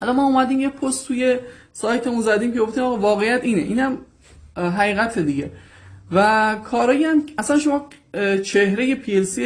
حالا 0.00 0.12
ما 0.12 0.24
اومدیم 0.24 0.60
یه 0.60 0.68
پست 0.68 1.06
توی 1.06 1.38
سایتمون 1.72 2.20
زدیم 2.20 2.52
که 2.52 2.60
گفتیم 2.60 2.84
واقعیت 2.84 3.44
اینه. 3.44 3.62
اینم 3.62 3.98
حقیقت 4.56 5.18
دیگه. 5.18 5.50
و 6.12 6.56
کارایی 6.64 7.04
هم 7.04 7.22
اصلا 7.38 7.58
شما 7.58 7.88
چهره 8.44 9.02
PLC 9.02 9.40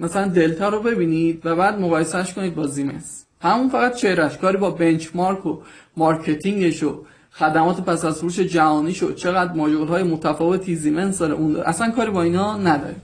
مثلا 0.00 0.28
دلتا 0.28 0.68
رو 0.68 0.82
ببینید 0.82 1.46
و 1.46 1.56
بعد 1.56 1.80
مقایسهش 1.80 2.32
کنید 2.32 2.54
با 2.54 2.66
زیمنس 2.66 3.26
همون 3.42 3.68
فقط 3.68 3.94
چهرهش 3.94 4.36
کاری 4.36 4.56
با 4.56 4.70
benchmark 4.70 5.46
و 5.46 5.58
marketing 5.96 6.66
ش 6.66 6.82
و 6.82 7.04
خدمات 7.38 7.80
پس 7.80 8.04
از 8.04 8.18
فروش 8.18 8.40
جهانی 8.40 8.94
شد. 8.94 9.14
چقدر 9.14 9.52
ماژول 9.52 9.88
های 9.88 10.02
متفاوتی 10.02 10.76
زیمنس 10.76 11.18
داره. 11.18 11.34
اون 11.34 11.56
اصلا 11.56 11.90
کاری 11.90 12.10
با 12.10 12.22
اینا 12.22 12.56
نداره. 12.56 12.96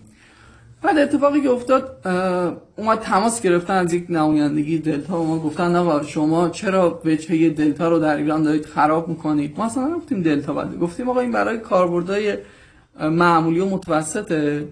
بعد 0.82 0.98
اتفاقی 0.98 1.40
که 1.40 1.50
افتاد 1.50 2.06
اومد 2.76 2.98
تماس 3.00 3.40
گرفتن 3.42 3.74
از 3.74 3.92
یک 3.92 4.06
نمایندگی 4.08 4.78
دلتا. 4.78 5.20
و 5.20 5.26
ما 5.26 5.38
گفتن 5.38 5.72
نه 5.76 6.02
شما 6.02 6.48
چرا 6.48 7.00
وجهه 7.04 7.48
دلتا 7.48 7.88
رو 7.88 7.98
در 7.98 8.16
ایران 8.16 8.42
دارید 8.42 8.66
خراب 8.66 9.08
می‌کنید؟ 9.08 9.54
ما 9.58 9.64
اصلا 9.64 9.86
نگفتیم 9.86 10.22
دلتا 10.22 10.52
بده 10.52 10.76
گفتیم 10.76 11.08
آقا 11.08 11.20
این 11.20 11.32
برای 11.32 11.58
کاربردهای 11.58 12.38
معمولی 13.00 13.60
و 13.60 13.66
متوسطه. 13.66 14.68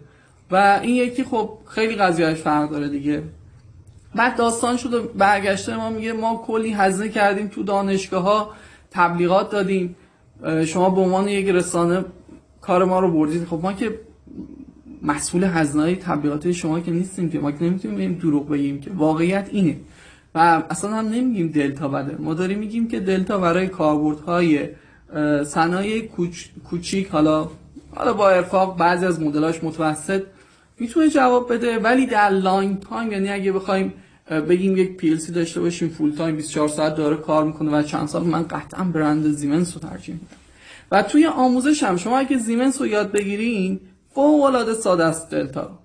و 0.51 0.81
این 0.83 0.97
یکی 0.97 1.25
خب 1.25 1.51
خیلی 1.67 1.97
قضیهش 1.97 2.39
فرق 2.39 2.71
داره 2.71 2.89
دیگه. 2.89 3.23
بعد 4.15 4.37
داستان 4.37 4.77
شد 4.77 4.95
و 4.95 5.03
برگشته 5.03 5.77
ما 5.77 5.91
میگه 5.91 6.13
ما 6.13 6.45
کلی 6.47 6.71
هزینه 6.71 7.09
کردیم 7.09 7.49
تو 7.49 7.63
دانشگاه 7.63 8.23
ها 8.23 8.51
تبلیغات 8.93 9.51
دادیم. 9.51 9.97
شما 10.67 10.91
به 10.91 11.01
عنوان 11.01 11.29
یک 11.29 11.49
رسانه 11.49 12.05
کار 12.61 12.85
ما 12.85 13.01
رو 13.01 13.11
بردید. 13.11 13.45
خب 13.45 13.61
ما 13.63 13.73
که 13.73 13.99
مسئول 15.03 15.45
هزینه 15.45 15.95
تبلیغات 15.95 16.53
شما 16.53 16.81
که 16.81 16.91
نیستیم 16.91 17.31
که 17.31 17.39
ما 17.39 17.53
که 17.53 17.65
نمی‌تونیم 17.65 18.15
دروغ 18.15 18.49
بگیم 18.49 18.81
که. 18.81 18.91
واقعیت 18.91 19.49
اینه. 19.53 19.77
و 20.35 20.63
اصلا 20.71 20.91
هم 20.91 21.09
نمیگیم 21.09 21.49
دلتا 21.49 21.89
بده. 21.89 22.17
ما 22.23 22.35
داریم 22.35 22.59
میگیم 22.59 22.89
که 22.89 23.01
دلتا 23.01 23.39
برای 23.39 23.67
کاربردهای 23.67 24.69
صنایع 25.45 26.11
کوچیک 26.71 27.09
حالا 27.09 27.49
حالا 27.95 28.13
با 28.13 28.31
ارفاق 28.31 28.79
بعضی 28.79 29.07
از 29.07 29.21
مدلاش 29.21 29.65
متوسط 29.65 30.23
می‌تونه 30.79 31.09
جواب 31.09 31.53
بده. 31.53 31.79
ولی 31.79 32.07
در 32.07 32.29
long 32.29 32.81
time 32.81 33.13
یعنی 33.13 33.29
اگه 33.29 33.53
بخوایم 33.53 33.93
بگیم 34.31 34.77
یک 34.77 34.97
PLC 34.97 35.33
داشته 35.33 35.61
باشیم 35.61 35.89
full 35.89 36.13
time 36.13 36.37
24 36.37 36.69
ساعت 36.69 36.95
داره 36.95 37.17
کار 37.17 37.45
می‌کنه 37.45 37.71
و 37.71 37.83
چند 37.83 38.09
سال 38.09 38.25
من 38.25 38.43
قطعا 38.43 38.85
برند 38.85 39.27
زیمنس 39.27 39.75
رو 39.75 39.89
ترجیح 39.89 40.15
میدم. 40.15 40.37
و 40.91 41.03
توی 41.03 41.27
آموزش 41.27 41.83
هم 41.83 41.97
شما 41.97 42.19
اگه 42.19 42.39
زیمنس 42.39 42.81
رو 42.81 42.87
یاد 42.87 43.13
بگیرین 43.13 43.81
فوق 44.15 44.43
العاده 44.45 44.75
ساده 44.75 45.05
است 45.05 45.31
دلتا 45.31 45.63
رو. 45.63 45.79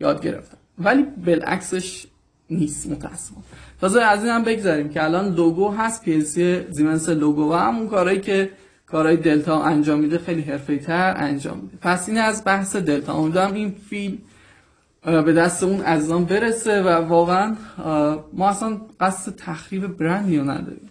یاد 0.00 0.22
گرفتم. 0.22 0.56
ولی 0.78 1.02
بالعکسش 1.02 2.06
نیست 2.50 2.86
متاسفانه. 2.86 3.44
تازه 3.80 4.00
از 4.00 4.24
این 4.24 4.32
هم 4.32 4.44
بگذاریم 4.44 4.88
که 4.88 5.04
الان 5.04 5.34
لوگو 5.34 5.70
هست 5.70 6.02
PLC 6.02 6.60
زیمنس 6.70 7.08
لوگو 7.08 7.52
و 7.52 7.56
همون 7.56 7.88
کارهایی 7.88 8.20
که 8.20 8.50
کارهای 8.86 9.16
دلتا 9.16 9.62
انجام 9.62 10.00
میده 10.00 10.18
خیلی 10.18 10.42
حرفه 10.42 10.78
تر 10.78 11.14
انجام 11.16 11.58
میده. 11.58 11.76
پس 11.80 12.08
این 12.08 12.18
از 12.18 12.44
بحث 12.44 12.76
دلتا. 12.76 13.14
امیدوارم 13.14 13.54
این 13.54 13.74
فیلم 13.90 14.18
به 15.24 15.32
دست 15.32 15.62
اون 15.62 15.80
عزیزان 15.80 16.24
برسه 16.24 16.82
و 16.82 16.88
واقعا 16.88 17.56
ما 18.32 18.48
اصلا 18.48 18.80
قصد 19.00 19.34
تخریب 19.36 19.96
برندی 19.96 20.38
رو 20.38 20.50
نداریم. 20.50 20.88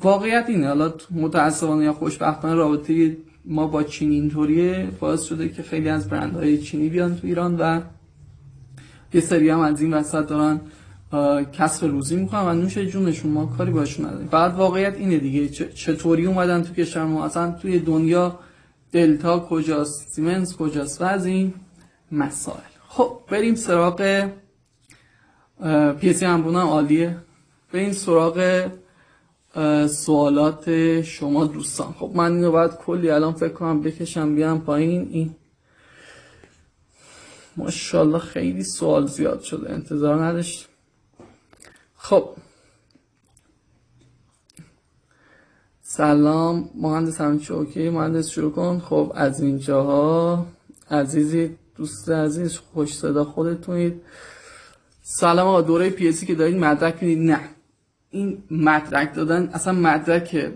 واقعیت 0.00 0.44
اینه. 0.48 0.68
حالا 0.68 0.92
متاسفانه 1.10 1.84
یا 1.84 1.92
خوشبختانه 1.92 2.54
رابطه 2.54 3.16
ما 3.44 3.66
با 3.66 3.82
چین 3.82 4.10
اینطوریه. 4.10 4.88
باعث 5.00 5.22
شده 5.22 5.48
که 5.48 5.62
خیلی 5.62 5.88
از 5.88 6.08
برندهای 6.08 6.58
چینی 6.58 6.88
بیان 6.88 7.16
تو 7.16 7.26
ایران 7.26 7.56
و 7.60 7.80
یه 9.14 9.20
سری 9.20 9.50
هم 9.50 9.60
از 9.60 9.80
این 9.80 9.94
وسط 9.94 10.26
دارن 10.26 10.60
کسب 11.52 11.86
روزی 11.86 12.16
می‌کنن 12.16 12.40
و 12.40 12.52
نوش 12.52 12.78
جونشون 12.78 13.32
ما 13.32 13.46
کاری 13.46 13.70
باشون 13.70 14.06
نداریم. 14.06 14.28
بعد 14.28 14.54
واقعیت 14.54 14.96
اینه 14.96 15.18
دیگه. 15.18 15.48
چطوری 15.48 16.26
اومدن 16.26 16.62
تو 16.62 16.74
کشور 16.74 17.04
ما؟ 17.04 17.24
اصلا 17.24 17.50
توی 17.50 17.78
دنیا 17.78 18.38
دلتا 18.92 19.38
کجاست؟ 19.38 20.08
سیمنز 20.08 20.56
کجاست؟ 20.56 21.02
و 21.02 21.04
از 21.04 21.26
این 21.26 21.54
مسائل. 22.12 22.70
خب 22.88 23.20
بریم 23.28 23.54
سراغ 23.54 24.28
پیسی 26.00 26.24
هم 26.24 26.56
عالیه. 26.56 27.16
بریم 27.72 27.92
سراغ 27.92 28.68
سوالات 29.86 30.70
شما 31.02 31.44
دوستان. 31.44 31.92
خب 31.92 32.10
من 32.14 32.32
اینو 32.32 32.52
باید 32.52 32.70
کلی 32.70 33.10
الان 33.10 33.32
فکر 33.32 33.52
کنم 33.52 33.82
بکشم 33.82 34.34
بیام 34.34 34.60
پایین. 34.60 35.08
این 35.10 35.34
ماشاءالله 37.56 38.18
خیلی 38.18 38.64
سوال 38.64 39.06
زیاد 39.06 39.42
شده. 39.42 39.72
انتظار 39.72 40.24
نداشت 40.24 40.68
خب. 41.96 42.28
سلام. 45.82 46.70
مهندس 46.74 47.20
همین 47.20 47.46
اوکی. 47.50 47.90
مهندس 47.90 48.28
شروع 48.28 48.52
کن. 48.52 48.78
خب 48.78 49.12
از 49.14 49.40
اینجاها 49.40 50.46
عزیزی 50.90 51.56
دوست 51.80 52.10
عزیز 52.10 52.56
خوش 52.56 52.94
صدا 52.94 53.24
خودتونید. 53.24 54.00
سلام 55.02 55.48
آقا 55.48 55.60
دوره 55.60 55.90
پی 55.90 56.12
که 56.12 56.34
دارید 56.34 56.56
مدرک 56.56 57.02
می‌دید. 57.02 57.30
نه 57.30 57.40
این 58.10 58.38
مدرک 58.50 59.14
دادن 59.14 59.50
اصلا 59.52 59.72
مدرک 59.72 60.52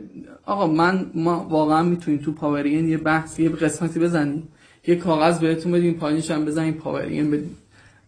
آقا 0.47 0.67
من 0.67 1.11
ما 1.15 1.47
واقعا 1.51 1.83
می‌تونیم 1.83 2.21
تو 2.21 2.33
پاورین 2.33 2.89
یه 2.89 2.99
بحث 2.99 3.39
یه 3.39 3.49
قسمتی 3.49 4.01
بزنیم. 4.01 4.49
یه 4.87 4.97
کاغذ 4.97 5.39
بهتون 5.39 5.73
بدیم 5.73 5.95
پایینش 5.95 6.31
هم 6.31 6.45
بزنیم 6.45 6.75
پاورین 6.75 7.31
بدیم. 7.31 7.57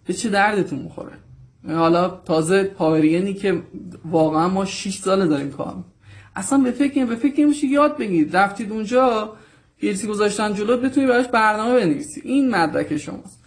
به 0.06 0.12
چه 0.12 0.28
دردتون 0.28 0.78
می‌خوره؟ 0.78 1.12
حالا 1.68 2.08
تازه 2.08 2.64
پاورینی 2.64 3.34
که 3.34 3.62
واقعا 4.04 4.48
ما 4.48 4.64
6 4.64 4.98
ساله 4.98 5.26
داریم 5.26 5.50
کار 5.50 5.74
اصلا 6.36 6.58
به 6.58 6.70
فکر 6.70 7.06
به 7.06 7.16
فکر 7.16 7.46
میشه 7.46 7.66
یاد 7.66 7.96
بگیرید 7.98 8.36
رفتید 8.36 8.72
اونجا 8.72 9.32
پیرسی 9.80 10.06
گذاشتن 10.06 10.54
جلو 10.54 10.76
بتونی 10.76 11.06
براش 11.06 11.26
برنامه 11.26 11.80
بنویسی. 11.80 12.20
این 12.24 12.50
مدرک 12.50 12.96
شماست. 12.96 13.42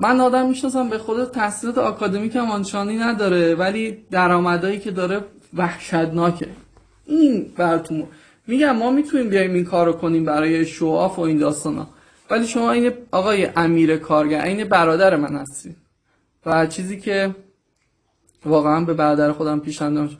من 0.00 0.20
آدم 0.20 0.48
می‌شناسم 0.48 0.88
به 0.88 0.98
خود 0.98 1.24
تحصیلات 1.24 1.78
آکادمیک 1.78 2.36
هم 2.36 2.50
آنچانی 2.50 2.96
نداره 2.96 3.54
ولی 3.54 3.98
درآمدایی 4.10 4.78
که 4.78 4.90
داره 4.90 5.24
وحشتناکه. 5.54 6.48
این 7.06 7.52
براتون 7.56 8.06
میگم 8.46 8.76
ما 8.76 8.90
می‌تونیم 8.90 9.28
بیایم 9.28 9.54
این 9.54 9.64
کارو 9.64 9.92
کنیم 9.92 10.24
برای 10.24 10.66
شواف 10.66 11.18
و 11.18 11.22
این 11.22 11.38
داستانا. 11.38 11.86
ولی 12.30 12.46
شما 12.46 12.72
این 12.72 12.92
آقای 13.10 13.48
امیر 13.56 13.96
کارگر 13.96 14.44
این 14.44 14.64
برادر 14.64 15.16
من 15.16 15.36
هستی 15.36 15.76
و 16.46 16.66
چیزی 16.66 17.00
که 17.00 17.34
واقعا 18.44 18.80
به 18.84 18.94
برادر 18.94 19.32
خودم 19.32 19.60
پیش 19.60 19.82
اندام 19.82 20.10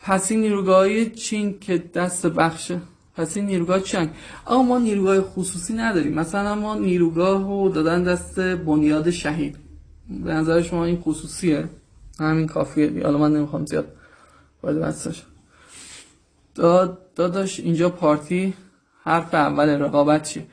پس 0.00 0.30
این 0.30 0.40
نیروگاهی 0.40 1.10
چین 1.10 1.58
که 1.58 1.78
دست 1.78 2.26
بخشه. 2.26 2.80
پس 3.20 3.36
این 3.36 3.46
نیروگاه 3.46 3.80
چی 3.80 3.96
اما 4.46 4.62
ما 4.62 4.78
نیروگاه 4.78 5.20
خصوصی 5.20 5.74
نداریم. 5.74 6.14
مثلا 6.14 6.54
ما 6.54 6.74
نیروگاه 6.74 7.42
رو 7.42 7.68
دادن 7.68 8.02
دست 8.02 8.40
بنیاد 8.40 9.10
شهید. 9.10 9.56
به 10.24 10.34
نظر 10.34 10.62
شما 10.62 10.84
این 10.84 11.00
خصوصیه؟ 11.00 11.68
همین 12.20 12.46
کافیه. 12.46 13.02
حالا 13.04 13.18
من 13.18 13.32
نمی‌خوام 13.32 13.66
زیاد 13.66 13.86
بستش 14.62 15.22
داد 16.54 16.98
داداش 17.14 17.60
اینجا 17.60 17.90
پارتی 17.90 18.54
حرف 19.02 19.34
اول 19.34 19.68
رقابت 19.68 20.22
چیه؟ 20.22 20.46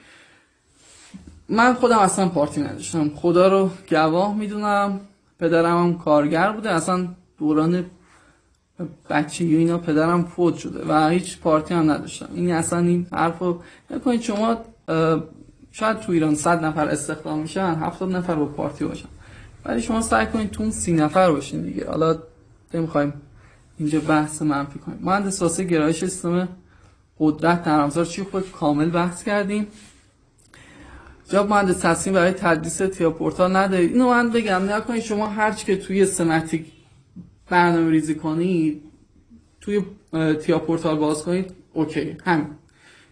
من 1.50 1.74
خودم 1.74 2.00
اصلا 2.00 2.30
پارتی 2.30 2.62
نداشتم. 2.62 3.12
خدا 3.16 3.48
رو 3.48 3.72
گواه 3.90 4.36
می‌دونم. 4.36 5.00
پدرم 5.40 5.78
هم 5.78 5.98
کارگر 5.98 6.52
بوده. 6.52 6.72
اصلا 6.72 7.08
دوران 7.40 7.86
بچگی 9.10 9.56
اینا 9.56 9.78
پدرم 9.78 10.24
فوت 10.24 10.58
شده 10.58 10.86
و 10.88 11.10
هیچ 11.10 11.40
پارتی 11.40 11.74
هم 11.74 11.92
نداشتم. 11.92 12.30
این 12.34 12.52
اصلا 12.52 12.80
این 12.80 13.08
حرفو 13.12 13.60
نکنید 13.92 14.22
شما 14.22 14.58
شاید 15.72 16.00
تو 16.00 16.12
ایران 16.12 16.36
صد 16.36 16.66
نفر 16.66 16.88
استخدام 16.88 17.40
میشن 17.40 17.76
هفتاد 17.76 18.16
نفر 18.16 18.36
با 18.36 18.46
پارتی 18.46 18.86
باشن. 18.86 19.08
ولی 19.66 19.82
شما 19.82 20.02
سعی 20.02 20.26
کنید 20.26 20.52
تو 20.52 20.72
سی 20.72 20.94
نفر 20.94 21.32
باشین 21.32 21.62
دیگه. 21.62 21.88
حالا 21.90 22.18
نمی‌خوایم 22.74 23.14
اینجا 23.78 24.00
بحث 24.00 24.42
منفی 24.42 24.80
کنیم. 24.80 25.00
مهندس 25.02 25.42
واسه 25.42 25.64
گرایش 25.64 26.00
سیستم 26.00 26.48
قدرت 27.20 27.68
نرمزار 27.68 28.06
چی 28.06 28.24
خود 28.24 28.52
کامل 28.52 28.90
بحث 28.90 29.24
کردیم. 29.24 29.68
جاب 31.30 31.50
مهندس 31.50 31.80
تصمیم 31.80 32.14
برای 32.14 32.32
تدریس 32.32 32.78
تیا 32.78 33.12
پورتال 33.12 33.56
ندارید. 33.56 33.92
اینو 33.92 34.10
من 34.10 34.30
بگم 34.30 34.70
نکنید 34.70 35.04
شما 35.04 35.28
هرچی 35.28 35.66
که 35.66 35.78
توی 35.78 36.06
سمتیک 36.06 36.66
برنامه 37.50 37.92
ریزی 37.92 38.16
کنید 38.16 38.82
توی 39.62 39.82
تیا 40.46 40.60
پورتال 40.60 40.98
باز 40.98 41.24
کنید 41.24 41.54
اوکی. 41.74 42.18
هم 42.26 42.50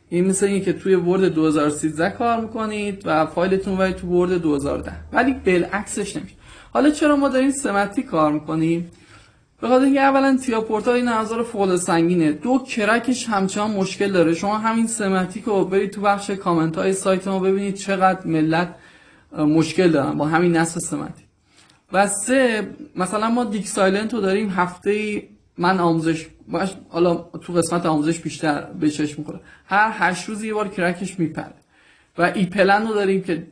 این 0.09 0.27
مثل 0.27 0.45
اینه 0.45 0.59
که 0.59 0.73
توی 0.73 0.95
ورد 0.95 1.33
2013 1.33 2.09
کار 2.09 2.41
می‌کنید 2.41 3.01
و 3.05 3.25
فایلتون 3.25 3.75
باید 3.75 3.95
تو 3.95 4.07
ورد 4.07 4.41
2010 4.41 4.91
ولی 5.13 5.33
بالعکسش 5.33 6.15
نمیشه. 6.15 6.35
حالا 6.73 6.89
چرا 6.89 7.15
ما 7.15 7.29
داریم 7.29 7.51
SIMATIC 7.51 8.03
کار 8.03 8.31
می‌کنیم؟ 8.31 8.91
به 9.61 9.67
خاطر 9.67 9.85
اینکه 9.85 10.01
اولا 10.01 10.37
TIA 10.37 10.61
Portal 10.61 10.95
این 10.95 11.07
ابزار 11.07 11.43
full 11.43 11.75
سنگینه. 11.75 12.31
دو 12.31 12.59
crack 12.59 13.09
ش 13.09 13.29
همچنان 13.29 13.71
مشکل 13.71 14.11
داره. 14.11 14.33
شما 14.33 14.57
همین 14.57 14.87
SIMATIC 14.87 15.43
رو 15.43 15.65
برید 15.65 15.91
تو 15.91 16.01
بخش 16.01 16.29
کامنت 16.29 16.77
های 16.77 16.93
سایت 16.93 17.27
ما 17.27 17.39
ببینید 17.39 17.75
چقدر 17.75 18.27
ملت 18.27 18.75
مشکل 19.37 19.91
دارن 19.91 20.17
با 20.17 20.25
همین 20.25 20.57
نصف 20.57 20.79
سمتی. 20.79 21.24
و 21.95 22.07
سه 22.07 22.67
مثلا 22.95 23.29
ما 23.29 23.43
DIgSILENT 23.43 24.13
رو 24.13 24.21
داریم 24.21 24.49
هفته 24.49 24.89
ای 24.89 25.23
من 25.57 25.79
آموزش 25.79 26.25
حالا 26.89 27.15
تو 27.15 27.53
قسمت 27.53 27.85
آموزش 27.85 28.19
بیشتر 28.19 28.61
به 28.61 28.89
چشم 28.89 29.15
می‌خوره. 29.17 29.39
هر 29.65 29.91
هشت 29.93 30.29
روز 30.29 30.43
یه 30.43 30.53
بار 30.53 30.67
crack 30.67 31.04
ش 31.04 31.19
میپره. 31.19 31.53
و 32.17 32.31
EPLAN 32.35 32.87
رو 32.87 32.93
داریم 32.93 33.23
که 33.23 33.47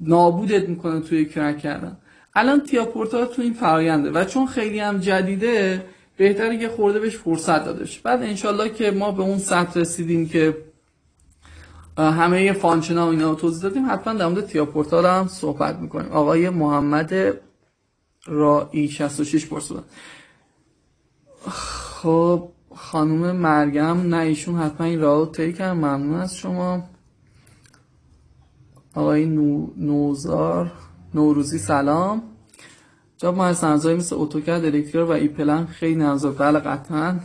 نابودت 0.00 0.68
می‌کنه 0.68 1.00
توی 1.00 1.24
crack 1.24 1.58
کردن. 1.58 1.96
الان 2.34 2.60
TIA 2.60 2.82
Portal 2.82 3.26
تو 3.26 3.42
این 3.42 3.54
فراینده 3.54 4.10
و 4.10 4.24
چون 4.24 4.46
خیلی 4.46 4.78
هم 4.78 4.98
جدیده 4.98 5.84
بهتره 6.16 6.58
که 6.58 6.68
خورده 6.68 6.98
بهش 6.98 7.16
فرصت 7.16 7.64
داده 7.64 7.88
بعد 8.02 8.22
انشالله 8.22 8.68
که 8.68 8.90
ما 8.90 9.12
به 9.12 9.22
اون 9.22 9.38
سطح 9.38 9.80
رسیدیم 9.80 10.28
که 10.28 10.56
همه 11.98 12.52
function 12.52 12.98
ها 12.98 13.10
اینا 13.10 13.30
رو 13.30 13.34
توضیح 13.34 13.62
دادیم. 13.62 13.90
حتما 13.90 14.14
در 14.14 14.26
مورد 14.26 14.46
TIA 14.46 14.64
Portal 14.64 15.06
هم 15.06 15.28
صحبت 15.28 15.78
می‌کنیم. 15.78 16.12
آقای 16.12 16.50
محمد 16.50 17.14
رایی 18.26 18.88
66 18.88 19.46
پرسیدن. 19.46 19.82
خب 21.48 22.48
خانم 22.74 23.36
مرگم 23.36 24.00
نه 24.00 24.16
ایشون 24.16 24.56
حتما 24.56 24.86
این 24.86 25.00
راه 25.00 25.32
طی 25.32 25.52
کردن. 25.52 25.72
ممنون 25.72 26.14
از 26.14 26.36
شما. 26.36 26.82
آقای 28.94 29.26
نو... 29.26 29.66
نوزار 29.76 30.72
نوروزی 31.14 31.58
سلام. 31.58 32.22
جاب 33.16 33.36
ما 33.36 33.46
از 33.46 33.64
مثل 33.64 34.16
اتوکد 34.18 34.50
الکترا 34.50 35.06
و 35.06 35.10
ایپلن 35.10 35.66
خیلی 35.66 35.94
نمزار 35.94 36.32
بله 36.32 36.58
قطعا. 36.58 37.20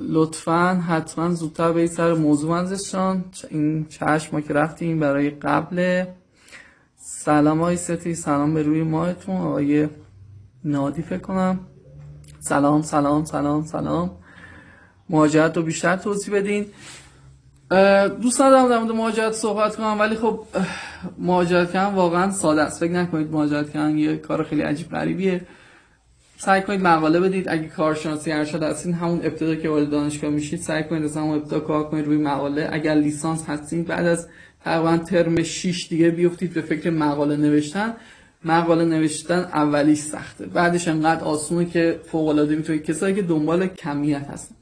لطفا 0.00 0.74
حتما 0.88 1.34
زودتر 1.34 1.72
به 1.72 1.86
سر 1.86 2.14
موضوع 2.14 2.50
منزشان. 2.50 3.24
این 3.50 3.86
چشم 3.86 4.28
ما 4.32 4.40
که 4.40 4.54
رفتیم 4.54 5.00
برای 5.00 5.30
قبل. 5.30 6.04
سلام 6.96 7.60
های 7.60 7.76
ستی 7.76 8.14
سلام 8.14 8.54
به 8.54 8.62
روی 8.62 8.82
ماهتون 8.82 9.36
آقای 9.36 9.88
نادی 10.64 11.02
فکر 11.02 11.18
کنم. 11.18 11.60
سلام 12.40 12.82
سلام 12.82 13.24
سلام 13.24 13.64
سلام. 13.64 14.10
مهاجرت 15.10 15.56
رو 15.56 15.62
بیشتر 15.62 15.96
توضیح 15.96 16.34
بدین. 16.34 16.66
دوست 18.22 18.40
ندارم 18.40 18.68
در 18.68 18.78
مورد 18.78 18.92
مهاجرت 18.92 19.32
صحبت 19.32 19.76
کنم 19.76 20.00
ولی 20.00 20.16
خب 20.16 20.40
مهاجرت 21.18 21.72
کردن 21.72 21.94
واقعا 21.94 22.30
ساده 22.30 22.62
است. 22.62 22.80
فکر 22.80 22.92
نکنید 22.92 23.32
مهاجرت 23.32 23.70
کردن 23.70 23.98
یه 23.98 24.16
کار 24.16 24.44
خیلی 24.44 24.62
عجیب 24.62 24.90
غریبیه. 24.90 25.46
سعی 26.44 26.62
کنید 26.62 26.80
مقاله 26.80 27.20
بدید. 27.20 27.48
اگه 27.48 27.68
کارشناسی 27.68 28.32
ارشد 28.32 28.62
هستین 28.62 28.94
همون 28.94 29.20
ابتدا 29.24 29.54
که 29.54 29.68
وارد 29.68 29.90
دانشگاه 29.90 30.30
میشید 30.30 30.60
سعی 30.60 30.84
کنید 30.84 31.04
از 31.04 31.16
همون 31.16 31.36
ابتدا 31.36 31.60
کار 31.60 31.90
کنید 31.90 32.06
روی 32.06 32.16
مقاله. 32.16 32.68
اگر 32.72 32.94
لیسانس 32.94 33.48
هستین 33.48 33.84
بعد 33.84 34.06
از 34.06 34.28
تقریبا 34.64 34.96
ترم 34.96 35.42
6 35.42 35.88
دیگه 35.88 36.10
بیفتید 36.10 36.54
به 36.54 36.60
فکر 36.60 36.90
مقاله 36.90 37.36
نوشتن. 37.36 37.94
مقاله 38.44 38.84
نوشتن 38.84 39.38
اولیش 39.38 39.98
سخته. 39.98 40.46
بعدش 40.46 40.88
انقدر 40.88 41.24
آسونه 41.24 41.64
که 41.64 42.00
فوق 42.06 42.28
العاده 42.28 42.56
می‌تونید. 42.56 42.84
کسایی 42.84 43.14
که 43.14 43.22
دنبال 43.22 43.66
کمیت 43.66 44.28
هستن. 44.30 44.54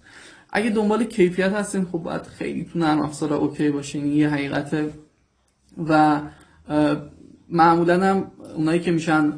اگه 0.53 0.71
دنبال 0.71 1.05
کیفیت 1.05 1.53
هستین 1.53 1.85
خب 1.85 1.99
باید 1.99 2.23
خیلی 2.23 2.69
تو 2.73 2.79
نرم 2.79 3.01
افزار 3.01 3.33
okay 3.33 3.71
باشین. 3.71 4.07
یه 4.07 4.29
حقیقت 4.29 4.77
و 5.89 6.21
معمولا 7.49 8.01
هم 8.01 8.31
اونایی 8.57 8.81
که 8.81 8.91
میشن 8.91 9.33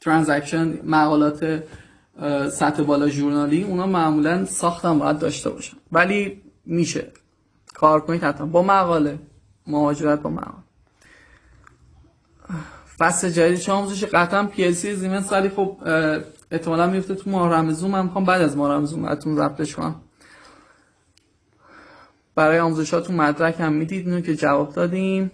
transaction 0.00 0.78
مقالات 0.84 1.62
سطح 2.52 2.82
بالا 2.82 3.08
journal 3.08 3.55
ی 3.55 3.62
اونا 3.62 3.86
معمولا 3.86 4.44
ساختم 4.44 4.98
باید 4.98 5.18
داشته 5.18 5.50
باشن. 5.50 5.76
ولی 5.92 6.42
میشه. 6.66 7.06
کار 7.74 8.00
کنید 8.00 8.24
حتما. 8.24 8.46
با 8.46 8.62
مقاله. 8.62 9.18
مهاجرت 9.66 10.22
با 10.22 10.30
مقاله. 10.30 10.62
فصل 12.98 13.30
جدید 13.30 13.58
چه 13.58 13.72
آموزش 13.72 14.04
قطعا 14.04 14.44
پی 14.44 14.64
ال 14.64 14.72
سی 14.72 14.94
زیمنس 14.94 15.32
ولی 15.32 15.48
خب 15.48 15.76
احتمالا 16.50 16.86
میفته 16.86 17.14
تو 17.14 17.30
ماه 17.30 17.52
رمزون 17.52 17.90
من 17.90 18.04
می‌خوام 18.04 18.24
بعد 18.24 18.40
از 18.42 18.56
ماه 18.56 18.72
رمزون 18.72 19.02
براتون 19.02 19.36
ضبطش 19.36 19.74
کنم. 19.74 19.94
برای 22.34 22.58
آموزشاتون 22.58 23.16
مدرک 23.16 23.60
هم 23.60 23.72
می‌دید. 23.72 24.08
اینو 24.08 24.20
که 24.20 24.36
جواب 24.36 24.74
دادیم. 24.74 25.30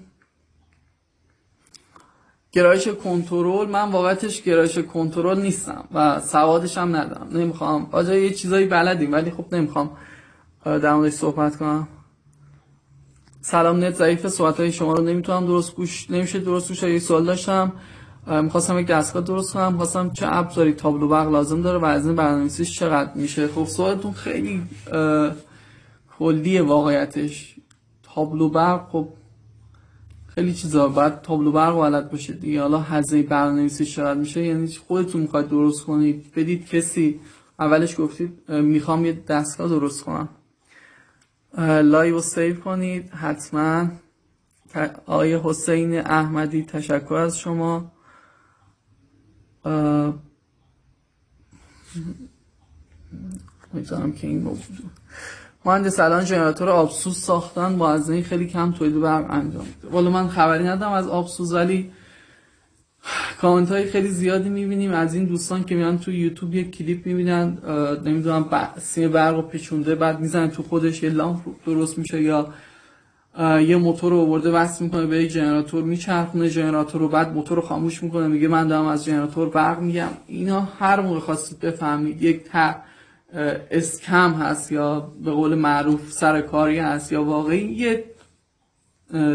گرایش 2.54 2.88
کنترل 2.88 3.68
من 3.70 3.90
واقعتش 3.90 4.42
گرایش 4.42 4.78
کنترل 4.78 5.40
نیستم 5.40 5.84
و 5.94 6.20
سوادش 6.20 6.78
هم 6.78 6.96
ندارم. 6.96 7.28
نمی‌خوام. 7.32 7.88
آجا 7.92 8.14
یه 8.14 8.30
چیزایی 8.30 8.66
بلدیم 8.66 9.12
ولی 9.12 9.30
خب 9.30 9.44
نمی‌خوام. 9.52 9.90
در 10.64 10.94
موردش 10.94 11.12
صحبت 11.12 11.56
کنم. 11.56 11.88
سلام 13.40 13.84
نت 13.84 13.94
ضعیف 13.94 14.26
صحبت 14.26 14.60
های 14.60 14.72
شما 14.72 14.92
رو 14.92 15.04
نمی‌تونم 15.04 15.46
درست 15.46 15.74
گوش 15.74 16.10
نمیشه 16.10 16.38
درست 16.38 16.68
گوش 16.68 16.82
یه 16.82 16.98
سوال 16.98 17.24
داشتم. 17.24 17.72
می‌خواستم 18.26 18.78
یک 18.78 18.86
دستگاه 18.86 19.22
درست 19.22 19.52
کنم. 19.52 19.72
می‌خواستم 19.72 20.10
چه 20.10 20.26
ابزاری 20.28 20.72
تابلو 20.72 21.08
برق 21.08 21.30
لازم 21.30 21.62
داره 21.62 21.78
و 21.78 21.84
از 21.84 22.06
این 22.06 22.16
برنامه‌نویسیش 22.16 22.78
چقدر 22.78 23.10
میشه. 23.14 23.48
خب 23.48 23.64
سوالتون 23.64 24.12
خیلی 24.12 24.62
کلیه 26.18 26.62
واقعیتش. 26.62 27.54
تابلو 28.14 28.48
برق 28.48 28.88
خب 28.88 29.08
خیلی 30.34 30.54
چیزا 30.54 30.88
باید 30.88 31.20
تابلو 31.20 31.52
برق 31.52 31.74
بلد 31.74 32.10
باشه 32.10 32.32
دیگه. 32.32 32.60
حالا 32.60 32.80
هزینه 32.80 33.22
برنامه‌نویسی 33.22 33.84
چقدر 33.84 34.20
میشه 34.20 34.44
یعنی 34.44 34.66
خودتون 34.66 35.20
می‌خواید 35.20 35.48
درست 35.48 35.84
کنید. 35.84 36.32
بدید 36.36 36.66
کسی. 36.66 37.20
اولش 37.58 38.00
گفتید 38.00 38.50
می‌خوام 38.50 39.04
یه 39.04 39.12
دستگاه 39.12 39.68
درست 39.68 40.04
کنم. 40.04 40.28
لایو 41.82 42.20
سیو 42.20 42.60
کنید 42.60 43.10
حتما. 43.10 43.88
آقای 45.06 45.40
حسین 45.44 45.98
احمدی 45.98 46.62
تشکر 46.62 47.14
از 47.14 47.38
شما. 47.38 47.92
می‌تونم 53.72 54.12
که 54.12 54.26
این 54.26 54.42
موجود 54.42 54.90
مهندس 55.66 56.00
الان 56.00 56.24
ژنراتور 56.24 56.68
آبسوز 56.68 57.18
ساختن 57.18 57.78
با 57.78 57.90
از 57.90 58.10
خیلی 58.10 58.46
کم 58.46 58.72
تولید 58.72 59.00
برق 59.00 59.30
انجام 59.30 59.64
میده. 59.64 59.96
ولی 59.96 60.08
من 60.08 60.28
خبری 60.28 60.64
ندارم 60.64 60.92
از 60.92 61.08
آبسوز 61.08 61.54
ولی 61.54 61.90
کامنت 63.40 63.70
های 63.70 63.84
خیلی 63.84 64.08
زیادی 64.08 64.48
می‌بینیم. 64.48 64.92
از 64.92 65.14
این 65.14 65.24
دوستان 65.24 65.64
که 65.64 65.74
میان 65.74 65.98
تو 65.98 66.12
یوتیوب 66.12 66.54
یک 66.54 66.76
کلیپ 66.76 67.06
می‌بینن 67.06 67.58
نمی‌دونم 68.04 68.68
سیم 68.78 69.10
برق 69.10 69.34
رو 69.34 69.42
پیچونده 69.42 69.94
بعد 69.94 70.20
می‌زنن 70.20 70.50
تو 70.50 70.62
خودش 70.62 71.02
یه 71.02 71.10
لامپ 71.10 71.40
درست 71.66 71.98
میشه 71.98 72.22
یا 72.22 72.48
یه 73.60 73.76
موتور 73.76 74.12
رو 74.12 74.20
آورده 74.20 74.50
وصل 74.50 74.84
می‌کنه 74.84 75.06
به 75.06 75.22
یک 75.22 75.30
ژنراتور 75.30 75.84
میچرخونه 75.84 76.48
ژنراتور 76.48 77.00
رو 77.00 77.08
بعد 77.08 77.32
موتور 77.32 77.56
رو 77.56 77.62
خاموش 77.62 78.02
می‌کنه 78.02 78.26
میگه 78.26 78.48
من 78.48 78.68
دارم 78.68 78.86
از 78.86 79.04
ژنراتور 79.04 79.48
برق 79.48 79.80
میگم. 79.80 80.08
اینا 80.26 80.68
هر 80.78 81.00
موقع 81.00 81.20
خواستید 81.20 81.60
بفهمید 81.60 82.22
یک 82.22 82.44
اسکم 83.70 84.32
هست 84.32 84.72
یا 84.72 85.12
به 85.24 85.30
قول 85.30 85.54
معروف 85.54 86.12
سرکاری 86.12 86.78
هست 86.78 87.12
یا 87.12 87.24
واقعی 87.24 87.64
یه 87.64 88.04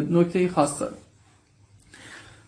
نکته 0.10 0.48
خاص 0.48 0.80
داره. 0.80 0.96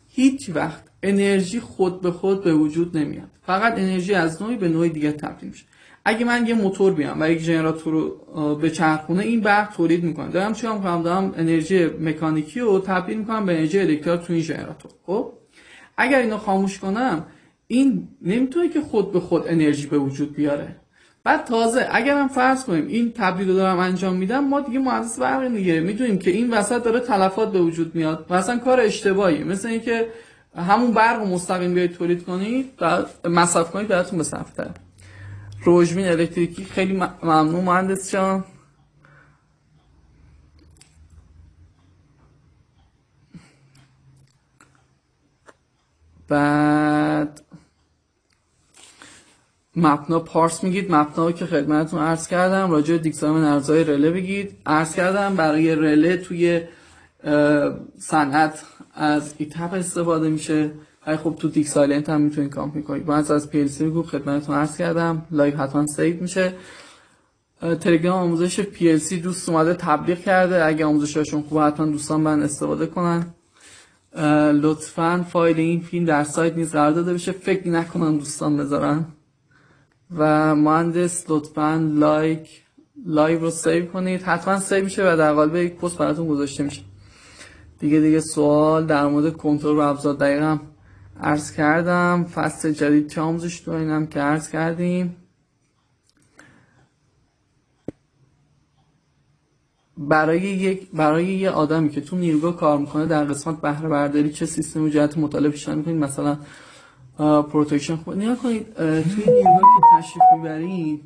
هیچ 0.10 0.50
وقت 0.54 0.84
انرژی 1.04 1.60
خود 1.60 2.02
به 2.02 2.12
خود 2.12 2.44
به 2.44 2.54
وجود 2.54 2.98
نمیاد. 2.98 3.28
فقط 3.46 3.74
انرژی 3.74 4.14
از 4.14 4.42
نوعی 4.42 4.56
به 4.56 4.70
نوع 4.70 4.88
دیگه 4.88 5.12
تبدیل 5.12 5.50
میشه. 5.50 5.66
اگه 6.06 6.26
من 6.26 6.48
یه 6.48 6.54
موتور 6.54 6.94
بیام 6.94 7.22
و 7.22 7.30
یک 7.30 7.40
ژنراتور 7.40 7.94
رو 7.94 8.56
به 8.56 8.70
چرخونه 8.70 9.24
این 9.24 9.42
برق 9.42 9.74
تولید 9.74 10.04
می‌کنه. 10.04 10.30
دارم 10.30 10.54
چیکار 10.54 10.74
می‌کنم؟ 10.78 11.02
دارم 11.02 11.34
انرژی 11.38 11.86
مکانیکی 11.86 12.60
رو 12.60 12.80
تبدیل 12.80 13.18
می‌کنم 13.18 13.46
به 13.46 13.54
انرژی 13.54 13.80
الکتریک 13.80 14.22
تو 14.22 14.34
این 14.34 14.42
ژنراتور. 14.42 14.92
خب؟ 15.06 15.34
اگر 15.98 16.20
اینو 16.20 16.38
خاموش 16.38 16.80
کنم 16.80 17.26
این 17.68 18.08
نمی‌تونه 18.22 18.70
که 18.70 18.82
خود 18.82 19.12
به 19.12 19.20
خود 19.20 19.44
انرژی 19.48 19.88
به 19.88 19.98
وجود 19.98 20.34
بیاره. 20.34 20.76
بعد 21.24 21.46
تازه 21.46 21.88
اگرم 21.92 22.28
فرض 22.28 22.64
کنیم 22.66 22.88
این 22.88 23.12
تبدیل 23.12 23.48
رو 23.50 23.54
دارم 23.54 23.80
انجام 23.80 24.16
میدم 24.16 24.40
ما 24.40 24.62
دیگه 24.62 24.80
مهندس 24.80 25.20
برق 25.20 25.48
دیگه 25.48 25.80
می‌دونیم 25.80 26.20
که 26.20 26.32
این 26.32 26.54
وسط 26.54 26.84
داره 26.84 27.00
تلفات 27.00 27.52
به 27.52 27.60
وجود 27.60 27.96
میاد 27.96 28.26
و 28.30 28.34
اصلا 28.34 28.58
کار 28.58 28.80
اشتباهی. 28.80 29.44
مثل 29.44 29.68
اینکه 29.68 30.08
همون 30.56 30.92
برق 30.92 31.22
مستقیم 31.22 31.74
بیاید 31.74 31.94
تولید 31.94 32.26
کنید 32.26 32.72
مصرف 33.26 33.72
کنید 33.72 33.88
براتون 33.88 34.18
به 34.18 34.24
صفته 34.24 34.70
روژمین 35.64 36.08
الکتریکی. 36.08 36.64
خیلی 36.64 36.94
ممنون 37.24 37.64
مهندس 37.64 38.12
جان. 38.12 38.44
بعد 46.28 47.41
مپنا 49.76 50.20
پارس 50.20 50.64
میگید 50.64 50.92
مپنا 50.92 51.32
که 51.32 51.46
خدمتتون 51.46 52.00
عرض 52.00 52.28
کردم. 52.28 52.72
راجع 52.72 52.98
دیکسام 52.98 53.36
ارزای 53.36 53.84
رله 53.84 54.12
بگید. 54.12 54.58
عرض 54.66 54.96
کردم 54.96 55.36
برای 55.36 55.76
رله 55.76 56.18
توی 56.18 56.62
صنعت 57.98 58.64
از 58.94 59.34
ETAP 59.38 59.74
استفاده 59.74 60.30
میشه. 60.30 60.72
ای 61.08 61.18
خب 61.18 61.36
تو 61.40 61.48
DIgSILENT 61.50 62.10
هم 62.10 62.22
می‌تونید 62.22 62.52
کامپی 62.54 62.82
کنید. 62.82 63.08
من 63.08 63.18
از 63.18 63.50
PLC 63.50 63.86
میگم 63.86 64.04
خدمتتون 64.04 64.56
عرض 64.56 64.78
کردم. 64.78 65.26
live 65.32 65.58
حتما 65.58 65.88
save 65.88 66.22
میشه. 66.22 66.54
تلگرام 67.80 68.24
آموزش 68.24 68.60
PLC 68.60 69.20
دوست 69.20 69.50
اومده 69.50 69.74
تبلیغ 69.74 70.20
کرده. 70.20 70.66
اگه 70.66 70.86
آموزششون 70.86 71.42
خوبه 71.42 71.62
حتما 71.62 71.86
دوستان 71.86 72.22
من 72.22 72.44
استفاده 72.44 72.86
کنن. 72.86 73.26
لطفا 74.62 75.26
فایل 75.30 75.58
این 75.58 75.82
فیلم 75.82 76.06
در 76.06 76.24
سایت 76.24 76.58
نیز 76.58 76.72
قرار 76.72 76.92
داده 76.92 77.14
بشه. 77.14 77.32
فکر 77.32 77.68
نکنم 77.68 78.18
دوستان 78.18 78.58
بذارن. 78.58 79.06
و 80.18 80.56
مهندس 80.56 81.26
لطفا 81.30 81.90
live 81.94 82.62
live 83.06 83.40
رو 83.40 83.50
save 83.50 83.86
کنید. 83.86 84.22
حتما 84.22 84.60
save 84.60 84.84
میشه 84.84 85.14
و 85.14 85.18
در 85.18 85.34
قالب 85.34 85.56
یک 85.56 85.76
پست 85.76 85.98
براتون 85.98 86.28
گذاشته 86.28 86.64
میشه. 86.64 86.82
دیگه 87.80 88.00
دیگه 88.00 88.20
سوال 88.20 88.86
در 88.86 89.08
مورد 89.08 89.38
کنترل 89.38 89.76
و 89.76 89.80
ابزار. 89.80 90.14
دقیقا 90.14 90.58
عرض 91.22 91.52
کردم 91.52 92.24
فصل 92.24 92.72
جدید 92.72 93.10
چه 93.10 93.22
آموزش 93.22 93.60
داریم 93.60 94.08
که 94.08 94.20
عرض 94.20 94.50
کردیم؟ 94.50 95.16
برای 99.98 100.42
یک 100.42 100.92
برای 100.92 101.26
یه 101.26 101.50
آدمی 101.50 101.90
که 101.90 102.02
تو 102.02 102.16
نیروگاه 102.16 102.58
کار 102.58 102.78
می‌کنه 102.78 103.06
در 103.06 103.24
قسمت 103.24 103.62
بهره 103.62 103.90
برداری 103.90 104.34
چه 104.34 104.46
سیستم 104.46 104.90
جهت 104.90 105.18
مطالعه 105.18 105.52
پیشنهاد 105.52 105.78
می‌کنید؟ 105.78 106.04
مثلا 106.04 106.38
protection 107.22 107.96
خود 107.96 108.18
نیا 108.18 108.36
کنید 108.36 108.74
توی 108.76 109.24
نیروگاه 109.28 109.62
که 109.62 109.98
تشریف 109.98 110.24
می‌برید 110.34 111.02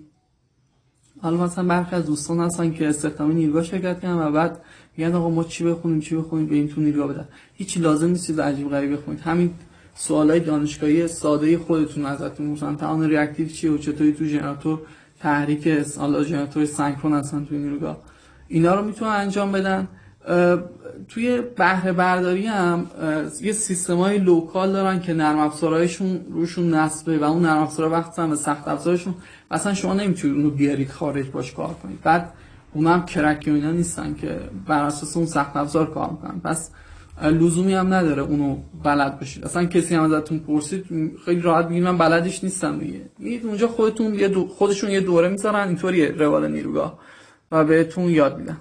حالا 1.21 1.37
مثلا 1.37 1.67
برخی 1.67 1.95
از 1.95 2.05
دوستان 2.05 2.39
هستن 2.39 2.71
که 2.71 2.89
استخدام 2.89 3.31
نیروگاه 3.31 3.63
شرکت 3.63 3.99
کردن 3.99 4.27
و 4.27 4.31
بعد 4.31 4.61
میگن 4.97 5.15
آقا 5.15 5.29
ما 5.29 5.43
چی 5.43 5.63
بخونیم 5.63 5.99
چی 5.99 6.15
بخونیم 6.15 6.49
این 6.51 6.67
تو 6.69 6.81
نیروگاه 6.81 7.13
بدن. 7.13 7.27
هیچی 7.53 7.79
لازم 7.79 8.07
نیست 8.07 8.27
چیز 8.27 8.39
عجیب 8.39 8.69
غریب 8.69 8.93
بخونید. 8.93 9.19
همین 9.19 9.53
سوالای 9.95 10.39
دانشگاهی 10.39 11.07
ساده 11.07 11.57
خودتون 11.57 12.05
ازتون 12.05 12.45
مثلا 12.45 12.75
تعامل 12.75 13.09
reactive 13.09 13.47
چیه 13.47 13.71
و 13.71 13.77
چطوری 13.77 14.13
تو 14.13 14.25
ژنراتور 14.25 14.79
تحریک 15.19 15.67
حالا 15.97 16.23
ژنراتور 16.23 16.65
سنکرون 16.65 17.13
هستن 17.13 17.45
تو 17.45 17.55
نیروگاه. 17.55 17.97
اینا 18.47 18.75
رو 18.75 18.85
می‌تونن 18.85 19.11
انجام 19.11 19.51
بدن. 19.51 19.87
توی 21.07 21.41
بهره 21.41 21.91
برداری 21.91 22.45
هم 22.45 22.87
یه 23.41 23.51
سیستم 23.51 23.97
های 23.97 24.17
local 24.17 24.71
دارن 24.71 24.99
که 24.99 25.13
نرم 25.13 25.39
افزارهایشون 25.39 26.25
روشون 26.31 26.73
نصبه 26.73 27.17
و 27.17 27.23
اون 27.23 27.41
نرم 27.41 27.61
افزارها 27.61 27.91
وقت 27.91 28.19
هم 28.19 28.29
به 28.29 28.35
سخت 28.35 28.67
افزارشون. 28.67 29.15
اصلا 29.51 29.73
شما 29.73 29.93
نمی‌تونید 29.93 30.37
اونو 30.37 30.49
بیارید 30.49 30.89
خارج 30.89 31.29
باش 31.29 31.53
کار 31.53 31.75
کنید. 31.83 32.01
بعد 32.01 32.33
اون 32.73 32.87
هم 32.87 33.05
کرکی 33.05 33.51
اینا 33.51 33.71
نیستن 33.71 34.15
که 34.21 34.39
بر 34.67 34.83
اساس 34.83 35.17
اون 35.17 35.25
سخت 35.25 35.57
افزار 35.57 35.93
کار 35.93 36.09
می‌کنن. 36.09 36.39
پس 36.39 36.71
لزومی 37.23 37.73
هم 37.73 37.93
نداره 37.93 38.21
اونو 38.21 38.57
بلد 38.83 39.19
بشید. 39.19 39.45
اصلا 39.45 39.65
کسی 39.65 39.95
هم 39.95 40.13
ازتون 40.13 40.39
پرسید 40.39 40.85
خیلی 41.25 41.41
راحت 41.41 41.67
بگید 41.67 41.83
من 41.83 41.97
بلدش 41.97 42.43
نیستم 42.43 42.79
دیگه. 42.79 43.01
میگید 43.19 43.45
اونجا 43.45 43.67
خودتون 43.67 44.13
یه 44.13 44.27
دو... 44.27 44.47
خودشون 44.47 44.89
یه 44.89 44.99
دوره 44.99 45.29
می‌ذارن 45.29 45.67
اینطوری 45.67 46.07
روال 46.07 46.51
نیروگاه. 46.51 46.99
و 47.51 47.65
بهتون 47.65 48.09
یاد 48.09 48.37
میدن. 48.37 48.57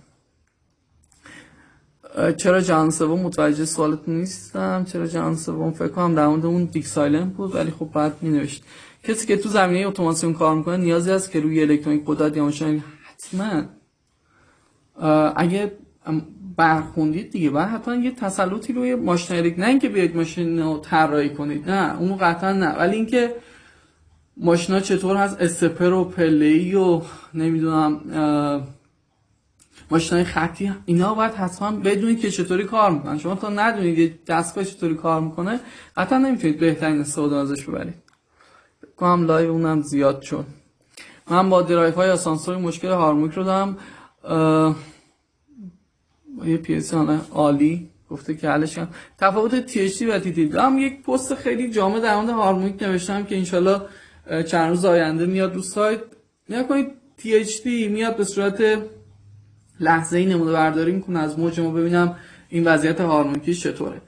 چرا 2.37 2.61
جهان 2.61 2.91
سوم 2.91 3.21
متوجه 3.21 3.65
سوالتون 3.65 4.15
نیستم؟ 4.15 4.85
چرا 4.93 5.07
جهان 5.07 5.37
سوم؟ 5.37 5.73
فکر 5.73 5.89
کنم 5.89 6.15
در 6.15 6.27
مورد 6.27 6.47
اون 6.47 6.65
دیک 6.65 6.87
سایلنت 6.87 7.33
بود 7.33 7.55
ولی 7.55 7.71
خب 7.71 7.89
بعد 7.95 8.17
می 8.23 8.31
نوشت 8.31 8.65
کسی 9.05 9.27
که 9.27 9.37
تو 9.37 9.49
زمینه 9.49 9.87
اتوماسیون 9.87 10.33
کار 10.33 10.55
می‌کنه 10.55 10.77
نیازی 10.77 11.11
هست 11.11 11.31
که 11.31 11.41
روی 11.41 11.62
الکترونیک 11.62 12.03
قدرت 12.07 12.37
یا 12.37 12.45
ماشین 12.45 12.83
حتما 13.05 13.62
اگه 15.37 15.73
برخوندید 16.57 17.31
دیگه 17.31 17.51
بعد 17.51 17.69
حتما 17.69 17.95
یه 17.95 18.11
تسلطی 18.11 18.73
روی 18.73 18.95
ماشین 18.95 19.37
الکتریک 19.37 19.59
نه 19.59 19.67
اینکه 19.67 19.89
بیاید 19.89 20.17
ماشین 20.17 20.59
رو 20.59 20.79
طراحی 20.79 21.29
کنید 21.29 21.71
نه 21.71 22.01
اونو 22.01 22.17
قطعا 22.21 22.53
نه. 22.53 22.69
ولی 22.79 22.97
اینکه 22.97 23.35
ماشینا 24.37 24.81
چطور 24.81 25.17
هست؟ 25.17 25.41
استپر 25.41 25.93
و 25.93 26.05
پله 26.05 26.79
و 26.79 27.01
نمی‌دونم 27.35 28.01
ماشین 29.91 30.24
خطی 30.24 30.72
اینا 30.85 31.14
باید 31.14 31.32
حتما 31.32 31.70
بدونید 31.70 32.20
که 32.20 32.30
چطوری 32.30 32.64
کار 32.64 32.91
می‌کنن. 32.91 33.18
شما 33.18 33.35
تا 33.35 33.49
ندونید 33.49 34.24
دستگاه 34.24 34.64
چطوری 34.64 34.95
کار 34.95 35.20
می‌کنه 35.20 35.61
قطعا 35.97 36.18
نمی‌تونید 36.18 36.59
بهترین 36.59 37.01
استفاده 37.01 37.37
ازش 37.37 37.64
ببرید. 37.64 37.95
کنم 38.97 39.26
لایو 39.26 39.51
اونم 39.51 39.82
زیاد 39.82 40.22
شد. 40.22 40.45
من 41.30 41.51
با 41.51 41.62
درایف 41.62 41.95
های 41.95 42.11
آسانسور 42.11 42.57
مشکل 42.57 42.89
هارمونیک 42.89 43.32
رو 43.35 43.45
دارم. 43.45 43.76
یه 46.45 46.57
پیسی 46.57 46.97
عالی 47.32 47.91
گفته 48.11 48.35
که 48.35 48.49
حلش 48.49 48.76
کنم 48.76 48.89
تفاوت 49.18 49.66
تی 49.66 50.07
و 50.07 50.18
تی 50.18 50.51
هم 50.55 50.78
یک 50.78 51.03
پست 51.03 51.35
خیلی 51.35 51.70
جامع 51.70 52.01
در 52.01 52.16
مورد 52.16 52.30
هارمونیک 52.30 52.82
نوشتم 52.82 53.24
که 53.24 53.37
انشالله 53.37 53.80
چند 54.47 54.70
روز 54.70 54.85
آینده 54.85 55.26
میاد 55.26 55.55
رو 55.55 55.62
سایت. 55.62 56.01
کنید 56.68 56.89
تی 57.16 57.89
میاد 57.89 58.16
به 58.16 58.24
صورت 58.24 58.78
لحظه 59.81 60.18
ای 60.18 60.27
نمونه 60.27 60.53
برداری 60.53 60.93
می‌کنه 60.93 61.18
از 61.18 61.39
موج 61.39 61.61
ما. 61.61 61.70
ببینم 61.70 62.16
این 62.49 62.64
وضعیت 62.64 63.01
هارمونیکی 63.01 63.55
چطوره. 63.55 64.01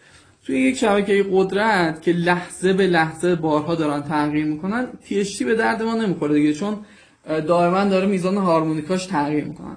توی 0.44 0.60
یک 0.60 0.76
شبکه 0.76 1.26
قدرت 1.32 2.02
که 2.02 2.12
لحظه 2.12 2.72
به 2.72 2.86
لحظه 2.86 3.34
بارها 3.34 3.74
دارن 3.74 4.02
تغییر 4.02 4.44
می‌کنن 4.44 4.86
تی 5.04 5.44
به 5.44 5.54
درد 5.54 5.82
ما 5.82 5.94
نمی‌خوره 5.94 6.34
دیگه 6.34 6.52
چون 6.52 6.76
دائما 7.46 7.84
داره 7.84 8.06
میزان 8.06 8.36
هارمونیکاش 8.36 9.06
تغییر 9.06 9.44
می‌کنن. 9.44 9.76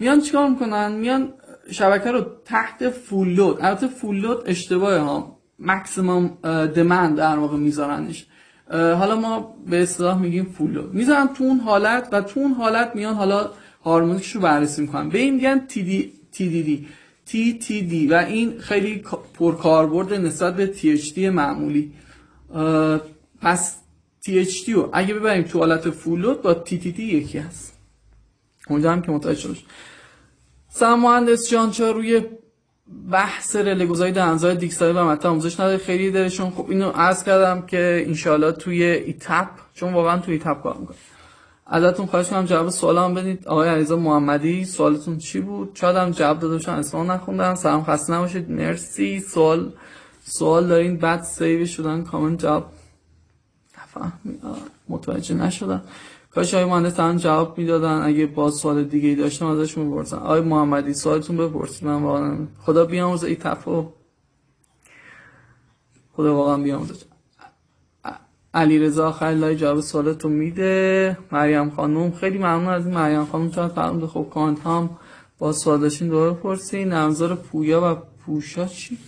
میان 0.00 0.20
چیکار 0.20 0.48
می‌کنن؟ 0.48 0.92
میان 0.92 1.32
شبکه 1.70 2.10
رو 2.10 2.26
تحت 2.44 2.90
فول 2.90 3.28
لود 3.28 3.58
البته 3.60 3.86
فول 3.86 4.16
لود 4.16 4.42
اشتباهه 4.46 4.98
ها. 4.98 5.38
مکسیمم 5.58 6.30
دمند 6.74 7.16
در 7.16 7.38
واقع 7.38 7.56
میذارنش. 7.56 8.26
حالا 8.70 9.16
ما 9.16 9.54
به 9.66 9.82
اصطلاح 9.82 10.18
میگیم 10.18 10.44
فول 10.44 10.70
لود 10.70 10.94
می‌ذارن 10.94 11.28
تو 11.28 11.44
اون 11.44 11.60
حالت 11.60 12.08
و 12.12 12.20
تو 12.20 12.40
اون 12.40 12.52
حالت 12.52 12.90
میان 12.94 13.14
حالا 13.14 13.50
هارمونیکش 13.84 14.32
رو 14.32 14.40
بررسی 14.40 14.82
می‌کنن 14.82 15.08
به 15.08 15.18
این 15.18 15.34
میگن 15.34 15.66
تی 17.24 17.82
دی 17.82 18.06
و 18.06 18.14
این 18.14 18.58
خیلی 18.58 19.04
پرکاربرد 19.34 20.14
نسبت 20.14 20.56
به 20.56 20.66
دی 20.66 21.28
معمولی. 21.28 21.92
پس 23.42 23.76
دی 24.24 24.72
رو 24.72 24.90
اگه 24.92 25.14
ببریم 25.14 25.42
تو 25.42 25.58
حالت 25.58 25.90
فول 25.90 26.20
لود 26.20 26.42
با 26.42 26.52
دی 26.52 27.02
یکی 27.02 27.38
هست. 27.38 27.78
امیدوارم 28.70 29.02
که 29.02 29.12
متوجه 29.12 29.40
شد 29.40 29.56
سلام 30.68 31.00
مهندس 31.00 31.50
جان 31.50 31.70
چرا 31.70 31.90
روی 31.90 32.22
بحث 33.10 33.56
رله 33.56 33.86
گذاری 33.86 34.12
دهنزای 34.12 34.56
دیکسایی 34.56 34.92
و 34.92 35.04
مطلب 35.04 35.26
آموزش 35.26 35.60
نداره 35.60 35.78
خیلی 35.78 36.10
درشون 36.10 36.50
خب 36.50 36.66
اینو 36.70 36.90
عرض 36.90 37.24
کردم 37.24 37.66
که 37.66 38.04
انشالله 38.06 38.52
توی 38.52 38.84
ایتپ 38.84 39.48
چون 39.74 39.92
واقعا 39.92 40.18
توی 40.18 40.34
ایتپ 40.34 40.62
کار 40.62 40.76
می‌کنه 40.76 40.96
ازتون 41.66 42.06
خواهش 42.06 42.28
کنم 42.28 42.44
جواب 42.44 42.68
سوالام 42.68 43.14
بدید. 43.14 43.48
آقای 43.48 43.68
علیزا 43.68 43.96
محمدی 43.96 44.64
سوالتون 44.64 45.18
چی 45.18 45.40
بود؟ 45.40 45.70
شاید 45.74 45.96
هم 45.96 46.10
جواب 46.10 46.38
داده 46.38 46.54
باشم 46.54 46.72
اسمم 46.72 47.10
نخوندم. 47.12 47.54
سلام 47.54 47.84
خسته 47.84 48.12
نباشید. 48.12 48.50
مرسی. 48.50 49.20
سوال 49.20 49.72
سوال 50.24 50.68
دارین. 50.68 50.96
بعد 50.96 51.22
سیو 51.22 51.66
شدن. 51.66 52.02
کامنت 52.02 52.40
جواب 52.40 52.72
متوجه 54.88 55.34
نشدم. 55.34 55.82
کاش 56.30 56.54
آقای 56.54 56.70
مهندس 56.70 56.92
تمام 56.92 57.16
جواب 57.16 57.58
می‌دادن. 57.58 58.02
اگه 58.02 58.26
با 58.26 58.50
سوال 58.50 58.84
دیگه 58.84 59.08
ای 59.08 59.14
داشتم 59.14 59.46
ازشون 59.46 59.90
بپرسن 59.90 60.16
آقای 60.16 60.40
محمدی 60.40 60.94
سوالتون 60.94 61.36
بپرسید. 61.36 61.84
من 61.88 62.02
واقعا 62.02 62.38
خدا 62.60 62.84
بیامرزه. 62.84 63.26
ای 63.26 63.36
تفو 63.36 63.86
خدا 66.12 66.34
واقعا 66.34 66.56
بیامرزه. 66.56 67.11
علی 68.54 68.78
رضا 68.78 69.08
آخر 69.08 69.26
لای 69.26 69.56
جواب 69.56 69.80
سوالتو 69.80 70.28
میده. 70.28 71.18
مریم 71.32 71.70
خانم 71.70 72.12
خیلی 72.12 72.38
ممنون 72.38 72.68
از 72.68 72.86
این 72.86 72.94
مریم 72.94 73.24
خانم 73.24 73.50
چون 73.50 73.68
فرمود 73.68 74.06
خب 74.06 74.26
کانت 74.34 74.60
هم 74.66 74.90
با 75.38 75.52
سوال 75.52 75.80
داشتین 75.80 76.08
دوباره 76.08 76.32
پرسین 76.32 76.92
نمزار 76.92 77.34
پویا 77.34 77.92
و 77.92 77.96
پوشا 78.24 78.66
چی؟ 78.66 78.98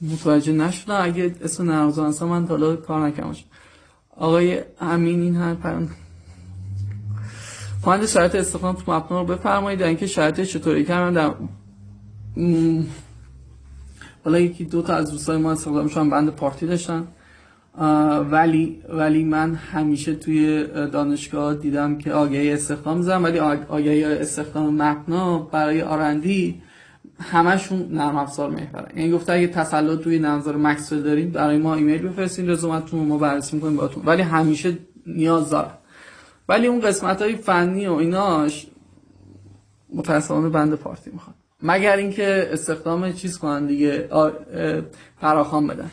متوجه 0.00 0.52
نشدم. 0.52 1.04
اگه 1.04 1.34
اسم 1.42 1.70
نمزار 1.70 2.08
هستم 2.08 2.26
من 2.26 2.46
تا 2.46 2.76
کار 2.76 3.06
نکمش 3.06 3.44
آقای 4.16 4.60
امین 4.80 5.20
این 5.20 5.36
هم 5.36 5.56
پرند 5.56 5.90
مهندس 7.86 8.14
شرط 8.14 8.34
استخدام 8.34 8.74
تو 8.74 8.92
مپنا 8.92 9.20
رو 9.20 9.26
بفرمایید 9.26 9.80
در 9.80 9.86
اینکه 9.86 10.06
شرط 10.06 10.40
چطوری 10.40 10.84
کردن 10.84 11.12
در 11.12 11.34
حالا 14.24 14.38
یکی 14.38 14.64
دو 14.64 14.82
تا 14.82 14.94
از 14.94 15.10
دوستای 15.10 15.36
ما 15.36 15.52
استخدامشون 15.52 16.10
بند 16.10 16.30
پارتی 16.30 16.66
داشتن. 16.66 17.06
ولی 18.30 18.82
ولی 18.88 19.24
من 19.24 19.54
همیشه 19.54 20.14
توی 20.14 20.66
دانشگاه 20.66 21.54
دیدم 21.54 21.98
که 21.98 22.12
آگهی 22.12 22.52
استخدام 22.52 23.02
زدم 23.02 23.24
ولی 23.24 23.38
آگهی 23.68 24.04
استخدام 24.04 24.82
مبنا 24.82 25.38
برای 25.38 25.82
آرندی 25.82 26.62
همشون 27.20 27.88
نرم 27.90 28.16
افزار 28.16 28.50
محوره. 28.50 28.88
یعنی 28.96 29.12
گفته 29.12 29.32
اگه 29.32 29.46
تسلط 29.46 30.00
توی 30.00 30.18
نظر 30.18 30.56
مکسل 30.56 31.02
دارید 31.02 31.32
برای 31.32 31.58
ما 31.58 31.74
ایمیل 31.74 32.08
بفرستین 32.08 32.50
رزومتون 32.50 33.06
ما 33.06 33.18
بررسی 33.18 33.56
می‌کنیم 33.56 33.76
باتون 33.76 34.02
ولی 34.06 34.22
همیشه 34.22 34.78
نیاز 35.06 35.50
داره 35.50 35.70
ولی 36.48 36.66
اون 36.66 36.80
قسمت 36.80 37.22
های 37.22 37.36
فنی 37.36 37.86
و 37.86 37.92
ایناش 37.92 38.66
متاسفانه 39.94 40.48
بند 40.48 40.74
پارتی 40.74 41.10
می‌خواد 41.10 41.36
مگر 41.62 41.96
اینکه 41.96 42.48
استخدام 42.52 43.12
چیز 43.12 43.38
کنن 43.38 43.66
دیگه 43.66 44.08
فراخوان 45.20 45.66
بدن. 45.66 45.90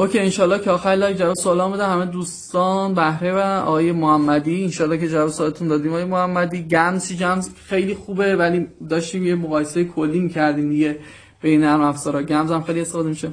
اوکی 0.00 0.18
انشالله 0.18 0.58
که 0.58 0.70
آخر 0.70 0.88
لایک 0.88 1.16
جواب 1.16 1.34
سوال 1.34 1.72
بده. 1.72 1.86
همه 1.86 2.06
دوستان 2.06 2.94
بهره 2.94 3.32
و 3.32 3.38
آقای 3.38 3.92
محمدی. 3.92 4.64
انشالله 4.64 4.98
که 4.98 5.08
جواب 5.08 5.28
سوالتون 5.28 5.68
دادیم. 5.68 5.90
آقای 5.90 6.04
محمدی 6.04 6.62
گمسی 6.62 7.16
جمز 7.16 7.50
خیلی 7.64 7.94
خوبه 7.94 8.36
ولی 8.36 8.66
داشتیم 8.90 9.26
یه 9.26 9.34
مقایسه 9.34 9.84
کلی 9.84 10.20
می‌کردیم 10.20 10.68
دیگه 10.68 10.98
بین 11.42 11.60
نرم 11.60 11.80
افزارا. 11.80 12.22
گمز 12.22 12.50
هم 12.50 12.62
خیلی 12.62 12.80
استفاده 12.80 13.08
میشه. 13.08 13.30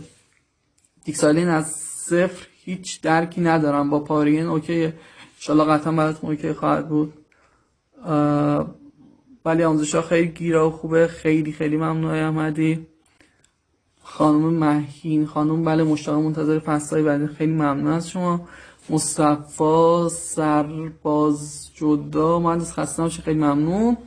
دیکسالین 1.04 1.48
از 1.48 1.66
صفر 2.08 2.48
هیچ 2.64 3.02
درکی 3.02 3.42
ندارم. 3.42 3.90
با 3.90 4.00
پارین 4.00 4.46
اوکی 4.46 4.94
انشالله 5.36 5.64
قطعا 5.64 5.94
براتون 5.94 6.30
اوکی 6.30 6.54
خواهد 6.54 6.90
بود. 6.90 7.14
ولی 9.46 9.64
آموزش 9.64 9.96
خیلی 9.96 10.28
گیرا 10.28 10.68
و 10.68 10.72
خوبه. 10.72 11.08
خیلی 11.08 11.52
خیلی 11.52 11.78
ممنون 11.78 12.12
احمدی. 12.12 12.88
خانم 14.08 14.54
مهین 14.54 15.26
خانم 15.26 15.64
بله 15.64 15.84
مشتاق 15.84 16.24
منتظر 16.24 16.60
فصلهای 16.60 17.04
بعد 17.04 17.26
خیلی 17.26 17.52
ممنون 17.52 17.88
از 17.88 18.10
شما. 18.10 18.48
مصطفی 18.90 20.10
سرباز 20.12 21.70
جدا 21.74 22.40
مهندس 22.40 22.74
خسته 22.74 23.02
نباشه 23.02 23.22
خیلی 23.22 23.40
ممنون. 23.40 23.98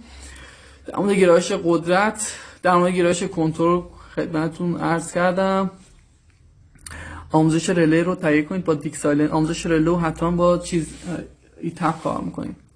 در 0.86 0.98
مورد 0.98 1.12
گرایش 1.12 1.52
قدرت 1.52 2.32
در 2.62 2.76
مورد 2.76 2.92
گرایش 2.92 3.22
کنترل 3.22 3.80
خدمتتون 4.16 4.76
عرض 4.76 5.12
کردم. 5.12 5.70
آموزش 7.32 7.70
رله 7.70 8.02
رو 8.02 8.14
تهیه 8.14 8.42
کنید 8.42 8.64
با 8.64 8.74
دیکسایلن 8.74 9.28
آموزش 9.28 9.66
رله 9.66 9.98
حتما 9.98 10.30
با 10.30 10.58
چیز 10.58 10.88
ایتپ 11.60 12.02
کار 12.02 12.20
می‌کنید. 12.20 12.67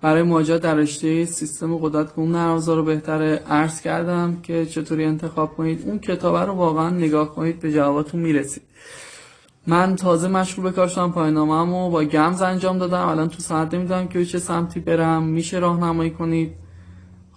برای 0.00 0.22
مواجهه 0.22 0.58
در 0.58 0.74
رشته 0.74 1.24
سیستم 1.24 1.76
قدرت 1.76 2.12
اون 2.16 2.32
نرمافزار 2.32 2.76
رو 2.76 2.82
بهتر 2.82 3.22
عرض 3.22 3.80
کردم 3.80 4.40
که 4.42 4.66
چطوری 4.66 5.04
انتخاب 5.04 5.56
کنید. 5.56 5.82
اون 5.86 5.98
کتاب 5.98 6.36
رو 6.36 6.52
واقعا 6.52 6.90
نگاه 6.90 7.34
کنید 7.34 7.60
به 7.60 7.72
جواباتون 7.72 8.20
می‌رسید. 8.20 8.62
من 9.66 9.96
تازه 9.96 10.28
مشغول 10.28 10.64
به 10.64 10.72
کار 10.72 10.88
شدم 10.88 11.12
پایانامه‌مو 11.12 11.86
و 11.86 11.90
با 11.90 12.04
گمز 12.04 12.42
انجام 12.42 12.78
دادم. 12.78 13.06
الان 13.06 13.28
تو 13.28 13.38
ساعت 13.38 13.74
نمی‌دونم 13.74 14.08
که 14.08 14.24
چه 14.24 14.38
سمتی 14.38 14.80
برم 14.80 15.22
میشه 15.22 15.58
راهنمایی 15.58 16.10
کنید؟ 16.10 16.52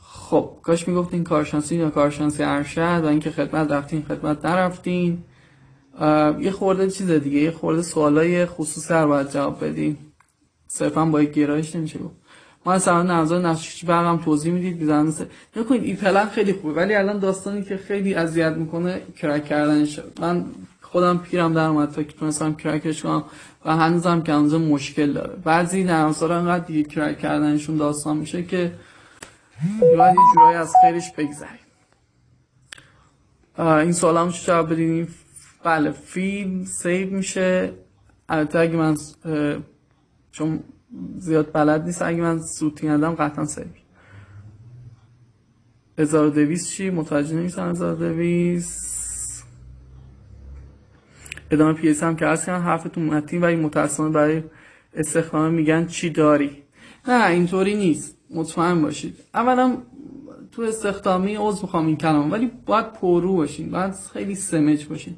خب 0.01 0.57
کاش 0.63 0.87
می‌گفتین 0.87 1.23
کارشناسی 1.23 1.75
یا 1.75 1.89
کارشناسی 1.89 2.43
ارشد 2.43 3.01
و 3.03 3.05
اینکه 3.05 3.31
خدمت 3.31 3.71
رفتین 3.71 4.01
خدمت 4.01 4.45
نرفتین. 4.45 5.23
یه 6.39 6.51
خورده 6.51 6.89
چیز 6.89 7.11
دیگه 7.11 7.39
یه 7.39 7.51
خورده 7.51 7.81
سوالای 7.81 8.45
خصوصی 8.45 8.93
رو 8.93 9.07
باید 9.07 9.29
جواب 9.29 9.65
بدین. 9.65 9.97
صرفا 10.67 11.05
با 11.05 11.21
یک 11.21 11.31
گرایش 11.31 11.75
نمیشه 11.75 11.99
گفت. 11.99 12.20
ما 12.65 12.73
از 12.73 12.83
سران 12.83 13.11
نظر 13.11 13.39
نقشش 13.39 13.85
برقم 13.85 14.17
توضیح 14.17 14.53
می‌دید 14.53 14.77
بیزنس 14.77 15.21
نکنید 15.55 15.83
این 15.83 15.95
پلن 15.95 16.29
خیلی 16.29 16.53
خوبه 16.53 16.73
ولی 16.73 16.95
الان 16.95 17.19
داستانی 17.19 17.63
که 17.63 17.77
خیلی 17.77 18.13
اذیت 18.13 18.53
می‌کنه 18.53 19.01
کرک 19.17 19.45
کردنش 19.45 19.99
من 20.19 20.45
خودم 20.81 21.17
پیرم 21.17 21.53
در 21.53 21.65
اومد 21.65 21.91
تا 21.91 22.03
که 22.03 22.13
تونستم 22.13 22.53
کرکش 22.53 23.03
کنم 23.03 23.23
و 23.65 23.77
هنوزم 23.77 24.21
که 24.21 24.33
هنوز 24.33 24.53
مشکل 24.53 25.13
داره. 25.13 25.35
بعضی 25.43 25.83
نرمسار 25.83 26.31
انقدر 26.31 26.65
دیگه 26.65 26.83
کرک 26.83 27.19
کردنشون 27.19 27.77
داستان 27.77 28.17
میشه 28.17 28.43
که 28.43 28.73
باید 29.81 30.15
یه 30.15 30.21
جورایی 30.35 30.57
از 30.57 30.73
خیرش 30.81 31.11
بگذریم. 31.11 31.59
این 33.59 33.91
سوال 33.91 34.17
هم 34.17 34.29
جواب 34.29 34.73
بدین؟ 34.73 35.07
بله 35.63 35.91
فیلم 35.91 36.65
سیو 36.65 37.09
میشه. 37.09 37.73
البته 38.29 38.59
اگه 38.59 38.75
من 38.75 38.97
چون 40.31 40.59
زیاد 41.17 41.51
بلد 41.53 41.85
نیست. 41.85 42.01
اگه 42.01 42.21
من 42.21 42.39
سوتی 42.39 42.87
ندم 42.87 43.15
قطعا 43.15 43.45
سیو 43.45 43.65
1200 45.97 46.69
چی؟ 46.69 46.89
متوجه 46.89 47.35
نمیشن 47.35 47.61
1200 47.61 49.45
ادامه 51.51 51.73
پی 51.73 51.93
هم 52.01 52.15
که 52.15 52.25
هست 52.25 52.49
حرفتون 52.49 53.05
متین 53.05 53.41
ولی 53.41 53.55
متاسفانه 53.55 54.09
برای 54.09 54.43
استخدام 54.93 55.53
میگن 55.53 55.85
چی 55.85 56.09
داری. 56.09 56.63
نه 57.07 57.27
اینطوری 57.27 57.75
نیست. 57.75 58.17
مطمئن 58.29 58.81
باشید. 58.81 59.17
اولا 59.33 59.77
تو 60.51 60.61
استخدامی 60.61 61.35
عضو 61.35 61.61
می‌خوام 61.61 61.87
این 61.87 61.97
کلام 61.97 62.31
ولی 62.31 62.51
باید 62.65 62.93
پرو 62.93 63.35
باشین. 63.35 63.71
باید 63.71 63.93
خیلی 64.13 64.35
سمج 64.35 64.85
باشین. 64.85 65.15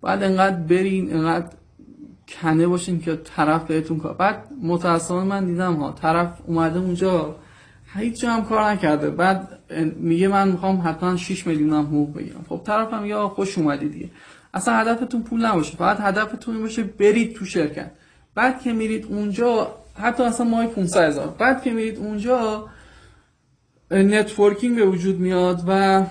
باید 0.00 0.22
انقدر 0.22 0.56
برین 0.56 1.12
انقدر 1.12 1.56
کنه 2.28 2.66
باشین 2.66 3.00
که 3.00 3.16
طرف 3.16 3.64
بهتون 3.64 3.98
کار 3.98 4.14
بعد 4.14 4.48
متاسفانه 4.62 5.24
من 5.24 5.46
دیدم 5.46 5.74
ها 5.74 5.92
طرف 5.92 6.28
اومده 6.46 6.78
اونجا 6.78 7.36
هیچ 7.94 8.20
جا 8.20 8.30
هم 8.30 8.44
کار 8.44 8.64
نکرده. 8.64 9.10
بعد 9.10 9.58
میگه 9.96 10.28
من 10.28 10.48
می‌خوام 10.48 10.82
حتما 10.84 11.16
6 11.16 11.46
میلیون 11.46 11.70
هم 11.70 11.86
حقوق 11.86 12.14
بگیرم. 12.14 12.44
خب 12.48 12.60
طرف 12.64 12.92
هم 12.92 13.06
یا 13.06 13.28
خوش 13.28 13.58
اومدی 13.58 13.88
دیگه. 13.88 14.10
اصلا 14.54 14.74
هدفتون 14.74 15.22
پول 15.22 15.46
نباشه. 15.46 15.76
فقط 15.76 16.00
هدفتون 16.00 16.62
باشه 16.62 16.82
برید 16.82 17.34
تو 17.34 17.44
شرکت. 17.44 17.90
بعد 18.34 18.62
که 18.62 18.72
میرید 18.72 19.06
اونجا 19.06 19.68
حتی 19.98 20.22
اصلا 20.22 20.46
ماه 20.46 20.66
500 20.66 21.08
هزار. 21.08 21.34
بعد 21.38 21.62
که 21.62 21.70
میرید 21.70 21.98
اونجا 21.98 22.68
networking 23.90 24.76
به 24.76 24.86
وجود 24.86 25.20
میاد 25.20 25.64
و 25.68 26.02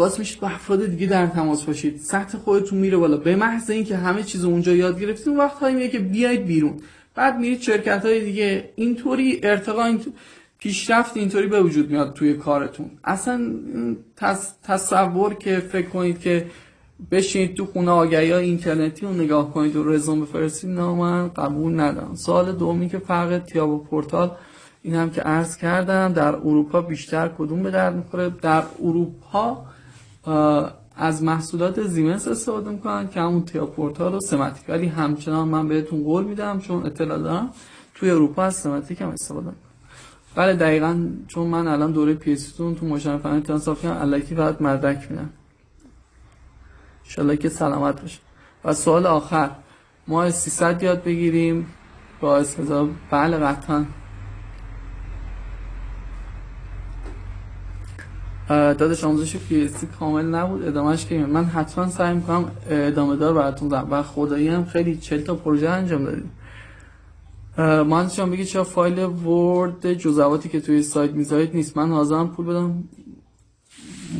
باز 0.00 0.18
میشید 0.18 0.40
با 0.40 0.48
افراد 0.48 0.86
دیگه 0.86 1.06
در 1.06 1.26
تماس 1.26 1.64
باشید. 1.64 1.96
سطح 1.96 2.38
خودتون 2.38 2.78
میره 2.78 2.96
بالا. 2.96 3.16
به 3.16 3.36
محض 3.36 3.70
اینکه 3.70 3.96
همه 3.96 4.22
چیز 4.22 4.44
اونجا 4.44 4.72
یاد 4.72 5.00
گرفتید 5.00 5.28
اون 5.28 5.38
وقت 5.38 5.62
میگه 5.62 5.88
که 5.88 5.98
بیاید 5.98 6.44
بیرون. 6.44 6.76
بعد 7.14 7.38
میرید 7.38 7.60
شرکت 7.60 8.04
های 8.04 8.24
دیگه. 8.24 8.70
اینطوری 8.76 9.40
ارتقا 9.42 9.84
این 9.84 10.00
پیشرفت 10.58 11.16
اینطوری 11.16 11.46
به 11.46 11.62
وجود 11.62 11.90
میاد 11.90 12.14
توی 12.14 12.34
کارتون. 12.34 12.90
اصلا 13.04 13.40
تصور 14.62 15.34
که 15.34 15.58
فکر 15.58 15.88
کنید 15.88 16.20
که 16.20 16.46
بشینید 17.10 17.54
تو 17.54 17.66
خونه 17.66 17.90
آگهی 17.90 18.30
های 18.30 18.44
اینترنتی 18.44 19.06
رو 19.06 19.12
نگاه 19.12 19.54
کنید 19.54 19.76
و 19.76 19.84
رزومه 19.84 20.20
بفرستید 20.20 20.70
نه 20.70 20.94
من 20.94 21.28
قبول 21.28 21.80
ندارم. 21.80 22.14
سوال 22.14 22.52
دومی 22.52 22.88
که 22.88 22.98
فرق 22.98 23.38
ETAP 23.38 23.70
و 23.70 23.78
پورتال 23.78 24.30
این 24.82 24.94
هم 24.94 25.10
که 25.10 25.20
عرض 25.20 25.56
کردم 25.56 26.12
در 26.12 26.34
اروپا 26.34 26.80
بیشتر 26.80 27.30
کدوم 27.38 27.62
به 27.62 27.70
درد 27.70 27.96
می‌خوره؟ 27.96 28.30
در 28.42 28.62
اروپا 28.82 29.69
از 30.96 31.22
محصولات 31.22 31.82
زیمنس 31.82 32.28
استفاده 32.28 32.70
می‌کنن 32.70 33.08
که 33.08 33.20
همون 33.20 33.44
تیا 33.44 33.66
پورتال 33.66 34.14
و 34.14 34.20
سماتیک 34.20 34.64
ولی 34.68 34.86
همچنان 34.86 35.48
من 35.48 35.68
بهتون 35.68 36.02
قول 36.02 36.24
میدم 36.24 36.60
چون 36.60 36.86
اطلاع 36.86 37.18
دارم 37.18 37.50
توی 37.94 38.10
اروپا 38.10 38.42
از 38.42 38.54
سماتیک 38.54 39.00
هم 39.00 39.08
استفاده 39.08 39.46
می‌کنن. 39.46 39.70
بله 40.34 40.56
دقیقا 40.56 41.08
چون 41.28 41.46
من 41.46 41.68
الان 41.68 41.92
دوره 41.92 42.14
پیستون 42.14 42.74
تو 42.74 42.86
مشاور 42.86 43.18
فنی 43.18 43.40
تنصاف 43.40 43.82
کردم 43.82 44.00
الکی 44.00 44.34
فقط 44.34 44.62
مدرک 44.62 45.10
میدم 45.10 45.30
انشالله 47.04 47.36
که 47.36 47.48
سلامت 47.48 48.02
باشه. 48.02 48.18
و 48.64 48.74
سوال 48.74 49.06
آخر 49.06 49.50
ما 50.08 50.30
300 50.30 50.82
یاد 50.82 51.02
بگیریم. 51.02 51.66
با 52.20 52.36
استفاده 52.36 52.90
بله 53.10 53.36
قطعا. 53.36 53.84
دادش 58.50 59.04
آموزش 59.04 59.36
پیستی 59.36 59.86
کامل 59.86 60.24
نبود. 60.24 60.68
ادامهش 60.68 61.06
که 61.06 61.18
من 61.18 61.44
حتما 61.44 61.88
سعی 61.88 62.14
می‌کنم 62.14 62.50
ادامه 62.70 63.16
دار 63.16 63.34
براتون 63.34 63.68
دارم 63.68 63.88
و 63.90 64.02
خدایی 64.02 64.48
هم 64.48 64.64
خیلی 64.64 64.96
چل 64.96 65.20
تا 65.20 65.34
پروژه 65.34 65.68
انجام 65.68 66.04
دادیم. 66.04 66.30
مهندس 67.58 68.20
بگید 68.20 68.46
چرا 68.46 68.64
فایل 68.64 68.98
ورد 68.98 69.94
جزواتی 69.94 70.48
که 70.48 70.60
توی 70.60 70.82
سایت 70.82 71.10
می‌ذارید 71.10 71.54
نیست؟ 71.54 71.76
من 71.76 71.90
حاضرم 71.90 72.28
پول 72.28 72.46
بدم. 72.46 72.84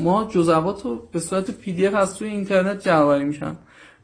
ما 0.03 0.25
جزوات 0.25 0.83
رو 0.85 1.09
به 1.13 1.21
صورت 1.21 1.51
پی 1.51 1.73
دی 1.73 1.87
اف 1.87 1.95
از 1.95 2.15
توی 2.15 2.29
اینترنت 2.29 2.81
جمعآوری 2.81 3.25
میشن 3.25 3.57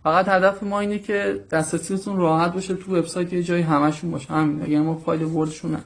فقط 0.03 0.29
هدف 0.29 0.63
ما 0.63 0.81
اینه 0.81 0.99
که 0.99 1.45
دسترسیتون 1.51 2.17
راحت 2.17 2.53
باشه 2.53 2.75
تو 2.75 2.97
وبسایت 2.97 3.33
یه 3.33 3.43
جایی 3.43 3.63
همشون 3.63 4.11
باشه. 4.11 4.33
همین 4.33 4.63
اگر 4.63 4.81
ما 4.81 4.95
فایل 4.95 5.23
Word 5.23 5.47
شون 5.47 5.71
نه 5.71 5.81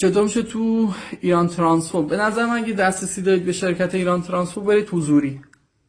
چطور 0.00 0.22
میشه 0.22 0.42
تو 0.42 0.92
ایران 1.20 1.48
ترانسفور 1.48 2.04
به 2.04 2.16
نظر 2.16 2.46
من 2.46 2.56
اگه 2.56 2.72
دسترسی 2.72 3.22
دارید 3.22 3.44
به 3.44 3.52
شرکت 3.52 3.94
ایران 3.94 4.22
ترانسفور 4.22 4.64
برید 4.64 4.88
حضوری. 4.88 5.40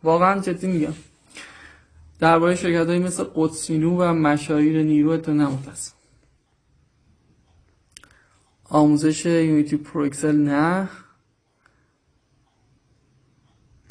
واقعا 0.03 0.39
جدی 0.39 0.67
میگم. 0.67 0.93
درباره 2.19 2.55
شرکت 2.55 2.87
هایی 2.87 2.99
مثل 2.99 3.23
قدس 3.35 3.62
نیرو 3.62 3.97
و 3.97 4.13
مشانیر 4.13 4.83
نیرو 4.83 5.09
اطلاع 5.09 5.51
آموزش 8.69 9.25
Unity 9.25 9.77
Pro 9.77 10.01
XL 10.01 10.35
نه. 10.35 10.89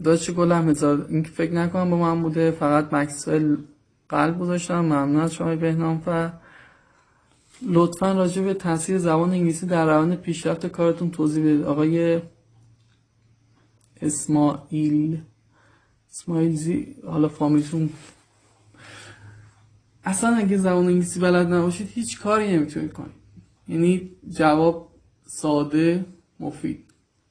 داشت 0.04 0.30
گلم 0.30 0.68
هزار 0.68 1.06
این 1.08 1.22
فکر 1.22 1.52
نکنم 1.52 1.90
با 1.90 1.96
من 1.96 2.22
بوده 2.22 2.50
فقط 2.50 2.92
مکسول 2.92 3.56
قلب 4.08 4.38
گذاشتم. 4.38 4.80
ممنون 4.80 5.16
از 5.16 5.34
شما 5.34 5.56
بهنام 5.56 6.02
و 6.06 6.30
لطفا 7.62 8.12
راجع 8.12 8.42
به 8.42 8.54
تاثیر 8.54 8.98
زبان 8.98 9.30
انگلیسی 9.30 9.66
در 9.66 9.86
روند 9.86 10.14
پیشرفت 10.14 10.66
کارتون 10.66 11.10
توضیح 11.10 11.44
بدید. 11.44 11.62
آقای 11.62 12.20
اسماعیل. 14.02 15.20
اسماعیل 16.10 16.56
زی 16.56 16.96
حالا 17.06 17.28
فامیلتون. 17.28 17.90
اصلا 20.04 20.36
اگه 20.36 20.56
زبان 20.56 20.86
انگلیسی 20.86 21.20
بلد 21.20 21.52
نباشید 21.52 21.88
هیچ 21.94 22.20
کاری 22.20 22.56
نمی‌تونید 22.56 22.92
کنید. 22.92 23.20
یعنی 23.68 24.10
جواب 24.30 24.88
ساده 25.26 26.04
مفید. 26.40 26.84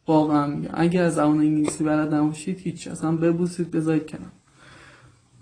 واقعا 0.08 0.48
میگم. 0.48 0.72
اگر 0.74 1.04
از 1.04 1.14
زبان 1.16 1.40
انگلیسی 1.40 1.84
بلد 1.84 2.14
نباشید 2.14 2.60
هیچ. 2.60 2.88
اصلا 2.88 3.12
ببوسید 3.12 3.72
بذارید 3.72 4.12
کنم 4.12 4.32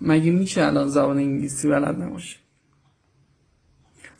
مگه 0.00 0.30
میشه 0.30 0.64
الان 0.64 0.88
زبان 0.88 1.16
انگلیسی 1.16 1.68
بلد 1.68 2.02
نباشید؟ 2.02 2.47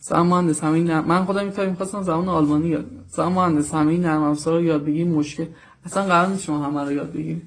سلام 0.09 0.27
مهندس 0.27 0.65
همین 0.65 0.85
نرم... 0.85 1.05
من 1.05 1.25
خودم 1.25 1.53
این 1.59 1.71
می‌خواستم 1.71 2.03
زبان 2.03 2.29
آلمانی 2.29 2.69
یاد 2.69 2.87
سلام 3.09 3.33
مهندس 3.33 3.75
همین 3.75 4.01
نرم 4.01 4.23
افزار 4.23 4.55
رو 4.55 4.65
یاد 4.65 4.85
بگیم 4.85 5.09
مشکل 5.09 5.47
اصلا 5.85 6.05
قرار 6.05 6.29
نیست 6.29 6.43
شما 6.43 6.65
همه 6.65 6.81
رو 6.81 6.93
یاد 6.93 7.13
بگیرید 7.13 7.43